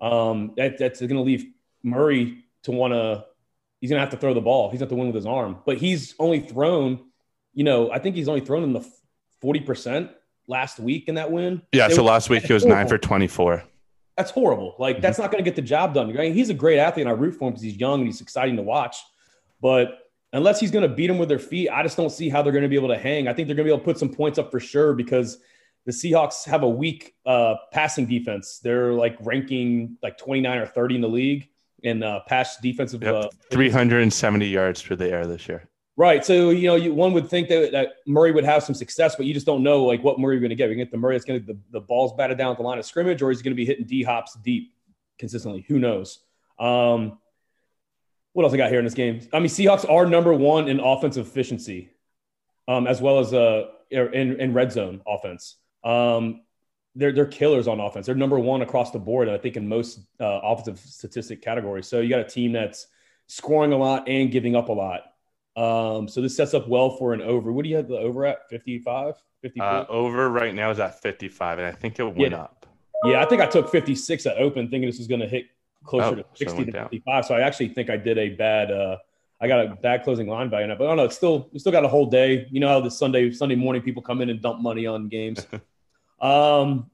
Um, 0.00 0.52
that, 0.56 0.78
that's 0.78 1.00
going 1.00 1.10
to 1.14 1.20
leave 1.20 1.46
Murray 1.82 2.44
to 2.64 2.72
want 2.72 2.92
to. 2.92 3.24
He's 3.80 3.90
going 3.90 3.98
to 3.98 4.04
have 4.04 4.10
to 4.10 4.16
throw 4.16 4.34
the 4.34 4.40
ball. 4.40 4.70
He's 4.70 4.78
going 4.80 4.88
to 4.88 4.94
have 4.94 4.96
to 4.96 5.00
win 5.00 5.06
with 5.08 5.16
his 5.16 5.26
arm. 5.26 5.58
But 5.66 5.78
he's 5.78 6.14
only 6.18 6.40
thrown, 6.40 7.00
you 7.52 7.64
know, 7.64 7.90
I 7.90 7.98
think 7.98 8.16
he's 8.16 8.28
only 8.28 8.40
thrown 8.40 8.62
in 8.62 8.72
the 8.72 8.88
forty 9.40 9.60
percent 9.60 10.10
last 10.48 10.78
week 10.80 11.08
in 11.08 11.16
that 11.16 11.30
win. 11.30 11.62
Yeah. 11.72 11.86
It 11.86 11.90
so 11.90 12.02
was- 12.02 12.08
last 12.10 12.30
week 12.30 12.44
he 12.44 12.52
was 12.52 12.64
nine 12.64 12.88
for 12.88 12.98
twenty-four. 12.98 13.62
that's 14.16 14.30
horrible. 14.30 14.74
Like 14.78 15.00
that's 15.00 15.18
not 15.18 15.30
going 15.30 15.42
to 15.42 15.48
get 15.48 15.56
the 15.56 15.62
job 15.62 15.94
done. 15.94 16.10
I 16.10 16.20
mean, 16.20 16.34
he's 16.34 16.50
a 16.50 16.54
great 16.54 16.78
athlete, 16.78 17.06
and 17.06 17.10
I 17.10 17.18
root 17.18 17.32
for 17.32 17.48
him 17.48 17.54
because 17.54 17.62
he's 17.62 17.76
young 17.76 18.00
and 18.00 18.06
he's 18.06 18.20
exciting 18.20 18.56
to 18.56 18.62
watch. 18.62 18.96
But 19.60 19.98
unless 20.32 20.60
he's 20.60 20.70
going 20.70 20.88
to 20.88 20.94
beat 20.94 21.08
them 21.08 21.18
with 21.18 21.28
their 21.28 21.38
feet, 21.38 21.68
I 21.68 21.82
just 21.82 21.96
don't 21.96 22.10
see 22.10 22.28
how 22.28 22.42
they're 22.42 22.52
going 22.52 22.62
to 22.62 22.68
be 22.68 22.76
able 22.76 22.88
to 22.88 22.98
hang. 22.98 23.28
I 23.28 23.32
think 23.32 23.48
they're 23.48 23.56
going 23.56 23.66
to 23.66 23.70
be 23.70 23.74
able 23.74 23.80
to 23.80 23.84
put 23.84 23.98
some 23.98 24.08
points 24.08 24.38
up 24.38 24.50
for 24.50 24.60
sure 24.60 24.94
because 24.94 25.38
the 25.84 25.92
Seahawks 25.92 26.44
have 26.46 26.62
a 26.62 26.68
weak 26.68 27.14
uh, 27.26 27.56
passing 27.72 28.06
defense. 28.06 28.60
They're 28.62 28.92
like 28.92 29.16
ranking 29.20 29.98
like 30.02 30.18
29 30.18 30.58
or 30.58 30.66
30 30.66 30.94
in 30.96 31.00
the 31.00 31.08
league 31.08 31.48
in 31.82 32.02
uh, 32.02 32.20
pass 32.26 32.58
defensive. 32.58 33.02
Yep. 33.02 33.14
Uh, 33.14 33.28
Three 33.50 33.70
hundred 33.70 34.02
and 34.02 34.12
seventy 34.12 34.46
yards 34.46 34.80
through 34.80 34.96
the 34.96 35.10
air 35.10 35.26
this 35.26 35.48
year. 35.48 35.68
Right. 35.96 36.24
So, 36.24 36.50
you 36.50 36.68
know, 36.68 36.74
you, 36.74 36.94
one 36.94 37.12
would 37.12 37.28
think 37.28 37.48
that, 37.48 37.72
that 37.72 37.96
Murray 38.06 38.32
would 38.32 38.44
have 38.44 38.62
some 38.62 38.74
success, 38.74 39.14
but 39.14 39.26
you 39.26 39.34
just 39.34 39.44
don't 39.44 39.62
know 39.62 39.84
like 39.84 40.02
what 40.02 40.18
Murray 40.18 40.36
you're 40.36 40.40
going 40.40 40.50
to 40.50 40.56
get. 40.56 40.64
You're 40.64 40.76
going 40.76 40.78
to 40.78 40.84
get 40.86 40.90
the 40.90 40.98
Murray 40.98 41.16
that's 41.16 41.26
going 41.26 41.40
to 41.40 41.46
the, 41.46 41.58
the 41.70 41.80
ball's 41.80 42.14
batted 42.14 42.38
down 42.38 42.50
at 42.50 42.56
the 42.56 42.62
line 42.62 42.78
of 42.78 42.86
scrimmage, 42.86 43.20
or 43.20 43.30
he's 43.30 43.42
going 43.42 43.52
to 43.52 43.56
be 43.56 43.66
hitting 43.66 43.84
D 43.84 44.02
hops 44.02 44.38
deep 44.42 44.72
consistently. 45.18 45.66
Who 45.68 45.78
knows? 45.78 46.20
Um, 46.58 47.18
what 48.32 48.44
else 48.44 48.52
I 48.54 48.56
got 48.56 48.70
here 48.70 48.78
in 48.78 48.84
this 48.84 48.94
game? 48.94 49.20
I 49.32 49.38
mean, 49.38 49.48
Seahawks 49.48 49.88
are 49.88 50.06
number 50.06 50.32
one 50.32 50.68
in 50.68 50.80
offensive 50.80 51.26
efficiency, 51.26 51.90
um, 52.68 52.86
as 52.86 53.00
well 53.02 53.18
as 53.18 53.34
uh, 53.34 53.66
in, 53.90 54.40
in 54.40 54.52
red 54.54 54.72
zone 54.72 55.00
offense. 55.06 55.56
Um, 55.84 56.42
they're, 56.94 57.12
they're 57.12 57.26
killers 57.26 57.68
on 57.68 57.80
offense. 57.80 58.06
They're 58.06 58.14
number 58.14 58.38
one 58.38 58.62
across 58.62 58.90
the 58.90 58.98
board, 58.98 59.28
I 59.28 59.38
think, 59.38 59.56
in 59.56 59.68
most 59.68 60.00
uh, 60.20 60.40
offensive 60.42 60.78
statistic 60.78 61.42
categories. 61.42 61.86
So 61.86 62.00
you 62.00 62.08
got 62.08 62.20
a 62.20 62.24
team 62.28 62.52
that's 62.52 62.86
scoring 63.26 63.72
a 63.72 63.76
lot 63.78 64.08
and 64.08 64.30
giving 64.30 64.56
up 64.56 64.68
a 64.68 64.72
lot. 64.72 65.02
Um, 65.54 66.08
so 66.08 66.20
this 66.22 66.36
sets 66.36 66.54
up 66.54 66.68
well 66.68 66.96
for 66.96 67.12
an 67.12 67.20
over. 67.22 67.52
What 67.52 67.64
do 67.64 67.68
you 67.70 67.76
have 67.76 67.88
the 67.88 67.98
over 67.98 68.24
at? 68.24 68.48
55, 68.48 69.14
54? 69.42 69.66
Uh, 69.66 69.86
over 69.88 70.30
right 70.30 70.54
now 70.54 70.70
is 70.70 70.78
at 70.78 71.00
fifty-five, 71.02 71.58
and 71.58 71.66
I 71.66 71.72
think 71.72 71.98
it 71.98 72.04
went 72.04 72.32
Yeah. 72.32 72.38
up. 72.42 72.66
yeah, 73.04 73.20
I 73.22 73.26
think 73.26 73.42
I 73.42 73.46
took 73.46 73.68
56 73.70 74.24
at 74.26 74.36
open, 74.38 74.70
thinking 74.70 74.88
this 74.88 74.98
was 74.98 75.08
going 75.08 75.20
to 75.20 75.28
hit 75.28 75.46
closer 75.84 76.06
Oh, 76.06 76.14
to 76.14 76.24
60 76.34 76.56
went 76.56 76.66
to 76.66 76.72
down. 76.72 76.84
55. 76.84 77.24
So 77.24 77.34
I 77.34 77.40
actually 77.40 77.68
think 77.68 77.90
I 77.90 77.96
did 77.96 78.18
a 78.18 78.30
bad, 78.30 78.70
uh, 78.70 78.96
I 79.40 79.48
got 79.48 79.66
a 79.66 79.74
bad 79.74 80.04
closing 80.04 80.28
line 80.28 80.50
value, 80.50 80.68
but 80.68 80.84
I 80.84 80.88
don't 80.88 80.96
know. 80.96 81.04
It's 81.04 81.16
still, 81.16 81.48
we 81.52 81.58
still 81.58 81.72
got 81.72 81.84
a 81.84 81.88
whole 81.88 82.06
day. 82.06 82.46
You 82.50 82.60
know 82.60 82.68
how 82.68 82.80
the 82.80 82.90
Sunday, 82.90 83.30
Sunday 83.32 83.56
morning 83.56 83.82
people 83.82 84.02
come 84.02 84.20
in 84.20 84.30
and 84.30 84.40
dump 84.40 84.60
money 84.60 84.86
on 84.86 85.08
games. 85.08 85.46
um, 86.20 86.90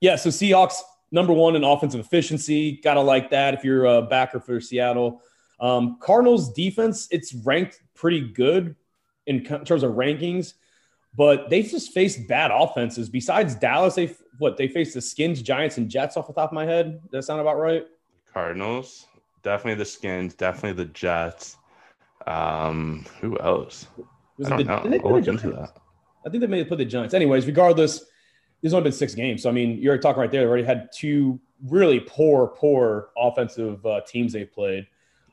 yeah. 0.00 0.16
So 0.16 0.30
Seahawks 0.30 0.76
number 1.12 1.32
one 1.32 1.56
in 1.56 1.64
offensive 1.64 2.00
efficiency. 2.00 2.80
Gotta 2.82 3.00
like 3.00 3.30
that 3.30 3.54
if 3.54 3.64
you're 3.64 3.84
a 3.84 4.02
backer 4.02 4.40
for 4.40 4.60
Seattle. 4.60 5.22
Um, 5.60 5.98
Cardinals 6.00 6.52
defense, 6.52 7.06
it's 7.10 7.34
ranked 7.34 7.80
pretty 7.94 8.28
good 8.32 8.76
in 9.26 9.44
terms 9.44 9.82
of 9.82 9.92
rankings, 9.92 10.54
but 11.14 11.50
they 11.50 11.62
just 11.62 11.92
faced 11.92 12.26
bad 12.26 12.50
offenses. 12.50 13.10
Besides 13.10 13.54
Dallas, 13.54 13.94
they 13.94 14.14
what 14.38 14.56
they 14.56 14.68
faced 14.68 14.94
the 14.94 15.02
Skins, 15.02 15.42
Giants, 15.42 15.76
and 15.76 15.90
Jets 15.90 16.16
off 16.16 16.26
the 16.26 16.32
top 16.32 16.50
of 16.50 16.54
my 16.54 16.64
head. 16.64 17.00
Does 17.02 17.10
that 17.10 17.22
sound 17.24 17.40
about 17.40 17.58
right? 17.58 17.84
Cardinals, 18.32 19.06
definitely 19.42 19.74
the 19.78 19.84
Skins, 19.84 20.34
definitely 20.34 20.84
the 20.84 20.90
Jets. 20.90 21.56
Um, 22.26 23.04
who 23.20 23.38
else? 23.40 23.86
Was 24.38 24.46
I 24.50 24.56
don't 24.56 24.58
the- 24.58 24.64
know. 24.98 25.00
I'll 25.04 25.12
look 25.14 25.26
into 25.26 25.50
that. 25.50 25.76
I 26.26 26.28
think 26.30 26.42
they 26.42 26.46
may 26.46 26.58
have 26.58 26.68
put 26.68 26.78
the 26.78 26.84
Giants. 26.84 27.14
Anyways, 27.14 27.46
regardless, 27.46 28.04
there's 28.60 28.74
only 28.74 28.84
been 28.84 28.92
six 28.92 29.14
games. 29.14 29.42
So 29.42 29.48
I 29.48 29.52
mean, 29.52 29.78
you're 29.78 29.96
talking 29.98 30.20
right 30.20 30.30
there. 30.30 30.42
They 30.42 30.46
already 30.46 30.64
had 30.64 30.90
two 30.94 31.40
really 31.68 32.00
poor, 32.00 32.48
poor 32.48 33.08
offensive 33.16 33.84
uh, 33.86 34.02
teams 34.06 34.32
they 34.32 34.44
played. 34.44 34.80
Um, 34.80 34.86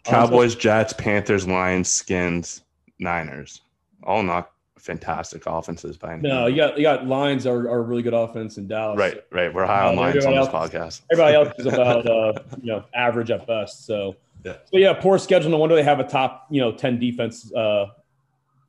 so- 0.05 0.11
Cowboys, 0.11 0.55
Jets, 0.55 0.93
Panthers, 0.93 1.47
Lions, 1.47 1.89
Skins, 1.89 2.61
Niners. 2.99 3.61
All 4.03 4.23
not 4.23 4.51
fantastic 4.77 5.43
offenses 5.45 5.97
by 5.97 6.13
any 6.13 6.21
no, 6.27 6.47
you 6.47 6.55
got 6.55 6.77
you 6.77 6.83
got 6.83 7.05
Lions 7.07 7.45
are, 7.45 7.69
are 7.69 7.79
a 7.79 7.81
really 7.81 8.01
good 8.03 8.13
offense 8.13 8.57
in 8.57 8.67
Dallas. 8.67 8.97
Right, 8.97 9.23
right. 9.31 9.53
We're 9.53 9.65
high 9.65 9.87
on 9.87 9.93
Uh, 9.97 10.01
Lions 10.01 10.25
on 10.25 10.35
this 10.35 10.47
everybody 10.47 10.77
podcast. 10.77 11.01
Everybody 11.11 11.35
else 11.35 11.53
is 11.59 11.65
about 11.73 12.05
uh, 12.07 12.33
you 12.61 12.71
know 12.71 12.83
average 12.93 13.31
at 13.31 13.45
best. 13.47 13.85
So 13.85 14.15
Yeah. 14.45 14.53
so 14.71 14.77
yeah, 14.77 14.93
poor 14.93 15.17
schedule. 15.17 15.49
No 15.51 15.57
wonder 15.57 15.75
they 15.75 15.83
have 15.83 15.99
a 15.99 16.03
top 16.07 16.47
you 16.49 16.61
know 16.61 16.71
ten 16.71 16.99
defense 16.99 17.51
uh, 17.53 17.87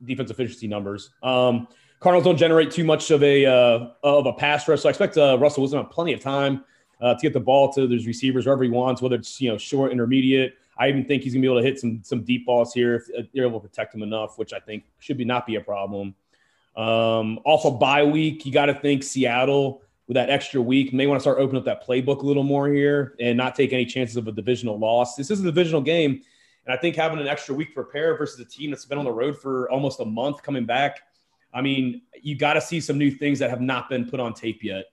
defense 0.05 0.31
efficiency 0.31 0.66
numbers. 0.66 1.11
Um, 1.23 1.68
Cardinals 2.01 2.25
don't 2.25 2.37
generate 2.37 2.71
too 2.71 2.85
much 2.85 3.11
of 3.11 3.23
a 3.23 3.44
uh, 3.47 3.88
of 4.03 4.27
a 4.27 4.33
pass 4.33 4.68
rush, 4.68 4.81
so 4.83 4.88
I 4.88 4.90
expect 4.90 5.16
uh, 5.18 5.37
Russell 5.38 5.62
Wilson 5.62 5.81
have 5.81 5.90
plenty 5.90 6.12
of 6.12 6.21
time 6.21 6.64
uh, 7.01 7.14
to 7.14 7.21
get 7.21 7.33
the 7.33 7.40
ball 7.40 7.73
to 7.73 7.87
those 7.88 8.07
receivers 8.07 8.47
wherever 8.47 8.62
he 8.62 8.71
wants, 8.71 9.03
whether 9.03 9.16
it's 9.16 9.40
you 9.40 9.51
know 9.51 9.59
short, 9.59 9.90
intermediate. 9.92 10.55
I 10.78 10.88
even 10.88 11.04
think 11.04 11.22
he's 11.22 11.34
gonna 11.34 11.42
be 11.42 11.48
able 11.48 11.60
to 11.60 11.66
hit 11.66 11.80
some 11.80 12.00
some 12.04 12.22
deep 12.22 12.46
balls 12.46 12.72
here 12.72 13.04
if 13.14 13.32
they're 13.32 13.46
able 13.46 13.60
to 13.60 13.68
protect 13.68 13.94
him 13.94 14.02
enough, 14.02 14.38
which 14.38 14.52
I 14.52 14.60
think 14.60 14.84
should 14.98 15.18
be 15.18 15.24
not 15.24 15.46
be 15.46 15.56
a 15.56 15.60
problem. 15.60 16.14
Um, 16.76 17.40
also, 17.44 17.70
bye 17.70 18.04
week, 18.04 18.46
you 18.46 18.52
got 18.52 18.66
to 18.66 18.74
think 18.74 19.02
Seattle 19.02 19.82
with 20.06 20.14
that 20.14 20.30
extra 20.30 20.62
week 20.62 20.92
may 20.92 21.06
want 21.06 21.18
to 21.18 21.20
start 21.20 21.38
opening 21.38 21.58
up 21.58 21.64
that 21.64 21.86
playbook 21.86 22.22
a 22.22 22.26
little 22.26 22.44
more 22.44 22.68
here 22.68 23.16
and 23.20 23.36
not 23.36 23.56
take 23.56 23.72
any 23.72 23.84
chances 23.84 24.16
of 24.16 24.28
a 24.28 24.32
divisional 24.32 24.78
loss. 24.78 25.16
This 25.16 25.30
is 25.30 25.40
a 25.40 25.44
divisional 25.44 25.80
game, 25.80 26.22
and 26.64 26.72
I 26.72 26.76
think 26.76 26.94
having 26.94 27.18
an 27.18 27.26
extra 27.26 27.54
week 27.54 27.68
to 27.68 27.74
prepare 27.74 28.16
versus 28.16 28.38
a 28.38 28.44
team 28.44 28.70
that's 28.70 28.84
been 28.84 28.98
on 28.98 29.04
the 29.04 29.12
road 29.12 29.36
for 29.36 29.68
almost 29.70 29.98
a 30.00 30.04
month 30.04 30.42
coming 30.42 30.64
back. 30.64 31.00
I 31.52 31.62
mean, 31.62 32.02
you 32.22 32.36
got 32.36 32.54
to 32.54 32.60
see 32.60 32.80
some 32.80 32.98
new 32.98 33.10
things 33.10 33.38
that 33.40 33.50
have 33.50 33.60
not 33.60 33.88
been 33.88 34.08
put 34.08 34.20
on 34.20 34.34
tape 34.34 34.62
yet. 34.62 34.84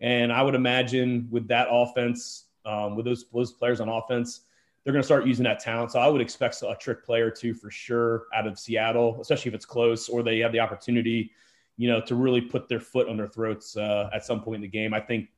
And 0.00 0.32
I 0.32 0.42
would 0.42 0.54
imagine 0.54 1.28
with 1.30 1.48
that 1.48 1.68
offense, 1.70 2.44
um, 2.64 2.96
with 2.96 3.04
those, 3.04 3.26
those 3.32 3.52
players 3.52 3.80
on 3.80 3.88
offense, 3.88 4.42
they're 4.84 4.92
going 4.92 5.02
to 5.02 5.06
start 5.06 5.26
using 5.26 5.44
that 5.44 5.60
talent. 5.60 5.90
So 5.92 5.98
I 5.98 6.08
would 6.08 6.20
expect 6.20 6.62
a 6.62 6.76
trick 6.78 7.04
play 7.04 7.20
or 7.20 7.30
two 7.30 7.54
for 7.54 7.70
sure 7.70 8.26
out 8.34 8.46
of 8.46 8.58
Seattle, 8.58 9.18
especially 9.20 9.48
if 9.48 9.54
it's 9.54 9.64
close 9.64 10.08
or 10.08 10.22
they 10.22 10.38
have 10.40 10.52
the 10.52 10.60
opportunity, 10.60 11.32
you 11.76 11.88
know, 11.88 12.00
to 12.02 12.14
really 12.14 12.40
put 12.40 12.68
their 12.68 12.80
foot 12.80 13.08
on 13.08 13.16
their 13.16 13.26
throats 13.26 13.76
uh, 13.76 14.10
at 14.12 14.24
some 14.24 14.42
point 14.42 14.56
in 14.56 14.60
the 14.62 14.68
game. 14.68 14.92
I 14.92 15.00
think, 15.00 15.30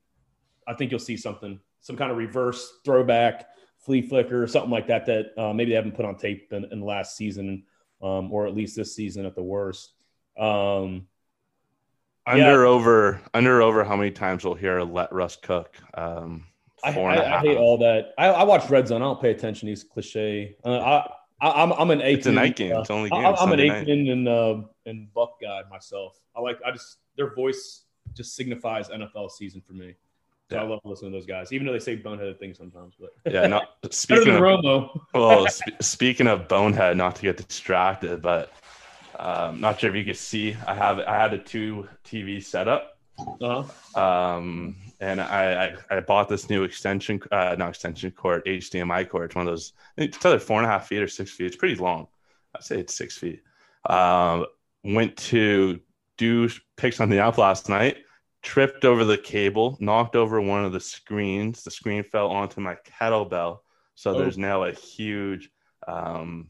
I 0.67 0.73
think 0.73 0.91
you'll 0.91 0.99
see 0.99 1.15
something, 1.15 1.59
some 1.79 1.95
kind 1.95 2.11
of 2.11 2.17
reverse 2.17 2.79
throwback, 2.83 3.47
flea 3.77 4.01
flicker, 4.01 4.43
or 4.43 4.47
something 4.47 4.71
like 4.71 4.87
that 4.87 5.05
that 5.05 5.31
uh, 5.37 5.53
maybe 5.53 5.71
they 5.71 5.75
haven't 5.75 5.95
put 5.95 6.05
on 6.05 6.17
tape 6.17 6.51
in, 6.51 6.65
in 6.65 6.81
the 6.81 6.85
last 6.85 7.15
season, 7.15 7.63
um, 8.01 8.33
or 8.33 8.47
at 8.47 8.53
least 8.53 8.75
this 8.75 8.93
season 8.93 9.25
at 9.25 9.35
the 9.35 9.43
worst. 9.43 9.93
Um, 10.37 11.07
Under 12.25 12.65
over 12.65 13.21
under 13.33 13.61
over 13.61 13.85
how 13.85 13.95
many 13.95 14.11
times 14.11 14.43
we'll 14.43 14.55
hear 14.55 14.81
let 14.81 15.13
Russ 15.13 15.37
cook? 15.37 15.77
Um, 15.93 16.46
I, 16.83 16.93
four 16.93 17.09
and 17.09 17.19
a 17.19 17.23
I, 17.23 17.25
I 17.25 17.29
half. 17.29 17.41
hate 17.43 17.57
all 17.57 17.77
that. 17.79 18.13
I, 18.17 18.27
I 18.27 18.43
watch 18.43 18.69
Red 18.69 18.87
Zone. 18.87 19.01
I 19.01 19.05
don't 19.05 19.21
pay 19.21 19.31
attention 19.31 19.67
to 19.67 19.71
these 19.71 19.83
cliche. 19.83 20.55
Uh, 20.63 20.77
I, 20.77 21.11
I 21.41 21.63
I'm 21.63 21.71
I'm 21.73 21.91
an 21.91 21.99
Aikman. 21.99 22.13
It's 22.17 22.27
a 22.27 22.31
night 22.31 22.55
game. 22.55 22.75
It's 22.75 22.89
only 22.91 23.09
game. 23.09 23.25
I, 23.25 23.31
I'm 23.33 23.51
an. 23.51 23.59
Aikman 23.59 24.11
and 24.11 24.27
uh, 24.27 24.61
and 24.85 25.13
Buck 25.13 25.39
guy 25.41 25.61
myself. 25.69 26.19
I 26.35 26.41
like. 26.41 26.59
I 26.65 26.71
just 26.71 26.97
their 27.15 27.33
voice 27.33 27.83
just 28.15 28.35
signifies 28.35 28.89
NFL 28.89 29.31
season 29.31 29.61
for 29.65 29.73
me. 29.73 29.95
So 30.49 30.55
Yeah. 30.55 30.63
I 30.63 30.65
love 30.67 30.79
listening 30.85 31.11
to 31.11 31.17
those 31.17 31.25
guys, 31.25 31.51
even 31.51 31.67
though 31.67 31.73
they 31.73 31.79
say 31.79 31.97
boneheaded 31.97 32.39
things 32.39 32.57
sometimes. 32.57 32.93
But 32.99 33.09
Yeah, 33.33 33.47
no. 33.47 33.61
Speaking 33.91 34.35
of 34.35 34.41
Romo. 34.41 34.97
well, 35.13 35.45
sp- 35.51 35.81
speaking 35.81 36.27
of 36.27 36.47
bonehead, 36.47 36.95
not 36.95 37.15
to 37.17 37.21
get 37.23 37.35
distracted, 37.37 38.21
but 38.21 38.51
um, 39.19 39.59
not 39.59 39.79
sure 39.79 39.89
if 39.89 39.95
you 39.95 40.05
can 40.05 40.13
see. 40.13 40.55
I 40.67 40.73
have 40.73 40.99
I 40.99 41.15
had 41.19 41.33
a 41.33 41.37
two 41.39 41.89
TV 42.05 42.41
setup, 42.43 42.97
Uh-huh. 43.41 43.99
um, 44.01 44.75
and 44.99 45.21
I, 45.21 45.75
I 45.91 45.97
I 45.97 45.99
bought 45.99 46.27
this 46.29 46.49
new 46.49 46.63
extension, 46.63 47.19
uh, 47.31 47.55
not 47.57 47.69
extension 47.69 48.11
cord, 48.11 48.45
HDMI 48.45 49.07
cord. 49.09 49.25
It's 49.25 49.35
one 49.35 49.47
of 49.47 49.51
those. 49.51 49.73
It's 49.97 50.23
either 50.25 50.39
four 50.39 50.57
and 50.57 50.65
a 50.65 50.69
half 50.69 50.87
feet 50.87 51.01
or 51.01 51.07
six 51.07 51.31
feet. 51.31 51.47
It's 51.47 51.55
pretty 51.55 51.75
long. 51.75 52.07
I'd 52.55 52.63
say 52.63 52.79
it's 52.79 52.95
six 52.95 53.17
feet. 53.17 53.41
Um, 53.87 54.45
went 54.83 55.15
to 55.17 55.79
do 56.17 56.49
pics 56.77 56.99
on 56.99 57.09
the 57.09 57.19
app 57.19 57.37
last 57.37 57.69
night. 57.69 57.97
Tripped 58.41 58.85
over 58.85 59.03
the 59.03 59.17
cable, 59.17 59.77
knocked 59.79 60.15
over 60.15 60.39
one 60.41 60.63
of 60.65 60.71
the 60.71 60.79
screens. 60.79 61.63
The 61.63 61.71
screen 61.71 62.03
fell 62.03 62.29
onto 62.29 62.61
my 62.61 62.75
kettlebell. 62.99 63.59
So 63.95 64.11
Oh. 64.15 64.17
there's 64.19 64.37
now 64.37 64.63
a 64.63 64.71
huge 64.71 65.49
um, 65.87 66.49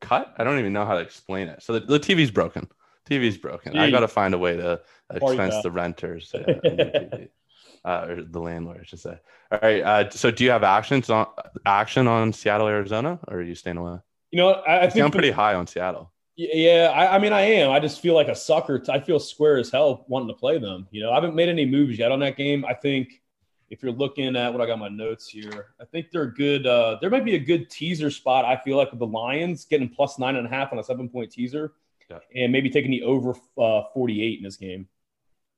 cut. 0.00 0.34
I 0.38 0.44
don't 0.44 0.58
even 0.58 0.72
know 0.72 0.86
how 0.86 0.94
to 0.94 1.00
explain 1.00 1.48
it. 1.48 1.62
So 1.62 1.74
the, 1.74 1.80
the 1.80 2.00
TV's 2.00 2.30
broken. 2.30 2.68
TV's 3.08 3.38
broken. 3.38 3.76
I 3.76 3.86
Gee. 3.86 3.92
got 3.92 4.00
to 4.00 4.08
find 4.08 4.34
a 4.34 4.38
way 4.38 4.56
to 4.56 4.80
expense 5.12 5.56
the 5.62 5.70
renters 5.70 6.32
uh, 6.34 6.38
TV. 6.38 7.28
Uh, 7.84 8.06
or 8.08 8.22
the 8.22 8.40
landlord, 8.40 8.78
I 8.80 8.84
should 8.84 9.00
say. 9.00 9.18
All 9.52 9.58
right. 9.62 9.82
Uh, 9.82 10.10
so, 10.10 10.30
do 10.30 10.44
you 10.44 10.50
have 10.50 10.64
actions 10.64 11.10
on 11.10 11.26
action 11.64 12.06
on 12.06 12.32
Seattle, 12.32 12.66
Arizona, 12.66 13.18
or 13.28 13.38
are 13.38 13.42
you 13.42 13.54
staying 13.54 13.76
away? 13.76 13.98
You 14.30 14.38
know, 14.38 14.50
I, 14.50 14.78
I 14.78 14.82
I 14.82 14.90
think 14.90 15.04
am 15.04 15.10
pretty 15.10 15.30
high 15.30 15.54
on 15.54 15.66
Seattle. 15.66 16.12
Yeah, 16.36 16.92
I, 16.94 17.16
I 17.16 17.18
mean, 17.18 17.32
I 17.32 17.40
am. 17.40 17.72
I 17.72 17.80
just 17.80 18.00
feel 18.00 18.14
like 18.14 18.28
a 18.28 18.34
sucker. 18.34 18.80
I 18.88 19.00
feel 19.00 19.18
square 19.18 19.58
as 19.58 19.70
hell 19.70 20.04
wanting 20.06 20.28
to 20.28 20.34
play 20.34 20.58
them. 20.58 20.86
You 20.92 21.02
know, 21.02 21.10
I 21.10 21.14
haven't 21.14 21.34
made 21.34 21.48
any 21.48 21.66
moves 21.66 21.98
yet 21.98 22.12
on 22.12 22.20
that 22.20 22.36
game. 22.36 22.64
I 22.64 22.74
think 22.74 23.22
if 23.70 23.82
you're 23.82 23.92
looking 23.92 24.36
at 24.36 24.52
what 24.52 24.62
I 24.62 24.66
got 24.66 24.78
my 24.78 24.88
notes 24.88 25.28
here, 25.28 25.74
I 25.80 25.84
think 25.84 26.12
they're 26.12 26.30
good. 26.30 26.64
Uh, 26.64 26.96
there 27.00 27.10
might 27.10 27.24
be 27.24 27.34
a 27.34 27.40
good 27.40 27.68
teaser 27.68 28.10
spot. 28.10 28.44
I 28.44 28.56
feel 28.56 28.76
like 28.76 28.90
with 28.90 29.00
the 29.00 29.06
Lions 29.06 29.64
getting 29.64 29.88
plus 29.88 30.18
nine 30.18 30.36
and 30.36 30.46
a 30.46 30.50
half 30.50 30.72
on 30.72 30.78
a 30.78 30.84
seven 30.84 31.08
point 31.08 31.32
teaser, 31.32 31.72
Yeah. 32.10 32.18
and 32.34 32.52
maybe 32.52 32.70
taking 32.70 32.90
the 32.90 33.02
over 33.02 33.34
uh, 33.58 33.82
48 33.92 34.38
in 34.38 34.42
this 34.44 34.56
game. 34.56 34.88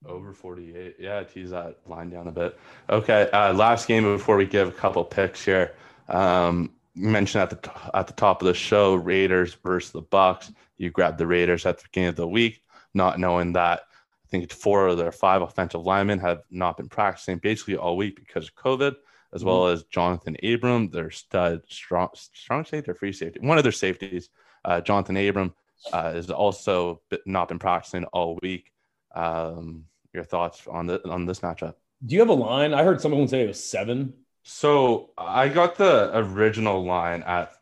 Over 0.05 0.33
48. 0.33 0.97
Yeah, 0.99 1.23
tease 1.25 1.51
that 1.51 1.79
line 1.87 2.11
down 2.11 2.27
a 2.27 2.33
bit. 2.33 2.59
Okay. 2.89 3.29
Uh, 3.33 3.53
last 3.53 3.87
game 3.87 4.05
before 4.05 4.37
we 4.37 4.47
give 4.47 4.69
a 4.69 4.73
couple 4.73 5.05
picks 5.05 5.45
here. 5.45 5.75
Um, 6.09 6.73
you 6.95 7.09
mentioned 7.09 7.43
at 7.43 7.51
the 7.51 7.57
t- 7.57 7.91
at 7.95 8.07
the 8.07 8.15
top 8.15 8.43
of 8.43 8.49
the 8.49 8.55
show, 8.55 8.95
Raiders 8.95 9.55
versus 9.63 9.93
the 9.93 10.01
Bucks. 10.01 10.51
You 10.79 10.91
grabbed 10.91 11.19
the 11.19 11.27
Raiders 11.27 11.67
at 11.67 11.79
the 11.79 11.85
beginning 11.85 12.09
of 12.09 12.17
the 12.17 12.27
week, 12.27 12.63
not 12.95 13.21
knowing 13.21 13.53
that 13.53 13.81
I 14.25 14.29
think 14.29 14.51
four 14.51 14.89
of 14.89 14.99
their 14.99 15.13
five 15.13 15.43
offensive 15.43 15.83
linemen 15.83 16.19
have 16.21 16.43
not 16.51 16.77
been 16.77 16.89
practicing 16.89 17.39
basically 17.39 17.77
all 17.77 17.97
week 17.97 18.17
because 18.17 18.49
of 18.49 18.55
COVID, 18.55 18.97
as 19.35 19.45
well 19.45 19.69
as 19.69 19.85
Johnathan 19.85 20.55
Abram, 20.55 20.91
their 20.91 21.11
stud 21.11 21.63
strong 21.69 22.09
strong 22.15 22.65
safety 22.65 22.91
or 22.91 22.95
free 22.95 23.13
safety, 23.13 23.41
one 23.41 23.59
of 23.59 23.65
their 23.65 23.73
safeties. 23.73 24.31
Uh, 24.65 24.81
Johnathan 24.81 25.29
Abram 25.29 25.55
uh, 25.93 26.13
is 26.15 26.31
also 26.31 27.01
not 27.27 27.49
been 27.49 27.59
practicing 27.59 28.05
all 28.07 28.39
week. 28.43 28.73
Um, 29.15 29.85
your 30.13 30.25
thoughts 30.25 30.67
on 30.67 30.87
the 30.87 31.07
on 31.09 31.27
this 31.27 31.41
matchup? 31.41 31.75
Do 32.05 32.15
you 32.15 32.21
have 32.21 32.29
a 32.29 32.35
line? 32.35 32.75
I 32.75 32.83
heard 32.83 33.01
someone 33.01 33.29
say 33.29 33.43
it 33.45 33.49
was 33.49 33.63
seven. 33.63 34.15
So 34.43 35.11
I 35.19 35.49
got 35.49 35.77
the 35.77 36.11
original 36.17 36.85
line 36.85 37.23
at 37.23 37.53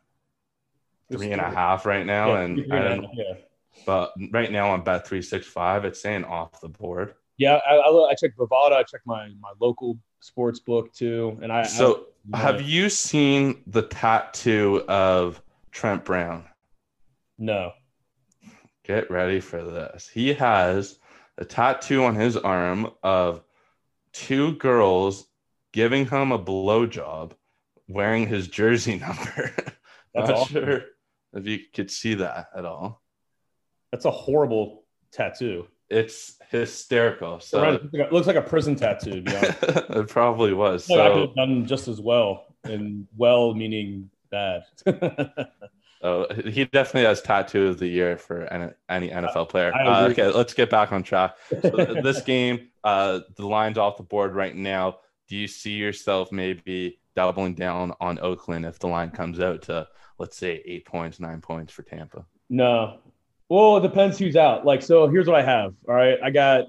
three 1.11 1.31
and 1.31 1.41
a 1.41 1.49
half 1.49 1.85
right 1.85 2.05
now, 2.05 2.33
Yeah, 2.33 2.41
and, 2.41 2.59
and 2.59 2.71
a 2.71 2.91
and 2.91 3.01
half, 3.05 3.11
yeah. 3.13 3.33
but 3.85 4.13
right 4.31 4.51
now 4.51 4.71
on 4.71 4.83
bet 4.83 5.07
three 5.07 5.21
six 5.21 5.45
five, 5.47 5.85
it's 5.85 6.01
saying 6.01 6.23
off 6.25 6.61
the 6.61 6.69
board. 6.69 7.15
Yeah, 7.37 7.59
I, 7.67 7.75
I, 7.75 8.09
I 8.11 8.15
checked 8.15 8.37
Bovada. 8.37 8.73
I 8.73 8.83
checked 8.83 9.05
my 9.05 9.29
my 9.39 9.51
local 9.59 9.97
sports 10.19 10.59
book 10.59 10.93
too, 10.93 11.37
and 11.41 11.51
I 11.51 11.63
So 11.63 12.07
I, 12.33 12.37
have 12.39 12.61
you 12.61 12.89
seen 12.89 13.61
the 13.67 13.83
tattoo 13.83 14.83
of 14.87 15.41
Trent 15.71 16.05
Brown? 16.05 16.45
no. 17.37 17.71
Get 18.89 19.11
ready 19.11 19.39
for 19.39 19.63
this. 19.63 20.09
He 20.11 20.33
has 20.33 20.97
a 21.37 21.45
tattoo 21.45 22.05
on 22.05 22.15
his 22.15 22.35
arm 22.35 22.89
of 23.03 23.43
two 24.13 24.53
girls 24.55 25.27
giving 25.73 26.07
him 26.07 26.31
a 26.31 26.39
blowjob 26.43 27.33
wearing 27.87 28.25
his 28.25 28.47
jersey 28.47 28.95
number. 28.99 29.53
Not 30.15 30.31
awesome. 30.31 30.53
sure 30.53 30.81
if 31.33 31.45
you 31.45 31.59
could 31.71 31.91
see 31.91 32.15
that 32.15 32.47
at 32.55 32.65
all. 32.65 33.03
That's 33.91 34.05
a 34.05 34.11
horrible 34.11 34.85
tattoo. 35.11 35.67
It's 35.91 36.39
hysterical. 36.49 37.39
So 37.41 37.61
Right, 37.61 37.73
it 37.75 37.83
looks 37.83 37.93
like 37.93 38.09
a- 38.09 38.13
looks 38.15 38.25
like 38.27 38.35
a 38.37 38.41
prison 38.41 38.75
tattoo. 38.75 39.11
To 39.11 39.21
be 39.21 39.35
honest. 39.35 39.57
it 39.61 40.07
probably 40.09 40.53
was. 40.55 40.89
No, 40.89 40.95
I 40.99 41.09
could 41.09 41.13
So 41.13 41.27
have 41.27 41.35
done 41.35 41.67
just 41.67 41.87
as 41.87 42.01
well, 42.01 42.55
and 42.63 43.05
well 43.15 43.53
meaning 43.53 44.09
bad. 44.31 44.63
oh, 46.01 46.25
he 46.33 46.65
definitely 46.65 47.07
has 47.07 47.21
tattoo 47.21 47.67
of 47.67 47.79
the 47.79 47.87
year 47.87 48.17
for 48.17 48.43
any, 48.53 48.71
any 48.89 49.09
NFL 49.09 49.49
player. 49.49 49.73
Uh, 49.73 50.07
okay, 50.09 50.27
let's 50.27 50.53
get 50.53 50.69
back 50.69 50.91
on 50.91 51.03
track. 51.03 51.35
So 51.49 51.69
this 52.03 52.21
game, 52.21 52.69
uh, 52.83 53.21
the 53.35 53.47
line's 53.47 53.77
off 53.77 53.97
the 53.97 54.03
board 54.03 54.35
right 54.35 54.55
now. 54.55 54.99
Do 55.27 55.35
you 55.35 55.47
see 55.47 55.73
yourself 55.73 56.31
maybe 56.31 56.99
doubling 57.15 57.53
down 57.53 57.93
on 57.99 58.19
Oakland 58.19 58.65
if 58.65 58.79
the 58.79 58.87
line 58.87 59.11
comes 59.11 59.39
out 59.39 59.61
to, 59.63 59.87
let's 60.17 60.37
say, 60.37 60.61
eight 60.65 60.85
points, 60.85 61.19
nine 61.19 61.41
points 61.41 61.71
for 61.71 61.83
Tampa? 61.83 62.25
No. 62.49 62.99
Well, 63.49 63.77
it 63.77 63.81
depends 63.81 64.17
who's 64.17 64.35
out. 64.35 64.65
Like, 64.65 64.81
so 64.81 65.07
here's 65.07 65.27
what 65.27 65.35
I 65.35 65.43
have. 65.43 65.73
All 65.87 65.95
right. 65.95 66.17
I 66.23 66.29
got, 66.29 66.65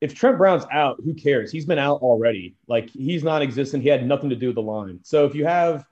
if 0.00 0.14
Trent 0.14 0.38
Brown's 0.38 0.64
out, 0.72 1.00
who 1.04 1.14
cares? 1.14 1.52
He's 1.52 1.66
been 1.66 1.78
out 1.78 2.00
already. 2.00 2.56
Like, 2.66 2.90
he's 2.90 3.22
non 3.22 3.42
existent. 3.42 3.82
He 3.82 3.88
had 3.88 4.06
nothing 4.06 4.30
to 4.30 4.36
do 4.36 4.48
with 4.48 4.56
the 4.56 4.62
line. 4.62 5.00
So 5.02 5.24
if 5.26 5.34
you 5.34 5.44
have, 5.44 5.84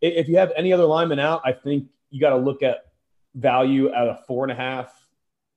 if 0.00 0.28
you 0.28 0.36
have 0.36 0.52
any 0.56 0.72
other 0.72 0.84
lineman 0.84 1.18
out, 1.18 1.42
I 1.44 1.52
think 1.52 1.88
you 2.10 2.20
got 2.20 2.30
to 2.30 2.36
look 2.36 2.62
at 2.62 2.86
value 3.34 3.92
at 3.92 4.08
a 4.08 4.18
four 4.26 4.44
and 4.44 4.52
a 4.52 4.54
half 4.54 4.92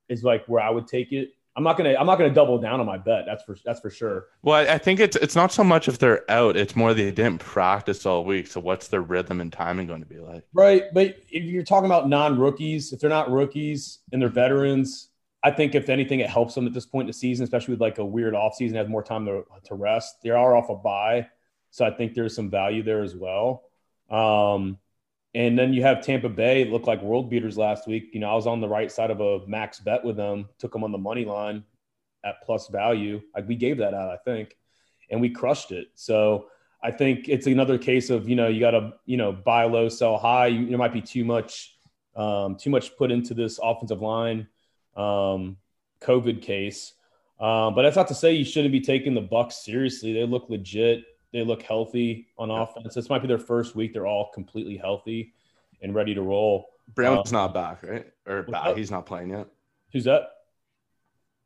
is 0.10 0.24
like 0.24 0.46
where 0.48 0.62
I 0.62 0.70
would 0.70 0.88
take 0.88 1.12
it. 1.12 1.34
I'm 1.56 1.64
not 1.64 1.78
gonna 1.78 1.96
I'm 2.00 2.06
not 2.06 2.18
gonna 2.18 2.34
double 2.34 2.58
down 2.58 2.80
on 2.80 2.86
my 2.86 2.98
bet. 2.98 3.26
That's 3.26 3.44
for 3.44 3.58
that's 3.66 3.82
for 3.82 3.90
sure. 3.90 4.28
Well, 4.44 4.56
I 4.70 4.78
think 4.78 5.00
it's 5.00 5.18
it's 5.18 5.36
not 5.36 5.52
so 5.52 5.64
much 5.64 5.90
if 5.90 5.98
they're 5.98 6.30
out; 6.32 6.56
it's 6.56 6.76
more 6.76 6.94
they 6.94 7.12
didn't 7.12 7.40
practice 7.40 8.06
all 8.06 8.24
week. 8.24 8.48
So 8.48 8.62
what's 8.62 8.88
their 8.88 9.02
rhythm 9.02 9.42
and 9.42 9.52
timing 9.52 9.88
going 9.88 10.00
to 10.00 10.06
be 10.06 10.20
like? 10.20 10.46
Right, 10.54 10.84
but 10.94 11.18
if 11.30 11.44
you're 11.44 11.64
talking 11.64 11.88
about 11.88 12.08
non-rookies, 12.08 12.94
if 12.94 13.02
they're 13.02 13.10
not 13.10 13.30
rookies 13.30 14.00
and 14.14 14.22
they're 14.22 14.30
veterans, 14.30 15.10
I 15.44 15.52
think 15.52 15.76
if 15.76 15.90
anything, 15.90 16.22
it 16.22 16.30
helps 16.30 16.56
them 16.56 16.66
at 16.66 16.74
this 16.74 16.86
point 16.86 17.04
in 17.04 17.08
the 17.08 17.14
season, 17.14 17.44
especially 17.44 17.74
with 17.74 17.82
like 17.82 17.98
a 17.98 18.06
weird 18.06 18.36
offseason, 18.36 18.76
have 18.76 18.90
more 18.90 19.04
time 19.04 19.26
to, 19.26 19.44
to 19.66 19.76
rest. 19.76 20.22
They 20.24 20.30
are 20.30 20.56
off 20.56 20.70
a 20.70 20.76
bye, 20.76 21.28
so 21.72 21.86
I 21.86 21.92
think 21.92 22.14
there's 22.14 22.36
some 22.36 22.50
value 22.50 22.84
there 22.84 23.02
as 23.02 23.16
well. 23.18 23.64
Um, 24.10 24.78
and 25.36 25.58
then 25.58 25.74
you 25.74 25.84
have 25.84 26.04
Tampa 26.04 26.30
Bay 26.30 26.66
look 26.66 26.88
like 26.88 27.02
world 27.02 27.30
beaters 27.30 27.58
last 27.58 27.88
week. 27.88 28.10
You 28.14 28.20
know, 28.20 28.30
I 28.30 28.36
was 28.36 28.48
on 28.48 28.62
the 28.62 28.68
right 28.68 28.92
side 28.92 29.12
of 29.12 29.22
a 29.22 29.46
max 29.48 29.80
bet 29.80 30.04
with 30.04 30.16
them, 30.16 30.50
took 30.58 30.74
them 30.74 30.84
on 30.84 30.92
the 30.92 30.98
money 30.98 31.26
line 31.26 31.64
at 32.24 32.42
plus 32.44 32.68
value. 32.68 33.22
Like 33.36 33.48
we 33.48 33.56
gave 33.56 33.78
that 33.78 33.94
out, 33.94 34.10
I 34.10 34.18
think, 34.18 34.58
and 35.10 35.22
we 35.22 35.30
crushed 35.30 35.72
it. 35.72 35.88
So 35.96 36.48
I 36.82 36.92
think 36.92 37.28
it's 37.28 37.46
another 37.46 37.78
case 37.78 38.10
of 38.10 38.28
you 38.30 38.36
know 38.36 38.48
you 38.48 38.60
got 38.60 38.72
to 38.72 38.94
you 39.06 39.18
know 39.18 39.32
buy 39.32 39.66
low, 39.66 39.90
sell 39.90 40.18
high. 40.18 40.48
You, 40.48 40.68
there 40.68 40.78
might 40.78 40.94
be 40.94 41.02
too 41.02 41.26
much 41.26 41.78
um, 42.16 42.56
too 42.56 42.70
much 42.70 42.98
put 42.98 43.12
into 43.12 43.34
this 43.34 43.60
offensive 43.62 44.02
line 44.02 44.48
um, 44.96 45.58
COVID 46.02 46.42
case, 46.42 46.94
um, 47.40 47.76
but 47.76 47.84
that's 47.84 47.96
not 47.96 48.08
to 48.08 48.16
say 48.16 48.34
you 48.34 48.46
shouldn't 48.46 48.72
be 48.72 48.82
taking 48.82 49.14
the 49.14 49.22
Bucks 49.22 49.58
seriously. 49.58 50.14
They 50.14 50.26
look 50.26 50.50
legit. 50.50 51.04
They 51.32 51.44
look 51.44 51.62
healthy 51.62 52.28
on 52.38 52.50
offense. 52.50 52.96
This 52.96 53.10
might 53.10 53.22
be 53.22 53.28
their 53.28 53.38
first 53.40 53.76
week. 53.76 53.94
They're 53.94 54.08
all 54.08 54.32
completely 54.34 54.78
healthy 54.78 55.34
and 55.82 55.94
ready 55.94 56.14
to 56.16 56.22
roll. 56.22 56.70
Brown's 56.96 57.32
not 57.32 57.54
back, 57.54 57.84
right? 57.84 58.08
Or 58.28 58.44
back? 58.44 58.76
He's 58.76 58.90
not 58.92 59.06
playing 59.06 59.30
yet. 59.30 59.48
Who's 59.94 60.06
that? 60.06 60.24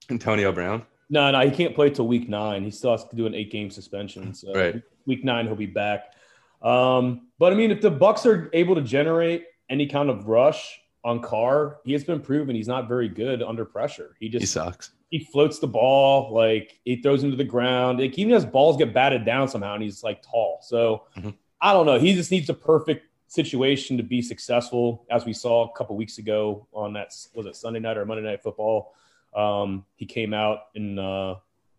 Antonio 0.09 0.51
Brown. 0.51 0.83
No, 1.09 1.29
no, 1.31 1.39
he 1.41 1.51
can't 1.51 1.75
play 1.75 1.89
till 1.89 2.07
week 2.07 2.29
nine. 2.29 2.63
He 2.63 2.71
still 2.71 2.91
has 2.91 3.03
to 3.05 3.15
do 3.15 3.25
an 3.25 3.35
eight 3.35 3.51
game 3.51 3.69
suspension. 3.69 4.33
So 4.33 4.53
Right. 4.53 4.81
week 5.05 5.23
nine 5.23 5.45
he'll 5.45 5.55
be 5.55 5.65
back. 5.65 6.13
Um, 6.61 7.27
but 7.39 7.51
I 7.51 7.55
mean, 7.55 7.71
if 7.71 7.81
the 7.81 7.91
Bucks 7.91 8.25
are 8.25 8.49
able 8.53 8.75
to 8.75 8.81
generate 8.81 9.45
any 9.69 9.85
kind 9.85 10.09
of 10.09 10.27
rush 10.27 10.79
on 11.03 11.21
Carr, 11.21 11.79
he 11.83 11.91
has 11.91 12.05
been 12.05 12.21
proven 12.21 12.55
he's 12.55 12.67
not 12.69 12.87
very 12.87 13.09
good 13.09 13.43
under 13.43 13.65
pressure. 13.65 14.15
He 14.19 14.27
He 14.27 14.39
just 14.39 14.53
sucks. 14.53 14.91
He 15.13 15.19
floats 15.19 15.59
the 15.59 15.67
ball, 15.67 16.33
like 16.33 16.79
he 16.85 16.95
throws 16.95 17.23
him 17.23 17.29
to 17.29 17.37
the 17.37 17.43
ground. 17.43 17.99
Like, 17.99 18.17
even 18.17 18.33
his 18.33 18.47
balls 18.47 18.77
get 18.77 18.95
batted 18.95 19.23
down 19.23 19.47
somehow, 19.47 19.75
and 19.75 19.83
he's 19.83 20.01
like 20.03 20.23
tall. 20.23 20.57
So 20.63 21.03
Mhm. 21.15 21.35
I 21.61 21.71
don't 21.71 21.85
know. 21.85 21.99
He 21.99 22.15
just 22.15 22.31
needs 22.31 22.49
a 22.49 22.53
perfect 22.55 23.05
situation 23.27 23.95
to 23.97 24.01
be 24.01 24.23
successful, 24.23 25.05
as 25.11 25.23
we 25.23 25.31
saw 25.31 25.69
a 25.69 25.77
couple 25.77 25.95
weeks 25.95 26.17
ago 26.17 26.65
on 26.73 26.93
that 26.93 27.13
was 27.35 27.45
it 27.45 27.55
Sunday 27.55 27.79
night 27.79 27.95
or 27.95 28.05
Monday 28.07 28.23
night 28.23 28.41
football. 28.41 28.95
Um, 29.35 29.85
he 29.95 30.07
came 30.07 30.33
out 30.33 30.61
and 30.73 30.99
uh, 30.99 31.35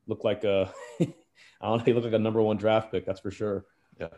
looked 0.07 0.25
like 0.25 0.45
a 0.45 0.73
I 1.01 1.07
don't 1.69 1.79
know. 1.79 1.85
He 1.85 1.93
looked 1.93 2.05
like 2.05 2.15
a 2.15 2.19
number 2.21 2.41
one 2.41 2.57
draft 2.57 2.93
pick. 2.93 3.05
That's 3.05 3.19
for 3.19 3.33
sure. 3.33 3.65
Yeah. 3.99 4.11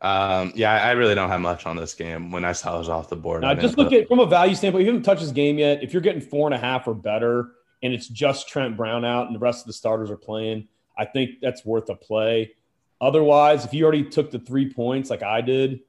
Um, 0.00 0.52
yeah, 0.56 0.72
I 0.72 0.90
really 0.92 1.14
don't 1.14 1.28
have 1.28 1.40
much 1.40 1.64
on 1.64 1.76
this 1.76 1.94
game. 1.94 2.32
When 2.32 2.44
I 2.44 2.50
saw 2.52 2.74
it 2.74 2.78
was 2.78 2.88
off 2.88 3.08
the 3.08 3.14
board, 3.14 3.42
Now, 3.42 3.50
I 3.50 3.54
just 3.54 3.78
look 3.78 3.92
at 3.92 4.08
from 4.08 4.18
a 4.18 4.26
value 4.26 4.56
standpoint. 4.56 4.82
If 4.82 4.86
you 4.86 4.92
haven't 4.92 5.04
touched 5.04 5.20
his 5.20 5.30
game 5.30 5.58
yet, 5.60 5.80
if 5.84 5.92
you're 5.92 6.02
getting 6.02 6.20
four 6.20 6.48
and 6.48 6.54
a 6.56 6.58
half 6.58 6.88
or 6.88 6.94
better, 6.94 7.52
and 7.82 7.92
it's 7.92 8.08
just 8.08 8.48
Trent 8.48 8.76
Brown 8.76 9.04
out 9.04 9.26
and 9.26 9.34
the 9.34 9.40
rest 9.40 9.62
of 9.62 9.66
the 9.66 9.72
starters 9.72 10.10
are 10.10 10.16
playing, 10.16 10.68
I 10.96 11.04
think 11.04 11.40
that's 11.40 11.64
worth 11.64 11.88
a 11.88 11.94
play. 11.94 12.54
Otherwise, 13.00 13.64
if 13.64 13.74
you 13.74 13.82
already 13.84 14.04
took 14.04 14.30
the 14.30 14.38
three 14.38 14.72
points 14.72 15.10
like 15.10 15.22
I 15.22 15.40
did, 15.40 15.80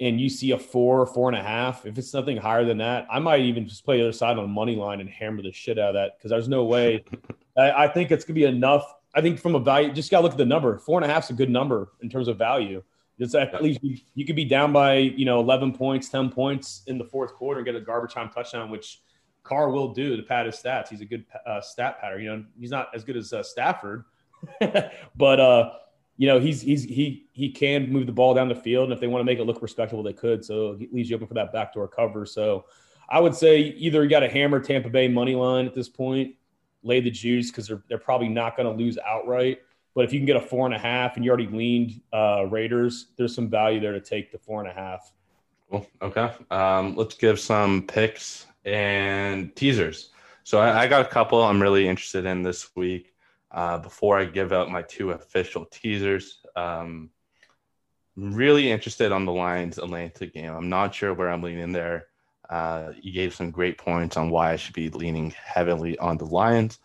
and 0.00 0.18
you 0.18 0.30
see 0.30 0.50
a 0.52 0.58
four, 0.58 1.06
four 1.06 1.28
and 1.28 1.36
a 1.36 1.42
half, 1.42 1.84
if 1.84 1.98
it's 1.98 2.14
nothing 2.14 2.38
higher 2.38 2.64
than 2.64 2.78
that, 2.78 3.06
I 3.10 3.18
might 3.18 3.40
even 3.40 3.68
just 3.68 3.84
play 3.84 3.98
the 3.98 4.04
other 4.04 4.12
side 4.12 4.38
on 4.38 4.44
the 4.44 4.48
money 4.48 4.74
line 4.74 5.00
and 5.00 5.10
hammer 5.10 5.42
the 5.42 5.52
shit 5.52 5.78
out 5.78 5.90
of 5.90 5.94
that 5.94 6.16
because 6.16 6.30
there's 6.30 6.48
no 6.48 6.64
way. 6.64 7.04
I, 7.56 7.84
I 7.84 7.88
think 7.88 8.10
it's 8.10 8.24
gonna 8.24 8.34
be 8.34 8.44
enough. 8.44 8.94
I 9.14 9.20
think 9.20 9.38
from 9.38 9.54
a 9.54 9.60
value, 9.60 9.92
just 9.92 10.10
gotta 10.10 10.22
look 10.22 10.32
at 10.32 10.38
the 10.38 10.46
number. 10.46 10.78
Four 10.78 11.00
and 11.00 11.08
a 11.08 11.12
half 11.12 11.24
is 11.24 11.30
a 11.30 11.34
good 11.34 11.50
number 11.50 11.92
in 12.00 12.08
terms 12.08 12.28
of 12.28 12.38
value. 12.38 12.82
It's 13.18 13.34
at 13.34 13.62
least 13.62 13.84
you, 13.84 13.98
you 14.14 14.24
could 14.24 14.36
be 14.36 14.46
down 14.46 14.72
by 14.72 14.96
you 14.96 15.26
know 15.26 15.38
11 15.40 15.74
points, 15.74 16.08
10 16.08 16.30
points 16.30 16.82
in 16.86 16.96
the 16.96 17.04
fourth 17.04 17.34
quarter 17.34 17.60
and 17.60 17.66
get 17.66 17.76
a 17.76 17.80
garbage 17.80 18.14
time 18.14 18.30
touchdown, 18.30 18.70
which 18.70 19.02
Carr 19.50 19.70
will 19.70 19.92
do 19.92 20.16
to 20.16 20.22
pad 20.22 20.46
his 20.46 20.54
stats. 20.54 20.88
He's 20.88 21.00
a 21.00 21.04
good 21.04 21.24
uh, 21.44 21.60
stat 21.60 22.00
patter. 22.00 22.20
You 22.20 22.36
know, 22.36 22.44
he's 22.58 22.70
not 22.70 22.88
as 22.94 23.02
good 23.02 23.16
as 23.16 23.32
uh, 23.32 23.42
Stafford, 23.42 24.04
but 25.16 25.40
uh, 25.40 25.72
you 26.16 26.28
know 26.28 26.38
he's 26.38 26.60
he's 26.60 26.84
he 26.84 27.26
he 27.32 27.50
can 27.50 27.90
move 27.90 28.06
the 28.06 28.12
ball 28.12 28.32
down 28.32 28.48
the 28.48 28.54
field, 28.54 28.84
and 28.84 28.92
if 28.92 29.00
they 29.00 29.08
want 29.08 29.20
to 29.20 29.24
make 29.24 29.40
it 29.40 29.44
look 29.44 29.60
respectable, 29.60 30.04
they 30.04 30.12
could. 30.12 30.44
So 30.44 30.76
he 30.76 30.88
leaves 30.92 31.10
you 31.10 31.16
open 31.16 31.26
for 31.26 31.34
that 31.34 31.52
backdoor 31.52 31.88
cover. 31.88 32.24
So 32.26 32.66
I 33.08 33.18
would 33.18 33.34
say 33.34 33.58
either 33.58 34.04
you 34.04 34.08
got 34.08 34.20
to 34.20 34.28
hammer 34.28 34.60
Tampa 34.60 34.88
Bay 34.88 35.08
money 35.08 35.34
line 35.34 35.66
at 35.66 35.74
this 35.74 35.88
point, 35.88 36.36
lay 36.84 37.00
the 37.00 37.10
juice 37.10 37.50
because 37.50 37.66
they're 37.66 37.82
they're 37.88 37.98
probably 37.98 38.28
not 38.28 38.56
going 38.56 38.70
to 38.70 38.84
lose 38.84 38.98
outright. 39.04 39.62
But 39.96 40.04
if 40.04 40.12
you 40.12 40.20
can 40.20 40.26
get 40.26 40.36
a 40.36 40.40
four 40.40 40.64
and 40.66 40.74
a 40.76 40.78
half 40.78 41.16
and 41.16 41.24
you 41.24 41.30
already 41.32 41.48
leaned 41.48 42.00
uh, 42.12 42.44
Raiders, 42.48 43.08
there's 43.18 43.34
some 43.34 43.50
value 43.50 43.80
there 43.80 43.94
to 43.94 44.00
take 44.00 44.30
the 44.30 44.38
four 44.38 44.60
and 44.60 44.70
a 44.70 44.72
half. 44.72 45.12
Cool. 45.68 45.84
Okay. 46.00 46.30
Um, 46.52 46.94
let's 46.94 47.16
give 47.16 47.40
some 47.40 47.82
picks 47.88 48.46
and 48.64 49.54
teasers. 49.54 50.10
So 50.44 50.58
I, 50.58 50.82
I 50.82 50.86
got 50.86 51.06
a 51.06 51.08
couple 51.08 51.42
I'm 51.42 51.62
really 51.62 51.88
interested 51.88 52.24
in 52.24 52.42
this 52.42 52.74
week. 52.74 53.14
Uh, 53.50 53.78
before 53.78 54.18
I 54.18 54.24
give 54.24 54.52
out 54.52 54.70
my 54.70 54.82
two 54.82 55.10
official 55.10 55.64
teasers, 55.64 56.40
um, 56.54 57.10
I'm 58.16 58.34
really 58.34 58.70
interested 58.70 59.12
on 59.12 59.24
the 59.24 59.32
Lions 59.32 59.78
Atlanta 59.78 60.26
game. 60.26 60.52
I'm 60.52 60.68
not 60.68 60.94
sure 60.94 61.14
where 61.14 61.30
I'm 61.30 61.42
leaning 61.42 61.72
there. 61.72 62.06
Uh, 62.48 62.92
you 63.00 63.12
gave 63.12 63.34
some 63.34 63.50
great 63.50 63.78
points 63.78 64.16
on 64.16 64.30
why 64.30 64.52
I 64.52 64.56
should 64.56 64.74
be 64.74 64.88
leaning 64.90 65.30
heavily 65.30 65.96
on 65.98 66.16
the 66.16 66.26
Lions, 66.26 66.78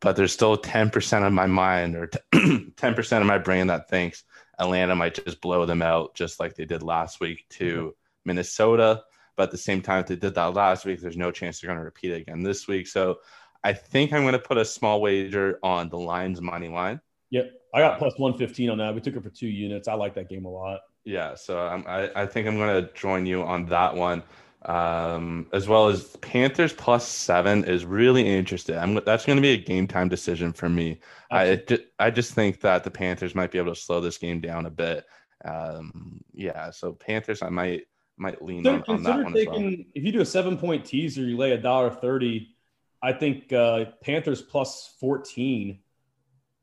but 0.00 0.16
there's 0.16 0.32
still 0.32 0.56
10% 0.56 1.26
of 1.26 1.32
my 1.32 1.46
mind 1.46 1.96
or 1.96 2.08
10% 2.32 3.12
of 3.20 3.26
my 3.26 3.38
brain 3.38 3.66
that 3.66 3.88
thinks 3.90 4.24
Atlanta 4.58 4.96
might 4.96 5.22
just 5.22 5.40
blow 5.40 5.66
them 5.66 5.82
out, 5.82 6.14
just 6.14 6.40
like 6.40 6.54
they 6.54 6.64
did 6.64 6.82
last 6.82 7.20
week 7.20 7.44
to 7.50 7.64
mm-hmm. 7.64 7.88
Minnesota. 8.24 9.04
But 9.36 9.44
at 9.44 9.50
the 9.50 9.58
same 9.58 9.82
time, 9.82 10.00
if 10.00 10.06
they 10.06 10.16
did 10.16 10.34
that 10.34 10.54
last 10.54 10.84
week, 10.84 11.00
there's 11.00 11.16
no 11.16 11.30
chance 11.30 11.60
they're 11.60 11.68
going 11.68 11.78
to 11.78 11.84
repeat 11.84 12.12
it 12.12 12.22
again 12.22 12.42
this 12.42 12.66
week. 12.66 12.86
So 12.86 13.18
I 13.62 13.72
think 13.72 14.12
I'm 14.12 14.22
going 14.22 14.32
to 14.32 14.38
put 14.38 14.58
a 14.58 14.64
small 14.64 15.00
wager 15.00 15.58
on 15.62 15.88
the 15.88 15.98
Lions 15.98 16.40
money 16.40 16.68
line. 16.68 17.00
Yep. 17.30 17.52
I 17.74 17.80
got 17.80 17.98
plus 17.98 18.18
115 18.18 18.70
on 18.70 18.78
that. 18.78 18.94
We 18.94 19.00
took 19.00 19.16
it 19.16 19.22
for 19.22 19.30
two 19.30 19.48
units. 19.48 19.88
I 19.88 19.94
like 19.94 20.14
that 20.14 20.28
game 20.28 20.44
a 20.46 20.50
lot. 20.50 20.80
Yeah. 21.04 21.34
So 21.34 21.60
I'm, 21.60 21.84
I, 21.86 22.10
I 22.14 22.26
think 22.26 22.48
I'm 22.48 22.56
going 22.56 22.84
to 22.84 22.92
join 22.94 23.26
you 23.26 23.42
on 23.42 23.66
that 23.66 23.94
one 23.94 24.22
um, 24.66 25.46
as 25.52 25.68
well 25.68 25.88
as 25.88 26.16
Panthers 26.16 26.72
plus 26.72 27.06
seven 27.06 27.64
is 27.64 27.84
really 27.84 28.26
interesting. 28.26 28.76
I'm, 28.76 28.94
that's 29.06 29.24
going 29.24 29.36
to 29.36 29.42
be 29.42 29.52
a 29.52 29.56
game 29.56 29.86
time 29.86 30.08
decision 30.08 30.52
for 30.52 30.68
me. 30.68 31.00
I 31.30 31.62
I 31.98 32.10
just 32.10 32.34
think 32.34 32.60
that 32.60 32.82
the 32.82 32.90
Panthers 32.90 33.34
might 33.34 33.52
be 33.52 33.58
able 33.58 33.74
to 33.74 33.80
slow 33.80 34.00
this 34.00 34.18
game 34.18 34.40
down 34.40 34.66
a 34.66 34.70
bit. 34.70 35.04
Um, 35.44 36.20
yeah, 36.32 36.70
so 36.70 36.92
Panthers, 36.92 37.42
I 37.42 37.48
might 37.48 37.86
might 38.16 38.42
lean 38.42 38.64
consider, 38.64 38.84
on, 38.88 38.96
on 38.96 39.02
that 39.02 39.24
one. 39.24 39.32
Taking, 39.32 39.64
well. 39.64 39.84
If 39.94 40.04
you 40.04 40.12
do 40.12 40.20
a 40.20 40.26
seven 40.26 40.56
point 40.56 40.84
teaser, 40.84 41.22
you 41.22 41.36
lay 41.36 41.52
a 41.52 41.58
dollar 41.58 41.90
thirty. 41.90 42.54
I 43.02 43.12
think 43.12 43.52
uh, 43.52 43.86
Panthers 44.02 44.42
plus 44.42 44.94
fourteen 45.00 45.80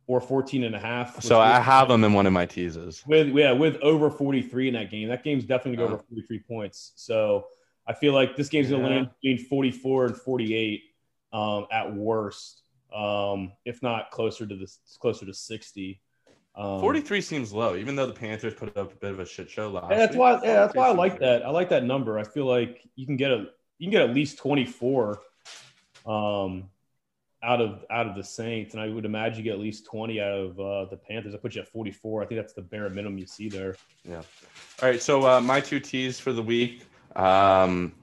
or 0.08 0.20
14 0.20 0.64
and 0.64 0.76
a 0.76 0.80
half. 0.80 1.22
So 1.22 1.40
I 1.40 1.60
have 1.60 1.88
them 1.88 2.04
in 2.04 2.14
one 2.14 2.26
of 2.26 2.34
my 2.34 2.46
teasers. 2.46 3.06
With 3.08 3.30
yeah, 3.30 3.52
with 3.52 3.78
over 3.78 4.10
43 4.10 4.68
in 4.68 4.74
that 4.74 4.92
game. 4.92 5.08
That 5.08 5.24
game's 5.24 5.46
definitely 5.46 5.78
going 5.78 5.92
to 5.92 5.96
go 5.96 6.00
over 6.00 6.06
43 6.10 6.40
points. 6.40 6.92
So 6.96 7.46
I 7.88 7.94
feel 7.94 8.14
like 8.14 8.36
this 8.36 8.50
game's 8.50 8.70
going 8.70 8.84
to 8.84 8.90
yeah. 8.90 8.96
land 8.96 9.10
between 9.22 9.46
44 9.48 10.06
and 10.08 10.18
48 10.18 10.82
um, 11.32 11.68
at 11.72 11.94
worst, 11.94 12.64
um, 12.94 13.54
if 13.66 13.82
not 13.82 14.12
closer 14.12 14.46
to 14.46 14.56
this, 14.56 14.80
closer 15.00 15.26
to 15.26 15.34
60. 15.34 16.02
Um, 16.56 16.82
43 16.82 17.22
seems 17.22 17.52
low, 17.52 17.76
even 17.76 17.96
though 17.96 18.06
the 18.06 18.14
Panthers 18.14 18.54
put 18.54 18.76
up 18.78 18.94
a 18.94 18.96
bit 18.96 19.12
of 19.12 19.20
a 19.20 19.26
shit 19.26 19.50
show 19.50 19.70
last. 19.70 19.90
Yeah, 19.90 19.98
that's 19.98 20.12
week. 20.12 20.20
why. 20.20 20.32
Yeah, 20.44 20.54
that's 20.54 20.76
why 20.76 20.88
I 20.88 20.92
like 20.92 21.20
that. 21.20 21.44
I 21.44 21.50
like 21.50 21.70
that 21.70 21.84
number. 21.84 22.20
I 22.20 22.24
feel 22.24 22.46
like 22.46 22.88
you 22.96 23.06
can 23.06 23.18
get 23.18 23.32
a 23.32 23.48
you 23.80 23.88
can 23.88 23.92
get 23.92 24.02
at 24.02 24.14
least 24.14 24.38
24 24.38 25.20
um, 26.06 26.70
out 27.42 27.60
of 27.60 27.84
out 27.90 28.08
of 28.08 28.16
the 28.16 28.24
Saints, 28.24 28.76
and 28.76 28.84
I 28.84 28.90
would 28.90 29.06
imagine 29.06 29.40
you 29.40 29.44
get 29.44 29.54
at 29.54 29.60
least 29.60 29.86
20 29.86 30.22
out 30.22 30.32
of 30.32 30.60
uh, 30.60 30.86
the 30.86 30.98
Panthers. 30.98 31.34
I 31.34 31.38
put 31.38 31.56
you 31.56 31.62
at 31.62 31.68
44. 31.68 32.22
I 32.22 32.26
think 32.28 32.40
that's 32.40 32.54
the 32.54 32.62
bare 32.62 32.88
minimum 32.90 33.18
you 33.18 33.26
see 33.26 33.50
there. 33.50 33.76
Yeah. 34.08 34.22
All 34.82 34.90
right. 34.90 35.02
So 35.02 35.28
uh, 35.28 35.42
my 35.42 35.60
two 35.60 35.80
T's 35.80 36.20
for 36.20 36.34
the 36.34 36.44
week. 36.44 36.84
Um, 37.16 37.94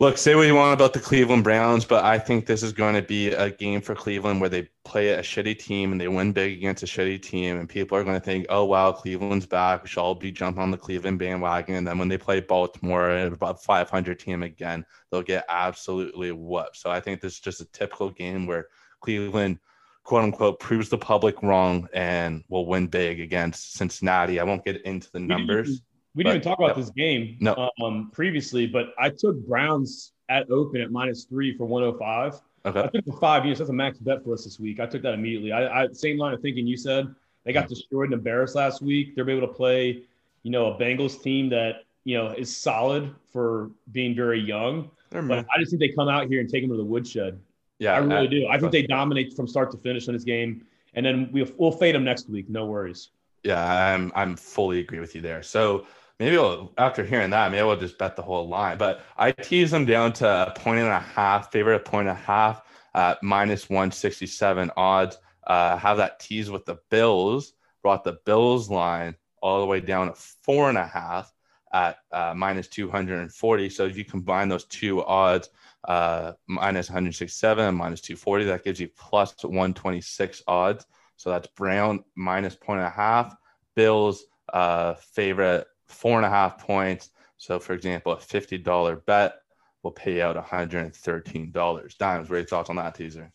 look, 0.00 0.16
say 0.16 0.34
what 0.34 0.46
you 0.46 0.54
want 0.54 0.72
about 0.72 0.94
the 0.94 0.98
Cleveland 0.98 1.44
Browns, 1.44 1.84
but 1.84 2.04
I 2.04 2.18
think 2.18 2.46
this 2.46 2.62
is 2.62 2.72
going 2.72 2.94
to 2.94 3.02
be 3.02 3.28
a 3.28 3.50
game 3.50 3.82
for 3.82 3.94
Cleveland 3.94 4.40
where 4.40 4.48
they 4.48 4.68
play 4.82 5.10
a 5.10 5.20
shitty 5.20 5.58
team 5.58 5.92
and 5.92 6.00
they 6.00 6.08
win 6.08 6.32
big 6.32 6.56
against 6.56 6.82
a 6.82 6.86
shitty 6.86 7.20
team, 7.20 7.58
and 7.58 7.68
people 7.68 7.96
are 7.98 8.02
going 8.02 8.18
to 8.18 8.24
think, 8.24 8.46
"Oh 8.48 8.64
wow, 8.64 8.92
Cleveland's 8.92 9.46
back. 9.46 9.82
We 9.82 9.88
should 9.88 10.00
all 10.00 10.14
be 10.14 10.32
jumping 10.32 10.62
on 10.62 10.70
the 10.70 10.78
Cleveland 10.78 11.18
bandwagon." 11.18 11.76
And 11.76 11.86
then 11.86 11.98
when 11.98 12.08
they 12.08 12.18
play 12.18 12.40
Baltimore, 12.40 13.10
about 13.10 13.62
500 13.62 14.18
team 14.18 14.42
again, 14.42 14.86
they'll 15.10 15.22
get 15.22 15.44
absolutely 15.48 16.32
whooped. 16.32 16.78
So 16.78 16.90
I 16.90 17.00
think 17.00 17.20
this 17.20 17.34
is 17.34 17.40
just 17.40 17.60
a 17.60 17.66
typical 17.66 18.10
game 18.10 18.46
where 18.46 18.68
Cleveland 19.00 19.58
quote 20.02 20.24
unquote 20.24 20.58
proves 20.60 20.88
the 20.88 20.98
public 20.98 21.42
wrong 21.42 21.86
and 21.92 22.42
will 22.48 22.66
win 22.66 22.86
big 22.86 23.20
against 23.20 23.74
Cincinnati. 23.74 24.40
I 24.40 24.44
won't 24.44 24.64
get 24.64 24.82
into 24.82 25.10
the 25.12 25.20
numbers. 25.20 25.82
We 26.14 26.24
didn't 26.24 26.36
even 26.36 26.48
talk 26.48 26.58
about 26.58 26.76
this 26.76 26.90
game 26.90 27.36
no. 27.40 27.70
um, 27.82 28.10
previously, 28.12 28.66
but 28.66 28.94
I 28.98 29.10
took 29.10 29.36
Browns 29.46 30.12
at 30.28 30.50
open 30.50 30.80
at 30.80 30.90
minus 30.90 31.24
three 31.24 31.56
for 31.56 31.66
105. 31.66 32.40
Okay. 32.66 32.80
I 32.80 32.86
took 32.88 33.04
the 33.04 33.12
five 33.20 33.44
units. 33.44 33.60
That's 33.60 33.70
a 33.70 33.74
max 33.74 33.98
bet 33.98 34.24
for 34.24 34.34
us 34.34 34.44
this 34.44 34.58
week. 34.58 34.80
I 34.80 34.86
took 34.86 35.02
that 35.02 35.14
immediately. 35.14 35.52
I, 35.52 35.84
I 35.84 35.88
same 35.92 36.18
line 36.18 36.34
of 36.34 36.42
thinking 36.42 36.66
you 36.66 36.76
said. 36.76 37.14
They 37.44 37.52
got 37.52 37.68
destroyed 37.68 38.06
and 38.06 38.14
embarrassed 38.14 38.54
last 38.54 38.82
week. 38.82 39.14
They're 39.14 39.28
able 39.28 39.46
to 39.46 39.52
play, 39.52 40.02
you 40.42 40.50
know, 40.50 40.66
a 40.66 40.78
Bengals 40.78 41.22
team 41.22 41.48
that 41.50 41.84
you 42.04 42.18
know 42.18 42.32
is 42.32 42.54
solid 42.54 43.14
for 43.32 43.70
being 43.92 44.14
very 44.14 44.40
young. 44.40 44.90
But 45.10 45.46
I 45.54 45.58
just 45.58 45.70
think 45.70 45.80
they 45.80 45.88
come 45.88 46.08
out 46.08 46.28
here 46.28 46.40
and 46.40 46.48
take 46.48 46.62
them 46.62 46.70
to 46.70 46.76
the 46.76 46.84
woodshed. 46.84 47.40
Yeah, 47.78 47.94
I 47.94 47.98
really 47.98 48.26
I, 48.26 48.30
do. 48.30 48.46
I 48.48 48.58
think 48.58 48.72
they 48.72 48.82
dominate 48.82 49.34
from 49.34 49.48
start 49.48 49.70
to 49.72 49.78
finish 49.78 50.06
in 50.06 50.14
this 50.14 50.24
game, 50.24 50.64
and 50.94 51.04
then 51.04 51.30
we'll, 51.32 51.48
we'll 51.56 51.72
fade 51.72 51.94
them 51.94 52.04
next 52.04 52.28
week. 52.28 52.48
No 52.50 52.66
worries. 52.66 53.08
Yeah, 53.42 53.94
I'm 53.94 54.12
I'm 54.14 54.36
fully 54.36 54.80
agree 54.80 55.00
with 55.00 55.14
you 55.14 55.22
there. 55.22 55.42
So 55.42 55.86
maybe 56.20 56.36
I'll, 56.36 56.70
after 56.78 57.02
hearing 57.02 57.30
that, 57.30 57.50
maybe 57.50 57.64
we'll 57.64 57.76
just 57.76 57.98
bet 57.98 58.14
the 58.14 58.22
whole 58.22 58.46
line. 58.46 58.78
But 58.78 59.00
I 59.16 59.32
tease 59.32 59.70
them 59.70 59.86
down 59.86 60.12
to 60.14 60.28
a 60.28 60.52
point 60.54 60.78
and 60.78 60.88
a 60.88 61.00
half, 61.00 61.50
favorite 61.50 61.76
a 61.76 61.80
point 61.80 62.08
and 62.08 62.16
a 62.16 62.20
half 62.20 62.62
at 62.94 63.20
minus 63.22 63.68
167 63.68 64.70
odds. 64.76 65.18
Uh, 65.46 65.76
have 65.78 65.96
that 65.96 66.20
tease 66.20 66.50
with 66.50 66.66
the 66.66 66.78
Bills, 66.90 67.54
brought 67.82 68.04
the 68.04 68.18
Bills 68.26 68.70
line 68.70 69.16
all 69.42 69.60
the 69.60 69.66
way 69.66 69.80
down 69.80 70.08
at 70.08 70.18
four 70.18 70.68
and 70.68 70.76
a 70.76 70.86
half 70.86 71.32
at 71.72 71.96
uh, 72.12 72.34
minus 72.36 72.68
240. 72.68 73.70
So 73.70 73.86
if 73.86 73.96
you 73.96 74.04
combine 74.04 74.48
those 74.50 74.66
two 74.66 75.02
odds, 75.02 75.48
uh, 75.88 76.32
minus 76.46 76.90
167 76.90 77.64
and 77.64 77.76
minus 77.76 78.02
240, 78.02 78.44
that 78.44 78.62
gives 78.62 78.78
you 78.78 78.88
plus 78.88 79.34
126 79.42 80.42
odds. 80.46 80.84
So 81.16 81.30
that's 81.30 81.48
Brown 81.48 82.04
minus 82.14 82.54
point 82.54 82.80
and 82.80 82.86
a 82.86 82.90
half, 82.90 83.34
Bills 83.74 84.26
uh, 84.52 84.94
favorite 84.94 85.66
four 85.90 86.16
and 86.16 86.26
a 86.26 86.30
half 86.30 86.58
points. 86.58 87.10
So, 87.36 87.58
for 87.58 87.72
example, 87.72 88.12
a 88.12 88.16
$50 88.16 89.04
bet 89.06 89.34
will 89.82 89.90
pay 89.90 90.20
out 90.20 90.36
$113. 90.36 91.98
Dimes, 91.98 92.28
what 92.28 92.34
are 92.34 92.38
your 92.38 92.46
thoughts 92.46 92.70
on 92.70 92.76
that 92.76 92.94
teaser? 92.94 93.32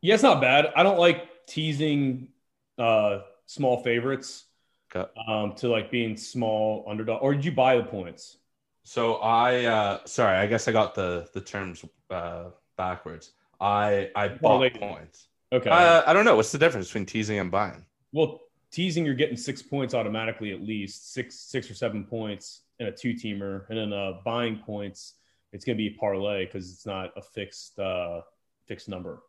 Yeah, 0.00 0.14
it's 0.14 0.22
not 0.22 0.40
bad. 0.40 0.72
I 0.76 0.82
don't 0.82 0.98
like 0.98 1.46
teasing 1.46 2.28
uh, 2.78 3.20
small 3.46 3.82
favorites 3.82 4.44
okay. 4.94 5.08
um, 5.26 5.54
to 5.56 5.68
like 5.68 5.90
being 5.90 6.16
small 6.16 6.84
underdog. 6.88 7.22
Or 7.22 7.34
did 7.34 7.44
you 7.44 7.52
buy 7.52 7.76
the 7.76 7.84
points? 7.84 8.36
So 8.84 9.14
I, 9.16 9.64
uh, 9.64 10.00
sorry, 10.04 10.36
I 10.36 10.46
guess 10.46 10.68
I 10.68 10.72
got 10.72 10.94
the 10.94 11.26
the 11.32 11.40
terms 11.40 11.84
uh, 12.10 12.50
backwards. 12.76 13.32
I 13.60 14.10
I 14.14 14.28
bought 14.28 14.60
well, 14.60 14.70
points. 14.70 15.28
Okay. 15.52 15.70
Uh, 15.70 16.02
I 16.06 16.12
don't 16.12 16.24
know. 16.26 16.36
What's 16.36 16.52
the 16.52 16.58
difference 16.58 16.88
between 16.88 17.06
teasing 17.06 17.38
and 17.38 17.50
buying? 17.50 17.86
Well, 18.12 18.40
teasing 18.74 19.04
you're 19.04 19.14
getting 19.14 19.36
six 19.36 19.62
points 19.62 19.94
automatically 19.94 20.52
at 20.52 20.60
least 20.60 21.12
six 21.12 21.36
six 21.36 21.70
or 21.70 21.74
seven 21.74 22.04
points 22.04 22.62
in 22.80 22.86
a 22.86 22.92
two 22.92 23.14
teamer 23.14 23.68
and 23.68 23.78
then 23.78 23.92
uh 23.92 24.14
buying 24.24 24.56
points 24.56 25.14
it's 25.52 25.64
going 25.64 25.76
to 25.76 25.82
be 25.82 25.90
parlay 25.90 26.44
because 26.44 26.72
it's 26.72 26.84
not 26.84 27.12
a 27.16 27.22
fixed 27.22 27.78
uh 27.78 28.20
fixed 28.66 28.88
number 28.88 29.22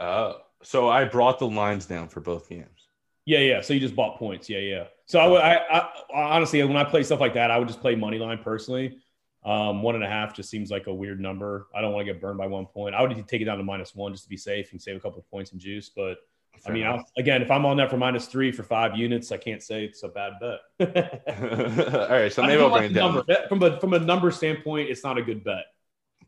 oh 0.00 0.36
so 0.62 0.88
i 0.88 1.04
brought 1.04 1.38
the 1.38 1.46
lines 1.46 1.86
down 1.86 2.08
for 2.08 2.20
both 2.20 2.48
games 2.48 2.88
yeah 3.24 3.38
yeah 3.38 3.60
so 3.60 3.72
you 3.72 3.80
just 3.80 3.96
bought 3.96 4.18
points 4.18 4.50
yeah 4.50 4.58
yeah 4.58 4.84
so 5.06 5.18
I 5.18 5.26
would 5.26 5.40
I, 5.40 5.54
I 5.56 5.88
honestly 6.12 6.62
when 6.62 6.76
i 6.76 6.84
play 6.84 7.02
stuff 7.02 7.20
like 7.20 7.34
that 7.34 7.50
i 7.50 7.58
would 7.58 7.68
just 7.68 7.80
play 7.80 7.94
money 7.94 8.18
line 8.18 8.38
personally 8.44 8.98
um, 9.42 9.82
one 9.82 9.94
and 9.94 10.04
a 10.04 10.08
half 10.08 10.34
just 10.34 10.50
seems 10.50 10.70
like 10.70 10.86
a 10.86 10.94
weird 10.94 11.18
number. 11.18 11.68
I 11.74 11.80
don't 11.80 11.92
want 11.92 12.06
to 12.06 12.12
get 12.12 12.20
burned 12.20 12.36
by 12.36 12.46
one 12.46 12.66
point. 12.66 12.94
I 12.94 13.00
would 13.00 13.26
take 13.26 13.40
it 13.40 13.46
down 13.46 13.56
to 13.56 13.64
minus 13.64 13.94
one 13.94 14.12
just 14.12 14.24
to 14.24 14.28
be 14.28 14.36
safe 14.36 14.72
and 14.72 14.82
save 14.82 14.96
a 14.96 15.00
couple 15.00 15.18
of 15.18 15.30
points 15.30 15.52
in 15.52 15.58
juice. 15.58 15.88
But 15.88 16.18
Fair 16.58 16.72
I 16.72 16.74
mean, 16.74 16.86
I'll, 16.86 17.04
again, 17.16 17.40
if 17.40 17.50
I'm 17.50 17.64
on 17.64 17.78
that 17.78 17.88
for 17.88 17.96
minus 17.96 18.26
three 18.26 18.52
for 18.52 18.62
five 18.62 18.96
units, 18.96 19.32
I 19.32 19.38
can't 19.38 19.62
say 19.62 19.84
it's 19.84 20.02
a 20.02 20.08
bad 20.08 20.32
bet. 20.40 21.28
All 21.94 22.08
right, 22.08 22.32
so 22.32 22.42
maybe 22.42 22.62
I'll 22.62 22.70
bring 22.70 22.90
it 22.90 22.94
down. 22.94 23.14
Number. 23.14 23.48
From 23.48 23.62
a 23.62 23.80
from 23.80 23.94
a 23.94 23.98
number 23.98 24.30
standpoint, 24.30 24.90
it's 24.90 25.02
not 25.02 25.16
a 25.16 25.22
good 25.22 25.42
bet. 25.42 25.64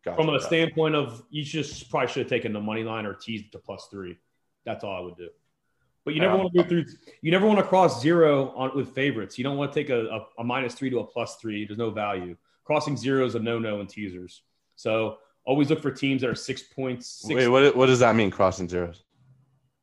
Gotcha, 0.05 0.16
from 0.16 0.31
a 0.31 0.33
gotcha. 0.33 0.47
standpoint 0.47 0.95
of 0.95 1.23
you 1.31 1.45
just 1.45 1.91
probably 1.91 2.09
should 2.09 2.20
have 2.20 2.31
taken 2.31 2.53
the 2.53 2.61
money 2.61 2.83
line 2.83 3.05
or 3.05 3.14
teased 3.14 3.53
to 3.53 3.59
plus 3.59 3.89
three. 3.91 4.18
That's 4.64 4.85
all 4.85 4.97
I 4.97 5.01
would 5.01 5.16
do. 5.16 5.29
But 6.05 6.14
you 6.14 6.20
never 6.20 6.37
want 6.37 6.53
to 6.55 6.62
go 6.62 6.68
through. 6.68 6.87
You 7.20 7.31
never 7.31 7.47
want 7.47 7.59
to 7.59 7.64
cross 7.64 8.01
zero 8.01 8.53
on 8.57 8.75
with 8.75 8.95
favorites. 8.95 9.39
You 9.39 9.45
don't 9.45 9.57
want 9.57 9.73
to 9.73 9.81
take 9.81 9.91
a, 9.91 10.07
a, 10.07 10.27
a 10.41 10.45
minus 10.45 10.75
three 10.75 10.91
to 10.91 11.01
a 11.01 11.05
plus 11.05 11.37
three. 11.37 11.64
There's 11.66 11.79
no 11.79 11.91
value. 11.91 12.37
Crossing 12.64 12.97
zero 12.97 13.25
is 13.27 13.35
a 13.35 13.39
no 13.39 13.59
no 13.59 13.81
in 13.81 13.87
teasers. 13.87 14.43
So 14.77 15.18
always 15.45 15.70
look 15.70 15.83
for 15.83 15.91
teams 15.91 16.23
that 16.23 16.31
are 16.31 16.35
six 16.35 16.62
points. 16.62 17.07
Six 17.07 17.35
Wait, 17.35 17.49
what, 17.49 17.77
what 17.77 17.87
does 17.87 18.01
that 18.01 18.16
mean? 18.16 18.31
Crossing 18.31 18.68
zeros? 18.68 19.05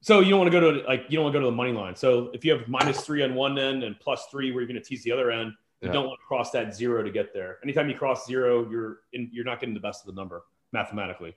So 0.01 0.21
you 0.21 0.29
don't 0.29 0.39
want 0.39 0.51
to 0.51 0.59
go 0.59 0.71
to 0.71 0.87
like 0.87 1.05
you 1.09 1.17
don't 1.17 1.25
want 1.25 1.33
to 1.33 1.39
go 1.39 1.45
to 1.45 1.51
the 1.51 1.55
money 1.55 1.73
line. 1.73 1.95
So 1.95 2.31
if 2.33 2.45
you 2.45 2.51
have 2.53 2.67
minus 2.67 3.01
three 3.01 3.23
on 3.23 3.35
one 3.35 3.57
end 3.57 3.83
and 3.83 3.99
plus 3.99 4.27
three 4.31 4.51
where 4.51 4.61
you're 4.61 4.67
going 4.67 4.81
to 4.81 4.87
tease 4.87 5.03
the 5.03 5.11
other 5.11 5.29
end, 5.29 5.53
you 5.81 5.87
yeah. 5.87 5.93
don't 5.93 6.07
want 6.07 6.19
to 6.19 6.25
cross 6.25 6.51
that 6.51 6.73
zero 6.73 7.03
to 7.03 7.11
get 7.11 7.33
there. 7.33 7.57
Anytime 7.63 7.89
you 7.89 7.95
cross 7.95 8.25
zero, 8.25 8.69
you're 8.69 8.99
in, 9.13 9.29
you're 9.31 9.45
not 9.45 9.59
getting 9.59 9.73
the 9.73 9.81
best 9.81 10.07
of 10.07 10.13
the 10.13 10.19
number 10.19 10.43
mathematically. 10.71 11.35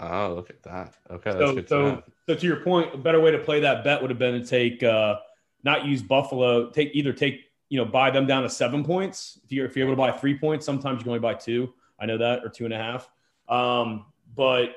Oh, 0.00 0.34
look 0.34 0.50
at 0.50 0.62
that. 0.62 0.94
Okay, 1.10 1.32
so 1.32 1.54
so, 1.66 1.96
to 1.96 2.02
so 2.26 2.34
to 2.34 2.46
your 2.46 2.60
point, 2.60 2.94
a 2.94 2.98
better 2.98 3.20
way 3.20 3.30
to 3.30 3.38
play 3.38 3.60
that 3.60 3.84
bet 3.84 4.00
would 4.00 4.10
have 4.10 4.18
been 4.18 4.40
to 4.40 4.46
take 4.46 4.82
uh, 4.82 5.16
not 5.62 5.84
use 5.84 6.02
Buffalo. 6.02 6.70
Take 6.70 6.90
either 6.94 7.12
take 7.12 7.42
you 7.68 7.78
know 7.78 7.84
buy 7.84 8.10
them 8.10 8.26
down 8.26 8.42
to 8.42 8.48
seven 8.48 8.82
points. 8.82 9.38
If 9.44 9.52
you're 9.52 9.66
if 9.66 9.76
you're 9.76 9.86
able 9.86 9.94
to 9.94 10.12
buy 10.12 10.18
three 10.18 10.36
points, 10.36 10.66
sometimes 10.66 10.98
you 10.98 11.04
can 11.04 11.10
only 11.10 11.20
buy 11.20 11.34
two. 11.34 11.72
I 12.00 12.06
know 12.06 12.18
that 12.18 12.44
or 12.44 12.48
two 12.48 12.64
and 12.64 12.74
a 12.74 12.78
half. 12.78 13.08
Um, 13.48 14.06
but 14.34 14.70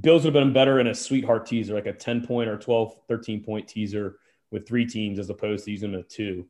Bills 0.00 0.24
would 0.24 0.34
have 0.34 0.44
been 0.44 0.52
better 0.52 0.78
in 0.78 0.86
a 0.86 0.94
sweetheart 0.94 1.46
teaser, 1.46 1.74
like 1.74 1.86
a 1.86 1.92
10 1.92 2.26
point 2.26 2.48
or 2.48 2.56
12, 2.56 3.00
13 3.08 3.42
point 3.42 3.66
teaser 3.66 4.18
with 4.50 4.66
three 4.66 4.86
teams 4.86 5.18
as 5.18 5.30
opposed 5.30 5.64
to 5.64 5.70
using 5.70 5.94
a 5.94 6.02
two. 6.02 6.46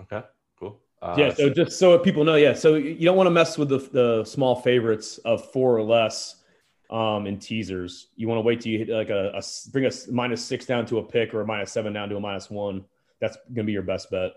Okay, 0.00 0.22
cool. 0.58 0.80
Uh, 1.02 1.14
yeah, 1.18 1.32
so 1.32 1.50
just 1.50 1.78
so 1.78 1.98
people 1.98 2.24
know, 2.24 2.36
yeah, 2.36 2.54
so 2.54 2.74
you 2.74 3.04
don't 3.04 3.16
want 3.16 3.26
to 3.26 3.30
mess 3.30 3.58
with 3.58 3.68
the, 3.68 3.78
the 3.78 4.24
small 4.24 4.56
favorites 4.56 5.18
of 5.18 5.50
four 5.52 5.76
or 5.76 5.82
less 5.82 6.42
um, 6.90 7.26
in 7.26 7.38
teasers. 7.38 8.08
You 8.16 8.28
want 8.28 8.38
to 8.38 8.42
wait 8.42 8.60
till 8.60 8.72
you 8.72 8.78
hit 8.78 8.88
like 8.88 9.10
a, 9.10 9.30
a 9.34 9.42
bring 9.70 9.86
a 9.86 9.90
minus 10.10 10.44
six 10.44 10.66
down 10.66 10.86
to 10.86 10.98
a 10.98 11.02
pick 11.02 11.34
or 11.34 11.42
a 11.42 11.46
minus 11.46 11.72
seven 11.72 11.92
down 11.92 12.08
to 12.08 12.16
a 12.16 12.20
minus 12.20 12.50
one. 12.50 12.84
That's 13.20 13.36
going 13.48 13.56
to 13.56 13.64
be 13.64 13.72
your 13.72 13.82
best 13.82 14.10
bet. 14.10 14.32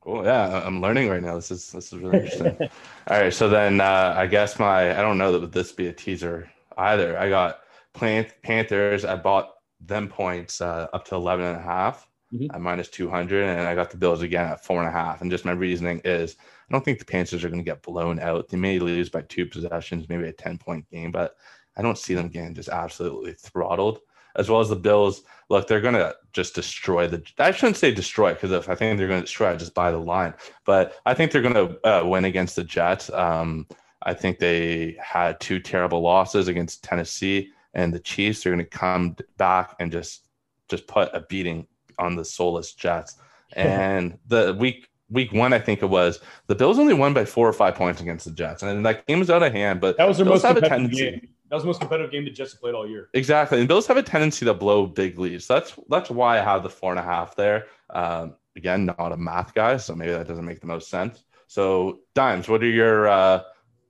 Cool. 0.00 0.24
Yeah, 0.24 0.62
I'm 0.64 0.80
learning 0.80 1.08
right 1.08 1.22
now. 1.22 1.34
This 1.34 1.50
is 1.50 1.72
this 1.72 1.92
is 1.92 1.98
really 1.98 2.18
interesting. 2.18 2.56
All 3.08 3.20
right, 3.20 3.32
so 3.32 3.48
then 3.48 3.80
uh, 3.80 4.14
I 4.16 4.26
guess 4.26 4.58
my 4.58 4.90
I 4.98 5.00
don't 5.00 5.18
know 5.18 5.32
that 5.32 5.40
would 5.40 5.52
this 5.52 5.72
be 5.72 5.86
a 5.86 5.92
teaser 5.92 6.50
either. 6.78 7.18
I 7.18 7.28
got 7.28 7.60
Panthers. 7.92 9.04
I 9.04 9.16
bought 9.16 9.54
them 9.80 10.08
points 10.08 10.60
uh, 10.60 10.88
up 10.92 11.04
to 11.06 11.14
11 11.14 11.44
and 11.44 11.56
a 11.56 11.62
half 11.62 12.08
mm-hmm. 12.32 12.54
at 12.54 12.60
minus 12.60 12.88
200, 12.88 13.44
and 13.44 13.66
I 13.66 13.74
got 13.74 13.90
the 13.90 13.96
Bills 13.96 14.22
again 14.22 14.46
at 14.46 14.64
four 14.64 14.80
and 14.80 14.88
a 14.88 14.92
half. 14.92 15.20
And 15.20 15.30
just 15.30 15.44
my 15.44 15.52
reasoning 15.52 16.00
is 16.04 16.36
I 16.68 16.72
don't 16.72 16.84
think 16.84 16.98
the 16.98 17.04
Panthers 17.04 17.44
are 17.44 17.48
going 17.48 17.60
to 17.60 17.70
get 17.70 17.82
blown 17.82 18.18
out. 18.18 18.48
They 18.48 18.56
may 18.56 18.78
lose 18.78 19.08
by 19.08 19.22
two 19.22 19.46
possessions, 19.46 20.08
maybe 20.08 20.28
a 20.28 20.32
10 20.32 20.58
point 20.58 20.88
game, 20.90 21.10
but 21.10 21.36
I 21.76 21.82
don't 21.82 21.98
see 21.98 22.14
them 22.14 22.28
getting 22.28 22.54
just 22.54 22.68
absolutely 22.68 23.32
throttled. 23.32 24.00
As 24.36 24.50
well 24.50 24.60
as 24.60 24.68
the 24.68 24.76
Bills, 24.76 25.22
look, 25.48 25.68
they're 25.68 25.80
going 25.80 25.94
to 25.94 26.12
just 26.32 26.56
destroy 26.56 27.06
the. 27.06 27.22
I 27.38 27.52
shouldn't 27.52 27.76
say 27.76 27.94
destroy 27.94 28.34
because 28.34 28.50
if 28.50 28.68
I 28.68 28.74
think 28.74 28.98
they're 28.98 29.06
going 29.06 29.20
to 29.20 29.26
destroy, 29.26 29.50
I 29.50 29.56
just 29.56 29.74
buy 29.74 29.92
the 29.92 29.98
line. 29.98 30.34
But 30.64 30.96
I 31.06 31.14
think 31.14 31.30
they're 31.30 31.40
going 31.40 31.54
to 31.54 31.88
uh, 31.88 32.04
win 32.04 32.24
against 32.24 32.56
the 32.56 32.64
Jets. 32.64 33.10
Um, 33.10 33.68
I 34.04 34.14
think 34.14 34.38
they 34.38 34.96
had 35.00 35.40
two 35.40 35.58
terrible 35.58 36.00
losses 36.00 36.48
against 36.48 36.84
Tennessee 36.84 37.50
and 37.72 37.92
the 37.92 38.00
Chiefs. 38.00 38.42
They're 38.42 38.52
going 38.52 38.64
to 38.64 38.70
come 38.70 39.16
back 39.36 39.74
and 39.80 39.90
just 39.90 40.26
just 40.68 40.86
put 40.86 41.10
a 41.12 41.20
beating 41.20 41.66
on 41.98 42.16
the 42.16 42.24
soulless 42.24 42.72
Jets. 42.72 43.16
And 43.56 44.18
the 44.26 44.56
week 44.58 44.88
week 45.10 45.32
one, 45.32 45.52
I 45.52 45.60
think 45.60 45.80
it 45.82 45.86
was, 45.86 46.18
the 46.48 46.56
Bills 46.56 46.76
only 46.76 46.94
won 46.94 47.14
by 47.14 47.24
four 47.24 47.48
or 47.48 47.52
five 47.52 47.76
points 47.76 48.00
against 48.00 48.24
the 48.24 48.32
Jets. 48.32 48.64
And 48.64 48.84
that 48.84 49.06
game 49.06 49.20
was 49.20 49.30
out 49.30 49.44
of 49.44 49.52
hand, 49.52 49.80
but 49.80 49.96
that 49.96 50.08
was 50.08 50.16
their 50.16 50.24
Bills 50.24 50.42
most 50.42 50.54
competitive 50.54 50.90
game. 50.90 51.28
That 51.50 51.56
was 51.56 51.62
the 51.62 51.68
most 51.68 51.80
competitive 51.80 52.10
game 52.10 52.24
the 52.24 52.30
Jets 52.30 52.52
have 52.52 52.60
played 52.60 52.74
all 52.74 52.88
year. 52.88 53.10
Exactly. 53.14 53.60
And 53.60 53.68
Bills 53.68 53.86
have 53.86 53.96
a 53.96 54.02
tendency 54.02 54.44
to 54.44 54.54
blow 54.54 54.86
big 54.86 55.18
leads. 55.18 55.46
That's 55.46 55.78
that's 55.88 56.10
why 56.10 56.40
I 56.40 56.42
have 56.42 56.64
the 56.64 56.70
four 56.70 56.90
and 56.90 56.98
a 56.98 57.02
half 57.04 57.36
there. 57.36 57.66
Um, 57.90 58.34
again, 58.56 58.86
not 58.86 59.12
a 59.12 59.16
math 59.16 59.54
guy, 59.54 59.76
so 59.76 59.94
maybe 59.94 60.12
that 60.12 60.26
doesn't 60.26 60.44
make 60.44 60.60
the 60.60 60.66
most 60.66 60.88
sense. 60.88 61.22
So, 61.46 62.00
Dimes, 62.14 62.48
what 62.48 62.62
are 62.62 62.66
your 62.66 63.06
uh, 63.06 63.42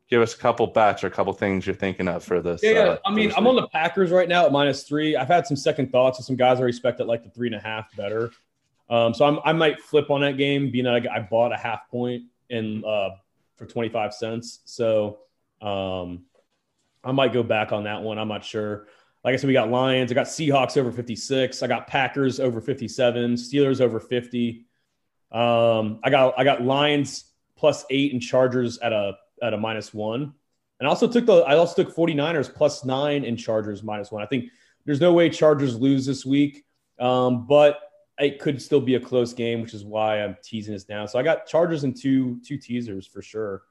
give 0.08 0.20
us 0.20 0.34
a 0.34 0.38
couple 0.38 0.66
bets 0.66 1.02
or 1.02 1.08
a 1.08 1.10
couple 1.10 1.32
things 1.32 1.66
you're 1.66 1.74
thinking 1.74 2.08
of 2.08 2.22
for 2.24 2.40
this? 2.40 2.62
Yeah, 2.62 2.70
yeah. 2.70 2.78
Uh, 2.80 2.98
I 3.06 3.12
mean, 3.12 3.32
I'm 3.36 3.46
on 3.46 3.56
the 3.56 3.68
Packers 3.68 4.10
right 4.10 4.28
now 4.28 4.46
at 4.46 4.52
minus 4.52 4.84
three. 4.84 5.16
I've 5.16 5.28
had 5.28 5.46
some 5.46 5.56
second 5.56 5.90
thoughts 5.90 6.18
of 6.18 6.24
some 6.24 6.36
guys 6.36 6.60
I 6.60 6.64
respect 6.64 7.00
at 7.00 7.06
like 7.06 7.22
the 7.22 7.30
three 7.30 7.48
and 7.48 7.56
a 7.56 7.60
half 7.60 7.94
better. 7.96 8.30
Um, 8.90 9.14
so 9.14 9.24
I'm, 9.24 9.38
i 9.44 9.52
might 9.52 9.80
flip 9.80 10.10
on 10.10 10.20
that 10.20 10.36
game, 10.36 10.70
being 10.70 10.84
that 10.84 11.06
I, 11.06 11.16
I 11.16 11.20
bought 11.20 11.52
a 11.52 11.56
half 11.56 11.88
point 11.90 12.24
in 12.50 12.84
uh, 12.84 13.10
for 13.56 13.66
25 13.66 14.12
cents. 14.12 14.60
So 14.64 15.20
um, 15.62 16.24
I 17.02 17.12
might 17.12 17.32
go 17.32 17.42
back 17.42 17.72
on 17.72 17.84
that 17.84 18.02
one. 18.02 18.18
I'm 18.18 18.28
not 18.28 18.44
sure. 18.44 18.86
Like 19.24 19.32
I 19.32 19.36
said, 19.36 19.46
we 19.46 19.54
got 19.54 19.70
Lions. 19.70 20.12
I 20.12 20.14
got 20.14 20.26
Seahawks 20.26 20.76
over 20.76 20.92
56. 20.92 21.62
I 21.62 21.66
got 21.66 21.86
Packers 21.86 22.40
over 22.40 22.60
57. 22.60 23.34
Steelers 23.36 23.80
over 23.80 23.98
50. 23.98 24.66
Um, 25.32 25.98
I 26.04 26.10
got 26.10 26.38
I 26.38 26.44
got 26.44 26.62
Lions 26.62 27.24
plus 27.56 27.86
eight 27.90 28.12
and 28.12 28.20
Chargers 28.20 28.78
at 28.78 28.92
a 28.92 29.16
at 29.42 29.54
a 29.54 29.58
minus 29.58 29.92
one. 29.92 30.34
And 30.80 30.86
I 30.86 30.88
also 30.88 31.06
took 31.06 31.26
the 31.26 31.38
I 31.42 31.56
also 31.56 31.82
took 31.82 31.94
49ers 31.94 32.52
plus 32.52 32.84
nine 32.84 33.24
and 33.24 33.38
Chargers 33.38 33.82
minus 33.82 34.10
one. 34.10 34.22
I 34.22 34.26
think 34.26 34.50
there's 34.84 35.00
no 35.00 35.12
way 35.12 35.30
Chargers 35.30 35.78
lose 35.78 36.04
this 36.04 36.24
week. 36.26 36.64
Um, 36.98 37.46
but 37.46 37.80
it 38.18 38.38
could 38.38 38.62
still 38.62 38.80
be 38.80 38.94
a 38.94 39.00
close 39.00 39.32
game, 39.32 39.60
which 39.60 39.74
is 39.74 39.84
why 39.84 40.22
I'm 40.22 40.36
teasing 40.42 40.74
this 40.74 40.88
now. 40.88 41.06
So 41.06 41.18
I 41.18 41.22
got 41.22 41.46
Chargers 41.46 41.84
and 41.84 41.96
two 41.96 42.40
two 42.46 42.56
teasers 42.56 43.06
for 43.06 43.22
sure. 43.22 43.62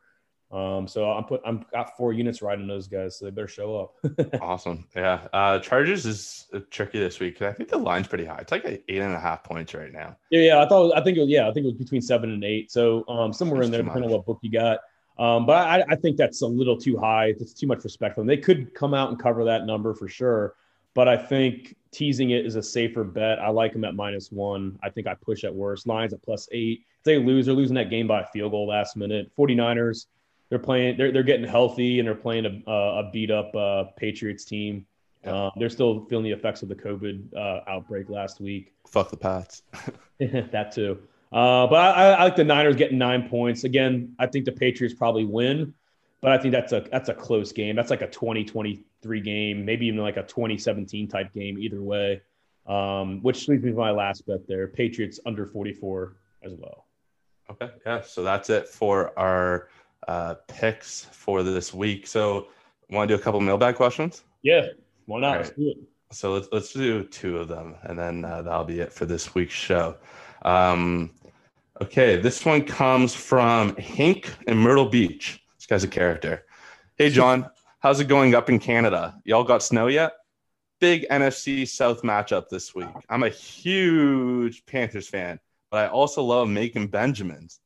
Um, 0.51 0.87
so 0.87 1.09
I'm 1.09 1.23
put 1.23 1.41
I'm 1.45 1.65
got 1.71 1.97
four 1.97 2.13
units 2.13 2.41
riding 2.41 2.67
those 2.67 2.87
guys, 2.87 3.17
so 3.17 3.25
they 3.25 3.31
better 3.31 3.47
show 3.47 3.75
up. 4.03 4.41
awesome, 4.41 4.85
yeah. 4.95 5.27
Uh, 5.33 5.57
Chargers 5.59 6.05
is 6.05 6.45
tricky 6.69 6.99
this 6.99 7.19
week 7.19 7.35
because 7.35 7.51
I 7.51 7.57
think 7.57 7.69
the 7.69 7.77
line's 7.77 8.07
pretty 8.07 8.25
high. 8.25 8.37
It's 8.37 8.51
like 8.51 8.65
eight 8.65 8.83
and 8.87 9.15
a 9.15 9.19
half 9.19 9.43
points 9.43 9.73
right 9.73 9.91
now. 9.91 10.15
Yeah, 10.29 10.41
yeah. 10.41 10.61
I 10.61 10.67
thought 10.67 10.95
I 10.95 11.01
think 11.03 11.17
it 11.17 11.21
was, 11.21 11.29
yeah 11.29 11.49
I 11.49 11.53
think 11.53 11.65
it 11.65 11.69
was 11.69 11.77
between 11.77 12.01
seven 12.01 12.31
and 12.31 12.43
eight. 12.43 12.71
So 12.71 13.03
um, 13.07 13.33
somewhere 13.33 13.59
that's 13.59 13.67
in 13.67 13.71
there, 13.71 13.81
depending 13.81 14.11
on 14.11 14.11
what 14.11 14.25
book 14.25 14.39
you 14.43 14.51
got. 14.51 14.79
Um, 15.19 15.45
but 15.45 15.67
I, 15.67 15.83
I 15.89 15.95
think 15.95 16.17
that's 16.17 16.41
a 16.41 16.47
little 16.47 16.77
too 16.77 16.97
high. 16.97 17.35
It's 17.39 17.53
too 17.53 17.67
much 17.67 17.83
respect 17.83 18.15
for 18.15 18.21
them. 18.21 18.27
They 18.27 18.37
could 18.37 18.73
come 18.73 18.93
out 18.93 19.09
and 19.09 19.19
cover 19.19 19.45
that 19.45 19.65
number 19.65 19.93
for 19.93 20.07
sure. 20.07 20.55
But 20.93 21.07
I 21.07 21.17
think 21.17 21.75
teasing 21.91 22.31
it 22.31 22.45
is 22.45 22.55
a 22.55 22.63
safer 22.63 23.03
bet. 23.03 23.39
I 23.39 23.49
like 23.49 23.73
them 23.73 23.83
at 23.83 23.95
minus 23.95 24.31
one. 24.31 24.77
I 24.83 24.89
think 24.89 25.07
I 25.07 25.15
push 25.15 25.43
at 25.43 25.53
worst. 25.53 25.87
Lions 25.87 26.13
at 26.13 26.21
plus 26.21 26.47
eight. 26.51 26.85
If 26.99 27.03
they 27.03 27.17
lose, 27.17 27.45
they're 27.45 27.55
losing 27.55 27.75
that 27.75 27.89
game 27.89 28.07
by 28.07 28.21
a 28.21 28.27
field 28.27 28.51
goal 28.51 28.67
last 28.67 28.95
minute. 28.95 29.31
49ers, 29.37 30.05
they're 30.49 30.59
playing, 30.59 30.97
they're, 30.97 31.11
they're 31.11 31.23
getting 31.23 31.47
healthy 31.47 31.99
and 31.99 32.07
they're 32.07 32.15
playing 32.15 32.63
a, 32.67 32.71
a 32.71 33.09
beat 33.11 33.31
up 33.31 33.55
uh, 33.55 33.85
Patriots 33.97 34.45
team. 34.45 34.85
Uh, 35.25 35.49
they're 35.57 35.69
still 35.69 36.05
feeling 36.05 36.25
the 36.25 36.31
effects 36.31 36.63
of 36.63 36.69
the 36.69 36.75
COVID 36.75 37.33
uh, 37.35 37.61
outbreak 37.67 38.09
last 38.09 38.41
week. 38.41 38.73
Fuck 38.87 39.09
the 39.09 39.17
Pats. 39.17 39.63
that 40.19 40.71
too. 40.73 40.99
Uh, 41.33 41.65
but 41.67 41.77
I, 41.77 42.11
I, 42.11 42.23
like 42.25 42.35
the 42.35 42.43
Niners 42.43 42.75
getting 42.75 42.99
nine 42.99 43.27
points. 43.27 43.63
Again, 43.63 44.13
I 44.19 44.27
think 44.27 44.45
the 44.45 44.51
Patriots 44.51 44.93
probably 44.93 45.25
win, 45.25 45.73
but 46.21 46.31
I 46.31 46.37
think 46.37 46.51
that's 46.51 46.73
a 46.73 46.85
that's 46.91 47.09
a 47.09 47.13
close 47.13 47.51
game. 47.51 47.75
That's 47.75 47.89
like 47.89 48.01
a 48.01 48.07
2023 48.07 49.21
game, 49.21 49.65
maybe 49.65 49.87
even 49.87 49.99
like 49.99 50.17
a 50.17 50.23
2017 50.23 51.07
type 51.07 51.33
game, 51.33 51.57
either 51.57 51.81
way. 51.81 52.21
Um, 52.67 53.21
which 53.23 53.47
leads 53.49 53.63
me 53.63 53.71
to 53.71 53.77
my 53.77 53.91
last 53.91 54.25
bet 54.25 54.47
there. 54.47 54.67
Patriots 54.67 55.19
under 55.25 55.45
44 55.45 56.15
as 56.43 56.53
well. 56.53 56.85
Okay. 57.49 57.69
Yeah. 57.85 58.01
So 58.01 58.23
that's 58.23 58.49
it 58.49 58.69
for 58.69 59.17
our 59.19 59.67
uh, 60.07 60.35
picks 60.47 61.05
for 61.05 61.43
this 61.43 61.73
week. 61.73 62.07
So 62.07 62.47
want 62.89 63.09
to 63.09 63.15
do 63.15 63.19
a 63.19 63.23
couple 63.23 63.41
mailbag 63.41 63.75
questions? 63.75 64.23
Yeah. 64.43 64.67
Why 65.07 65.19
not? 65.19 65.31
Right. 65.31 65.37
Let's 65.39 65.49
do 65.51 65.69
it. 65.69 65.77
So 66.11 66.33
let's, 66.33 66.47
let's 66.51 66.73
do 66.73 67.03
two 67.05 67.39
of 67.39 67.47
them, 67.47 67.75
and 67.83 67.97
then 67.97 68.23
uh, 68.23 68.43
that'll 68.43 68.65
be 68.65 68.79
it 68.79 68.93
for 68.93 69.05
this 69.05 69.33
week's 69.33 69.53
show. 69.53 69.97
Um, 70.43 71.11
Okay, 71.83 72.15
this 72.15 72.45
one 72.45 72.63
comes 72.63 73.13
from 73.13 73.75
Hank 73.75 74.33
in 74.47 74.57
Myrtle 74.57 74.85
Beach. 74.85 75.43
This 75.57 75.65
guy's 75.65 75.83
a 75.83 75.87
character. 75.89 76.45
Hey, 76.95 77.09
John, 77.09 77.49
how's 77.79 77.99
it 77.99 78.07
going 78.07 78.35
up 78.35 78.49
in 78.49 78.57
Canada? 78.57 79.19
Y'all 79.25 79.43
got 79.43 79.61
snow 79.61 79.87
yet? 79.87 80.13
Big 80.79 81.05
NFC 81.11 81.67
South 81.67 82.01
matchup 82.01 82.47
this 82.47 82.73
week. 82.73 82.87
I'm 83.09 83.23
a 83.23 83.29
huge 83.29 84.65
Panthers 84.65 85.09
fan, 85.09 85.41
but 85.69 85.83
I 85.83 85.89
also 85.89 86.23
love 86.23 86.47
making 86.47 86.87
Benjamins. 86.87 87.59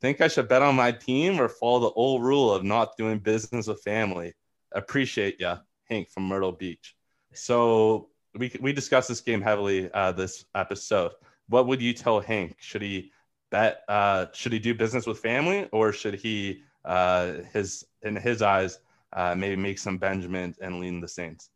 Think 0.00 0.22
I 0.22 0.28
should 0.28 0.48
bet 0.48 0.62
on 0.62 0.74
my 0.74 0.90
team 0.90 1.38
or 1.38 1.50
follow 1.50 1.80
the 1.80 1.90
old 1.90 2.22
rule 2.22 2.50
of 2.50 2.64
not 2.64 2.96
doing 2.96 3.18
business 3.18 3.66
with 3.66 3.82
family? 3.82 4.32
Appreciate 4.72 5.40
ya, 5.40 5.58
Hank 5.90 6.08
from 6.08 6.22
Myrtle 6.22 6.52
Beach. 6.52 6.96
So 7.34 8.08
we 8.34 8.50
we 8.62 8.72
discussed 8.72 9.08
this 9.10 9.20
game 9.20 9.42
heavily 9.42 9.90
uh, 9.92 10.12
this 10.12 10.46
episode. 10.54 11.12
What 11.50 11.66
would 11.66 11.82
you 11.82 11.92
tell 11.92 12.20
Hank? 12.20 12.56
Should 12.60 12.80
he 12.80 13.12
bet 13.50 13.82
uh, 13.88 14.26
should 14.32 14.52
he 14.52 14.58
do 14.58 14.74
business 14.74 15.06
with 15.06 15.18
family 15.18 15.68
or 15.72 15.92
should 15.92 16.14
he 16.14 16.62
uh, 16.84 17.34
his 17.52 17.84
in 18.02 18.16
his 18.16 18.42
eyes 18.42 18.78
uh, 19.12 19.34
maybe 19.34 19.56
make 19.56 19.78
some 19.78 19.98
Benjamin 19.98 20.54
and 20.60 20.80
lean 20.80 21.00
the 21.00 21.08
Saints? 21.08 21.50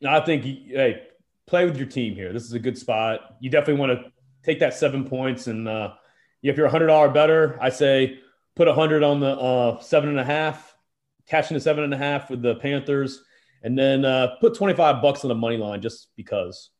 No, 0.00 0.10
I 0.10 0.24
think 0.24 0.44
hey, 0.44 1.02
play 1.46 1.64
with 1.64 1.76
your 1.76 1.86
team 1.86 2.14
here. 2.14 2.32
This 2.32 2.44
is 2.44 2.52
a 2.52 2.58
good 2.58 2.78
spot. 2.78 3.36
You 3.40 3.50
definitely 3.50 3.80
want 3.80 3.92
to 3.92 4.12
take 4.44 4.60
that 4.60 4.74
seven 4.74 5.04
points 5.04 5.46
and 5.46 5.68
uh, 5.68 5.94
if 6.42 6.56
you're 6.56 6.66
a 6.66 6.70
hundred 6.70 6.86
dollar 6.86 7.08
better, 7.08 7.58
I 7.60 7.70
say 7.70 8.20
put 8.54 8.68
a 8.68 8.74
hundred 8.74 9.02
on 9.02 9.20
the 9.20 9.30
uh, 9.30 9.80
seven 9.80 10.08
and 10.08 10.20
a 10.20 10.24
half, 10.24 10.76
cashing 11.26 11.56
the 11.56 11.60
seven 11.60 11.84
and 11.84 11.94
a 11.94 11.96
half 11.96 12.30
with 12.30 12.42
the 12.42 12.56
Panthers, 12.56 13.22
and 13.62 13.78
then 13.78 14.04
uh, 14.04 14.36
put 14.40 14.54
twenty 14.54 14.74
five 14.74 15.02
bucks 15.02 15.24
on 15.24 15.28
the 15.28 15.34
money 15.34 15.56
line 15.56 15.82
just 15.82 16.08
because. 16.16 16.70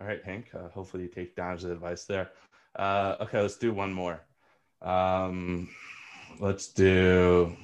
All 0.00 0.06
right, 0.06 0.22
Hank. 0.24 0.48
Uh, 0.54 0.68
hopefully 0.68 1.04
you 1.04 1.08
take 1.08 1.34
Don's 1.34 1.64
advice 1.64 2.04
there. 2.04 2.30
Uh, 2.74 3.16
okay, 3.20 3.40
let's 3.40 3.56
do 3.56 3.72
one 3.72 3.92
more. 3.92 4.20
Um, 4.82 5.70
let's 6.38 6.68
do 6.68 7.56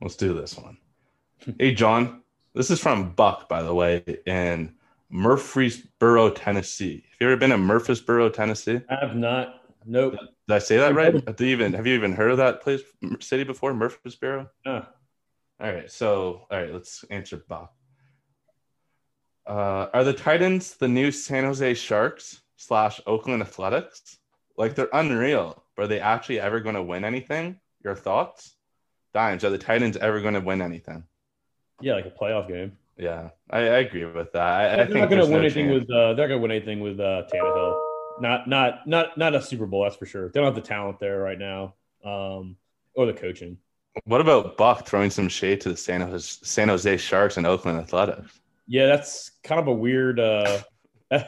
let's 0.00 0.16
do 0.16 0.32
this 0.32 0.56
one. 0.56 0.78
hey, 1.58 1.74
John. 1.74 2.22
This 2.54 2.70
is 2.70 2.80
from 2.80 3.10
Buck, 3.10 3.48
by 3.48 3.62
the 3.62 3.74
way, 3.74 4.04
in 4.26 4.74
Murfreesboro, 5.10 6.30
Tennessee. 6.30 7.04
Have 7.10 7.16
you 7.20 7.26
ever 7.26 7.36
been 7.36 7.50
in 7.50 7.60
Murfreesboro, 7.60 8.28
Tennessee? 8.30 8.80
I 8.88 9.04
have 9.04 9.16
not. 9.16 9.62
Nope. 9.84 10.14
Did 10.48 10.54
I 10.54 10.58
say 10.60 10.76
that 10.76 10.94
right? 10.94 11.14
Have 11.26 11.40
you 11.40 11.48
even 11.48 11.72
have 11.72 11.86
you 11.86 11.94
even 11.94 12.12
heard 12.12 12.30
of 12.30 12.38
that 12.38 12.62
place 12.62 12.80
city 13.20 13.44
before, 13.44 13.74
Murfreesboro? 13.74 14.48
Yeah. 14.64 14.84
All 15.60 15.72
right. 15.72 15.90
So, 15.90 16.46
all 16.50 16.58
right, 16.58 16.72
let's 16.72 17.04
answer 17.10 17.42
Buck. 17.48 17.74
Uh, 19.46 19.88
are 19.92 20.04
the 20.04 20.12
Titans 20.12 20.74
the 20.74 20.88
new 20.88 21.10
San 21.10 21.44
Jose 21.44 21.74
Sharks 21.74 22.40
slash 22.56 23.00
Oakland 23.06 23.42
Athletics? 23.42 24.18
Like 24.56 24.74
they're 24.74 24.88
unreal. 24.92 25.62
But 25.76 25.84
are 25.84 25.88
they 25.88 26.00
actually 26.00 26.40
ever 26.40 26.60
going 26.60 26.76
to 26.76 26.82
win 26.82 27.04
anything? 27.04 27.58
Your 27.82 27.94
thoughts? 27.94 28.56
Dimes, 29.12 29.44
are 29.44 29.50
the 29.50 29.58
Titans 29.58 29.96
ever 29.96 30.20
going 30.20 30.34
to 30.34 30.40
win 30.40 30.62
anything? 30.62 31.04
Yeah, 31.80 31.94
like 31.94 32.06
a 32.06 32.10
playoff 32.10 32.48
game. 32.48 32.72
Yeah, 32.96 33.30
I, 33.50 33.58
I 33.58 33.78
agree 33.78 34.04
with 34.04 34.32
that. 34.32 34.42
I, 34.42 34.76
think 34.76 34.76
they're 34.76 34.86
think 34.86 35.00
not 35.00 35.10
going 35.10 35.20
to 35.20 35.26
win 35.26 35.32
no 35.32 35.38
anything 35.40 35.68
chance. 35.68 35.86
with. 35.88 35.90
Uh, 35.90 36.14
they're 36.14 36.28
going 36.28 36.40
to 36.40 36.42
win 36.42 36.50
anything 36.50 36.80
with 36.80 37.00
uh, 37.00 37.24
Tannehill. 37.32 37.80
Not, 38.20 38.48
not, 38.48 38.86
not, 38.86 39.18
not 39.18 39.34
a 39.34 39.42
Super 39.42 39.66
Bowl. 39.66 39.82
That's 39.82 39.96
for 39.96 40.06
sure. 40.06 40.28
They 40.28 40.40
don't 40.40 40.46
have 40.46 40.54
the 40.54 40.60
talent 40.60 41.00
there 41.00 41.18
right 41.18 41.38
now, 41.38 41.74
um, 42.04 42.56
or 42.94 43.06
the 43.06 43.12
coaching. 43.12 43.58
What 44.04 44.20
about 44.20 44.56
Buck 44.56 44.86
throwing 44.86 45.10
some 45.10 45.28
shade 45.28 45.60
to 45.62 45.70
the 45.70 45.76
San 45.76 46.00
Jose, 46.00 46.38
San 46.42 46.68
Jose 46.68 46.96
Sharks 46.96 47.36
and 47.36 47.46
Oakland 47.46 47.78
Athletics? 47.78 48.40
Yeah, 48.66 48.86
that's 48.86 49.30
kind 49.42 49.60
of 49.60 49.66
a 49.68 49.72
weird. 49.72 50.18
Uh, 50.20 50.62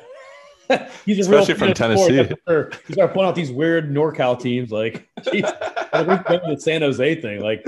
he's 1.05 1.19
a 1.19 1.21
Especially 1.21 1.55
from 1.55 1.75
Tennessee. 1.75 2.29
Sure. 2.49 2.71
He 2.87 2.93
started 2.93 3.13
pointing 3.15 3.29
out 3.29 3.35
these 3.35 3.53
weird 3.53 3.91
NorCal 3.91 4.41
teams. 4.41 4.71
Like, 4.71 5.09
geez, 5.33 5.43
like 5.43 6.07
we're 6.07 6.23
going 6.23 6.41
to 6.41 6.55
the 6.55 6.61
San 6.61 6.83
Jose 6.83 7.21
thing. 7.21 7.41
Like, 7.41 7.65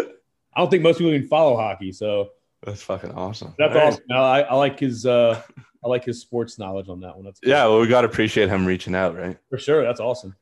I 0.54 0.60
don't 0.60 0.70
think 0.70 0.82
most 0.82 0.98
people 0.98 1.12
even 1.12 1.28
follow 1.28 1.56
hockey. 1.56 1.92
So 1.92 2.30
That's 2.64 2.82
fucking 2.82 3.12
awesome. 3.12 3.54
that's 3.58 3.76
awesome. 3.76 4.04
I, 4.10 4.42
I 4.42 4.54
like 4.54 4.80
his. 4.80 5.06
Uh, 5.06 5.40
I 5.84 5.88
like 5.88 6.04
his 6.04 6.20
sports 6.20 6.58
knowledge 6.58 6.88
on 6.88 7.00
that 7.00 7.14
one. 7.14 7.24
That's 7.24 7.38
Yeah, 7.42 7.64
well, 7.66 7.80
we 7.80 7.86
got 7.86 8.00
to 8.00 8.08
appreciate 8.08 8.48
him 8.48 8.66
reaching 8.66 8.96
out, 8.96 9.16
right? 9.16 9.38
for 9.48 9.58
sure. 9.58 9.84
That's 9.84 10.00
awesome. 10.00 10.34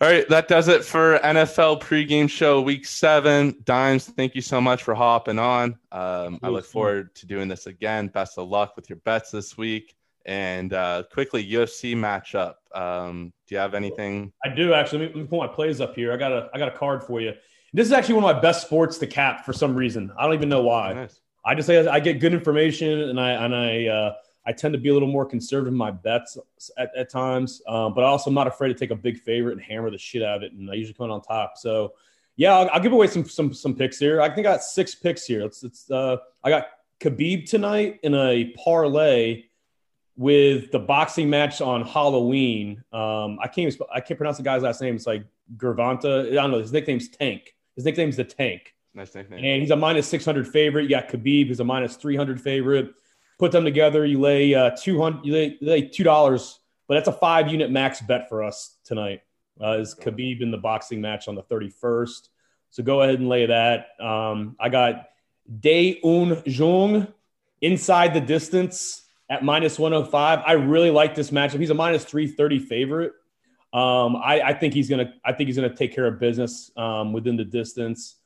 All 0.00 0.08
right, 0.08 0.28
that 0.28 0.46
does 0.46 0.68
it 0.68 0.84
for 0.84 1.18
NFL 1.18 1.80
pregame 1.80 2.30
show 2.30 2.60
week 2.60 2.86
seven. 2.86 3.56
Dimes, 3.64 4.06
thank 4.06 4.36
you 4.36 4.40
so 4.40 4.60
much 4.60 4.84
for 4.84 4.94
hopping 4.94 5.40
on. 5.40 5.76
Um, 5.90 6.38
I 6.40 6.50
look 6.50 6.66
forward 6.66 7.16
to 7.16 7.26
doing 7.26 7.48
this 7.48 7.66
again. 7.66 8.06
Best 8.06 8.38
of 8.38 8.48
luck 8.48 8.76
with 8.76 8.88
your 8.88 8.98
bets 8.98 9.32
this 9.32 9.58
week. 9.58 9.96
And 10.24 10.72
uh, 10.72 11.02
quickly, 11.12 11.44
UFC 11.44 11.96
matchup. 11.96 12.54
Um, 12.72 13.32
do 13.48 13.56
you 13.56 13.58
have 13.58 13.74
anything? 13.74 14.32
I 14.44 14.54
do 14.54 14.72
actually. 14.72 15.00
Let 15.00 15.08
me, 15.08 15.14
let 15.14 15.22
me 15.22 15.28
pull 15.28 15.40
my 15.40 15.48
plays 15.48 15.80
up 15.80 15.96
here. 15.96 16.12
I 16.12 16.16
got 16.16 16.30
a 16.30 16.48
I 16.54 16.58
got 16.58 16.68
a 16.68 16.78
card 16.78 17.02
for 17.02 17.20
you. 17.20 17.32
This 17.72 17.88
is 17.88 17.92
actually 17.92 18.14
one 18.14 18.24
of 18.24 18.36
my 18.36 18.40
best 18.40 18.62
sports 18.62 18.98
to 18.98 19.06
cap 19.08 19.44
for 19.44 19.52
some 19.52 19.74
reason. 19.74 20.12
I 20.16 20.26
don't 20.26 20.34
even 20.34 20.48
know 20.48 20.62
why. 20.62 20.92
Nice. 20.92 21.20
I 21.44 21.56
just 21.56 21.66
say 21.66 21.84
I 21.84 21.98
get 21.98 22.20
good 22.20 22.34
information, 22.34 23.00
and 23.00 23.18
I 23.18 23.30
and 23.30 23.52
I 23.52 23.86
uh, 23.86 24.14
I 24.48 24.52
tend 24.52 24.72
to 24.72 24.78
be 24.78 24.88
a 24.88 24.94
little 24.94 25.08
more 25.08 25.26
conservative 25.26 25.74
in 25.74 25.78
my 25.78 25.90
bets 25.90 26.38
at, 26.78 26.90
at 26.96 27.10
times. 27.10 27.60
Um, 27.68 27.92
but 27.92 28.02
I 28.02 28.06
also, 28.06 28.30
I'm 28.30 28.34
not 28.34 28.46
afraid 28.46 28.68
to 28.68 28.74
take 28.74 28.90
a 28.90 28.96
big 28.96 29.20
favorite 29.20 29.52
and 29.52 29.60
hammer 29.60 29.90
the 29.90 29.98
shit 29.98 30.22
out 30.22 30.38
of 30.38 30.42
it, 30.42 30.52
and 30.52 30.70
I 30.70 30.74
usually 30.74 30.94
come 30.94 31.10
out 31.10 31.12
on 31.12 31.20
top. 31.20 31.58
So, 31.58 31.92
yeah, 32.36 32.56
I'll, 32.56 32.70
I'll 32.72 32.80
give 32.80 32.92
away 32.92 33.08
some 33.08 33.28
some 33.28 33.52
some 33.52 33.74
picks 33.74 33.98
here. 33.98 34.22
I 34.22 34.28
think 34.30 34.46
I 34.46 34.52
got 34.52 34.62
six 34.62 34.94
picks 34.94 35.26
here. 35.26 35.42
It's 35.42 35.62
it's 35.64 35.90
uh, 35.90 36.16
I 36.42 36.48
got 36.48 36.68
Khabib 36.98 37.48
tonight 37.48 38.00
in 38.02 38.14
a 38.14 38.54
parlay 38.64 39.44
with 40.16 40.72
the 40.72 40.78
boxing 40.78 41.28
match 41.28 41.60
on 41.60 41.82
Halloween. 41.82 42.82
Um, 42.92 43.38
I 43.42 43.48
can't 43.48 43.72
even, 43.72 43.86
I 43.94 44.00
can't 44.00 44.16
pronounce 44.16 44.38
the 44.38 44.42
guy's 44.42 44.62
last 44.62 44.80
name. 44.80 44.96
It's 44.96 45.06
like 45.06 45.24
Gervonta. 45.56 46.30
I 46.30 46.34
don't 46.34 46.50
know. 46.52 46.58
His 46.58 46.72
nickname's 46.72 47.08
Tank. 47.08 47.54
His 47.76 47.84
nickname's 47.84 48.16
the 48.16 48.24
Tank. 48.24 48.74
Nice 48.94 49.14
nickname. 49.14 49.44
And 49.44 49.60
he's 49.62 49.70
a 49.70 49.76
minus 49.76 50.08
600 50.08 50.48
favorite. 50.48 50.84
You 50.84 50.88
got 50.88 51.08
Khabib, 51.08 51.48
who's 51.48 51.60
a 51.60 51.64
minus 51.64 51.96
300 51.96 52.40
favorite. 52.40 52.92
Put 53.38 53.52
them 53.52 53.64
together, 53.64 54.04
you 54.04 54.20
lay 54.20 54.54
uh, 54.54 54.70
200, 54.70 55.24
you 55.24 55.32
lay, 55.32 55.58
lay 55.60 55.82
$2, 55.82 56.54
but 56.86 56.94
that's 56.94 57.08
a 57.08 57.12
five 57.12 57.48
unit 57.48 57.70
max 57.70 58.00
bet 58.00 58.28
for 58.28 58.42
us 58.42 58.76
tonight. 58.84 59.22
Uh, 59.60 59.78
is 59.78 59.94
Khabib 59.94 60.40
in 60.40 60.50
the 60.50 60.58
boxing 60.58 61.00
match 61.00 61.28
on 61.28 61.34
the 61.34 61.42
31st. 61.42 62.28
So 62.70 62.82
go 62.82 63.02
ahead 63.02 63.18
and 63.18 63.28
lay 63.28 63.46
that. 63.46 63.88
Um, 64.00 64.56
I 64.60 64.68
got 64.68 65.08
Dae 65.60 66.00
Un 66.04 66.42
Jung 66.44 67.08
inside 67.60 68.14
the 68.14 68.20
distance 68.20 69.02
at 69.30 69.44
minus 69.44 69.78
105. 69.78 70.40
I 70.46 70.52
really 70.52 70.90
like 70.90 71.14
this 71.14 71.30
matchup. 71.30 71.60
He's 71.60 71.70
a 71.70 71.74
minus 71.74 72.04
330 72.04 72.58
favorite. 72.58 73.12
Um, 73.72 74.16
I, 74.16 74.40
I 74.40 74.54
think 74.54 74.72
he's 74.72 74.88
gonna. 74.88 75.12
I 75.24 75.32
think 75.32 75.48
he's 75.48 75.56
gonna 75.56 75.74
take 75.74 75.94
care 75.94 76.06
of 76.06 76.18
business 76.18 76.70
um, 76.76 77.12
within 77.12 77.36
the 77.36 77.44
distance. 77.44 78.16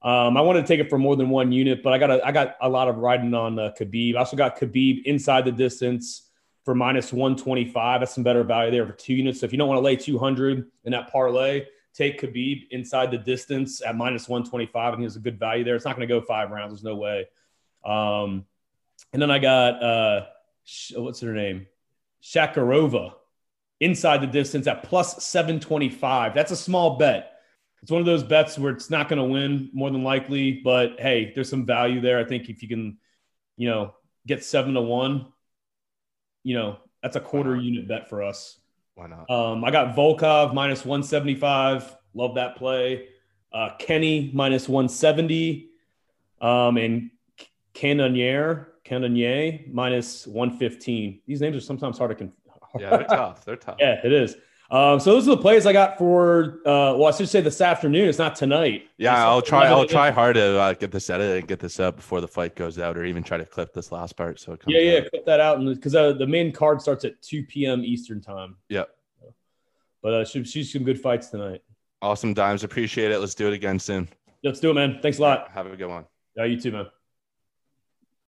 Um, 0.00 0.36
I 0.36 0.40
wanted 0.42 0.62
to 0.62 0.66
take 0.68 0.80
it 0.80 0.88
for 0.88 0.98
more 0.98 1.16
than 1.16 1.28
one 1.28 1.50
unit, 1.50 1.82
but 1.82 1.92
I 1.92 1.98
got 1.98 2.10
a, 2.10 2.26
I 2.26 2.30
got 2.30 2.56
a 2.60 2.68
lot 2.68 2.88
of 2.88 2.98
riding 2.98 3.34
on 3.34 3.58
uh, 3.58 3.72
Khabib. 3.78 4.14
I 4.14 4.18
also 4.18 4.36
got 4.36 4.58
Khabib 4.58 5.02
inside 5.04 5.44
the 5.44 5.52
distance 5.52 6.30
for 6.64 6.74
minus 6.74 7.12
125. 7.12 8.00
That's 8.00 8.14
some 8.14 8.22
better 8.22 8.44
value 8.44 8.70
there 8.70 8.86
for 8.86 8.92
two 8.92 9.14
units. 9.14 9.40
So 9.40 9.46
if 9.46 9.52
you 9.52 9.58
don't 9.58 9.68
want 9.68 9.78
to 9.78 9.82
lay 9.82 9.96
200 9.96 10.70
in 10.84 10.92
that 10.92 11.10
parlay, 11.10 11.66
take 11.94 12.20
Khabib 12.20 12.68
inside 12.70 13.10
the 13.10 13.18
distance 13.18 13.82
at 13.82 13.96
minus 13.96 14.28
125. 14.28 14.76
I 14.76 14.90
think 14.90 15.02
there's 15.02 15.16
a 15.16 15.20
good 15.20 15.38
value 15.38 15.64
there. 15.64 15.74
It's 15.74 15.84
not 15.84 15.96
going 15.96 16.06
to 16.06 16.14
go 16.14 16.20
five 16.20 16.50
rounds. 16.50 16.74
There's 16.74 16.84
no 16.84 16.94
way. 16.94 17.26
Um, 17.84 18.44
and 19.12 19.20
then 19.20 19.30
I 19.30 19.38
got 19.38 19.82
uh, 19.82 20.26
what's 20.96 21.20
her 21.20 21.32
name, 21.32 21.66
Shakirova 22.22 23.14
inside 23.80 24.20
the 24.20 24.26
distance 24.26 24.66
at 24.66 24.82
plus 24.82 25.24
725. 25.24 26.34
That's 26.34 26.50
a 26.50 26.56
small 26.56 26.98
bet. 26.98 27.37
It's 27.82 27.90
one 27.90 28.00
of 28.00 28.06
those 28.06 28.24
bets 28.24 28.58
where 28.58 28.72
it's 28.72 28.90
not 28.90 29.08
going 29.08 29.18
to 29.18 29.24
win 29.24 29.70
more 29.72 29.90
than 29.90 30.02
likely, 30.02 30.60
but 30.64 30.98
hey, 30.98 31.32
there's 31.34 31.48
some 31.48 31.64
value 31.64 32.00
there. 32.00 32.18
I 32.18 32.24
think 32.24 32.48
if 32.48 32.62
you 32.62 32.68
can, 32.68 32.98
you 33.56 33.68
know, 33.68 33.94
get 34.26 34.44
seven 34.44 34.74
to 34.74 34.80
one, 34.80 35.26
you 36.42 36.54
know, 36.56 36.78
that's 37.02 37.16
a 37.16 37.20
quarter 37.20 37.56
unit 37.56 37.86
bet 37.86 38.08
for 38.08 38.22
us. 38.22 38.58
Why 38.94 39.06
not? 39.06 39.30
Um, 39.30 39.64
I 39.64 39.70
got 39.70 39.94
Volkov 39.94 40.54
minus 40.54 40.84
175. 40.84 41.96
Love 42.14 42.34
that 42.34 42.56
play. 42.56 43.08
Uh, 43.52 43.70
Kenney 43.78 44.30
minus 44.34 44.68
170. 44.68 45.70
Um, 46.40 46.76
and 46.76 47.10
Cannonier, 47.74 48.72
Cannonier 48.84 49.60
minus 49.70 50.26
115. 50.26 51.20
These 51.26 51.40
names 51.40 51.56
are 51.56 51.60
sometimes 51.60 51.98
hard 51.98 52.10
to 52.10 52.14
con- 52.16 52.32
yeah, 52.78 52.90
they're 52.90 53.04
tough. 53.08 53.44
They're 53.44 53.56
tough. 53.56 53.76
yeah, 53.78 54.00
it 54.04 54.12
is. 54.12 54.36
Um, 54.70 55.00
so 55.00 55.12
those 55.12 55.26
are 55.26 55.34
the 55.34 55.40
plays 55.40 55.64
I 55.64 55.72
got 55.72 55.96
for. 55.96 56.60
Uh, 56.66 56.92
well, 56.96 57.06
I 57.06 57.10
should 57.12 57.28
say 57.28 57.40
this 57.40 57.60
afternoon. 57.60 58.06
It's 58.06 58.18
not 58.18 58.36
tonight. 58.36 58.88
Yeah, 58.98 59.12
It's 59.12 59.20
I'll 59.20 59.42
try. 59.42 59.66
I'll 59.66 59.86
try 59.86 60.10
hard 60.10 60.34
to 60.34 60.58
uh, 60.58 60.74
get 60.74 60.92
this 60.92 61.08
edited 61.08 61.38
and 61.38 61.48
get 61.48 61.58
this 61.58 61.80
up 61.80 61.96
before 61.96 62.20
the 62.20 62.28
fight 62.28 62.54
goes 62.54 62.78
out, 62.78 62.98
or 62.98 63.04
even 63.04 63.22
try 63.22 63.38
to 63.38 63.46
clip 63.46 63.72
this 63.72 63.90
last 63.90 64.16
part 64.16 64.38
so 64.38 64.52
it 64.52 64.60
comes. 64.60 64.74
Yeah, 64.74 64.80
yeah. 64.80 64.98
out. 64.98 65.10
Clip 65.10 65.24
that 65.24 65.40
out, 65.40 65.58
and 65.58 65.74
because 65.74 65.94
uh, 65.94 66.12
the 66.12 66.26
main 66.26 66.52
card 66.52 66.82
starts 66.82 67.06
at 67.06 67.20
2 67.22 67.44
p.m. 67.44 67.82
Eastern 67.82 68.20
time. 68.20 68.56
Yep. 68.68 68.90
But 70.02 70.14
uh, 70.14 70.24
should 70.26 70.46
shoot 70.46 70.64
some 70.64 70.84
good 70.84 71.00
fights 71.00 71.28
tonight. 71.28 71.62
Awesome 72.02 72.34
dimes. 72.34 72.62
Appreciate 72.62 73.10
it. 73.10 73.18
Let's 73.20 73.34
do 73.34 73.48
it 73.48 73.54
again 73.54 73.78
soon. 73.78 74.08
Let's 74.44 74.60
do 74.60 74.70
it, 74.70 74.74
man. 74.74 74.98
Thanks 75.00 75.18
a 75.18 75.22
lot. 75.22 75.50
Have 75.52 75.66
a 75.66 75.76
good 75.76 75.88
one. 75.88 76.04
Yeah, 76.36 76.44
you 76.44 76.60
too, 76.60 76.72
man. 76.72 76.86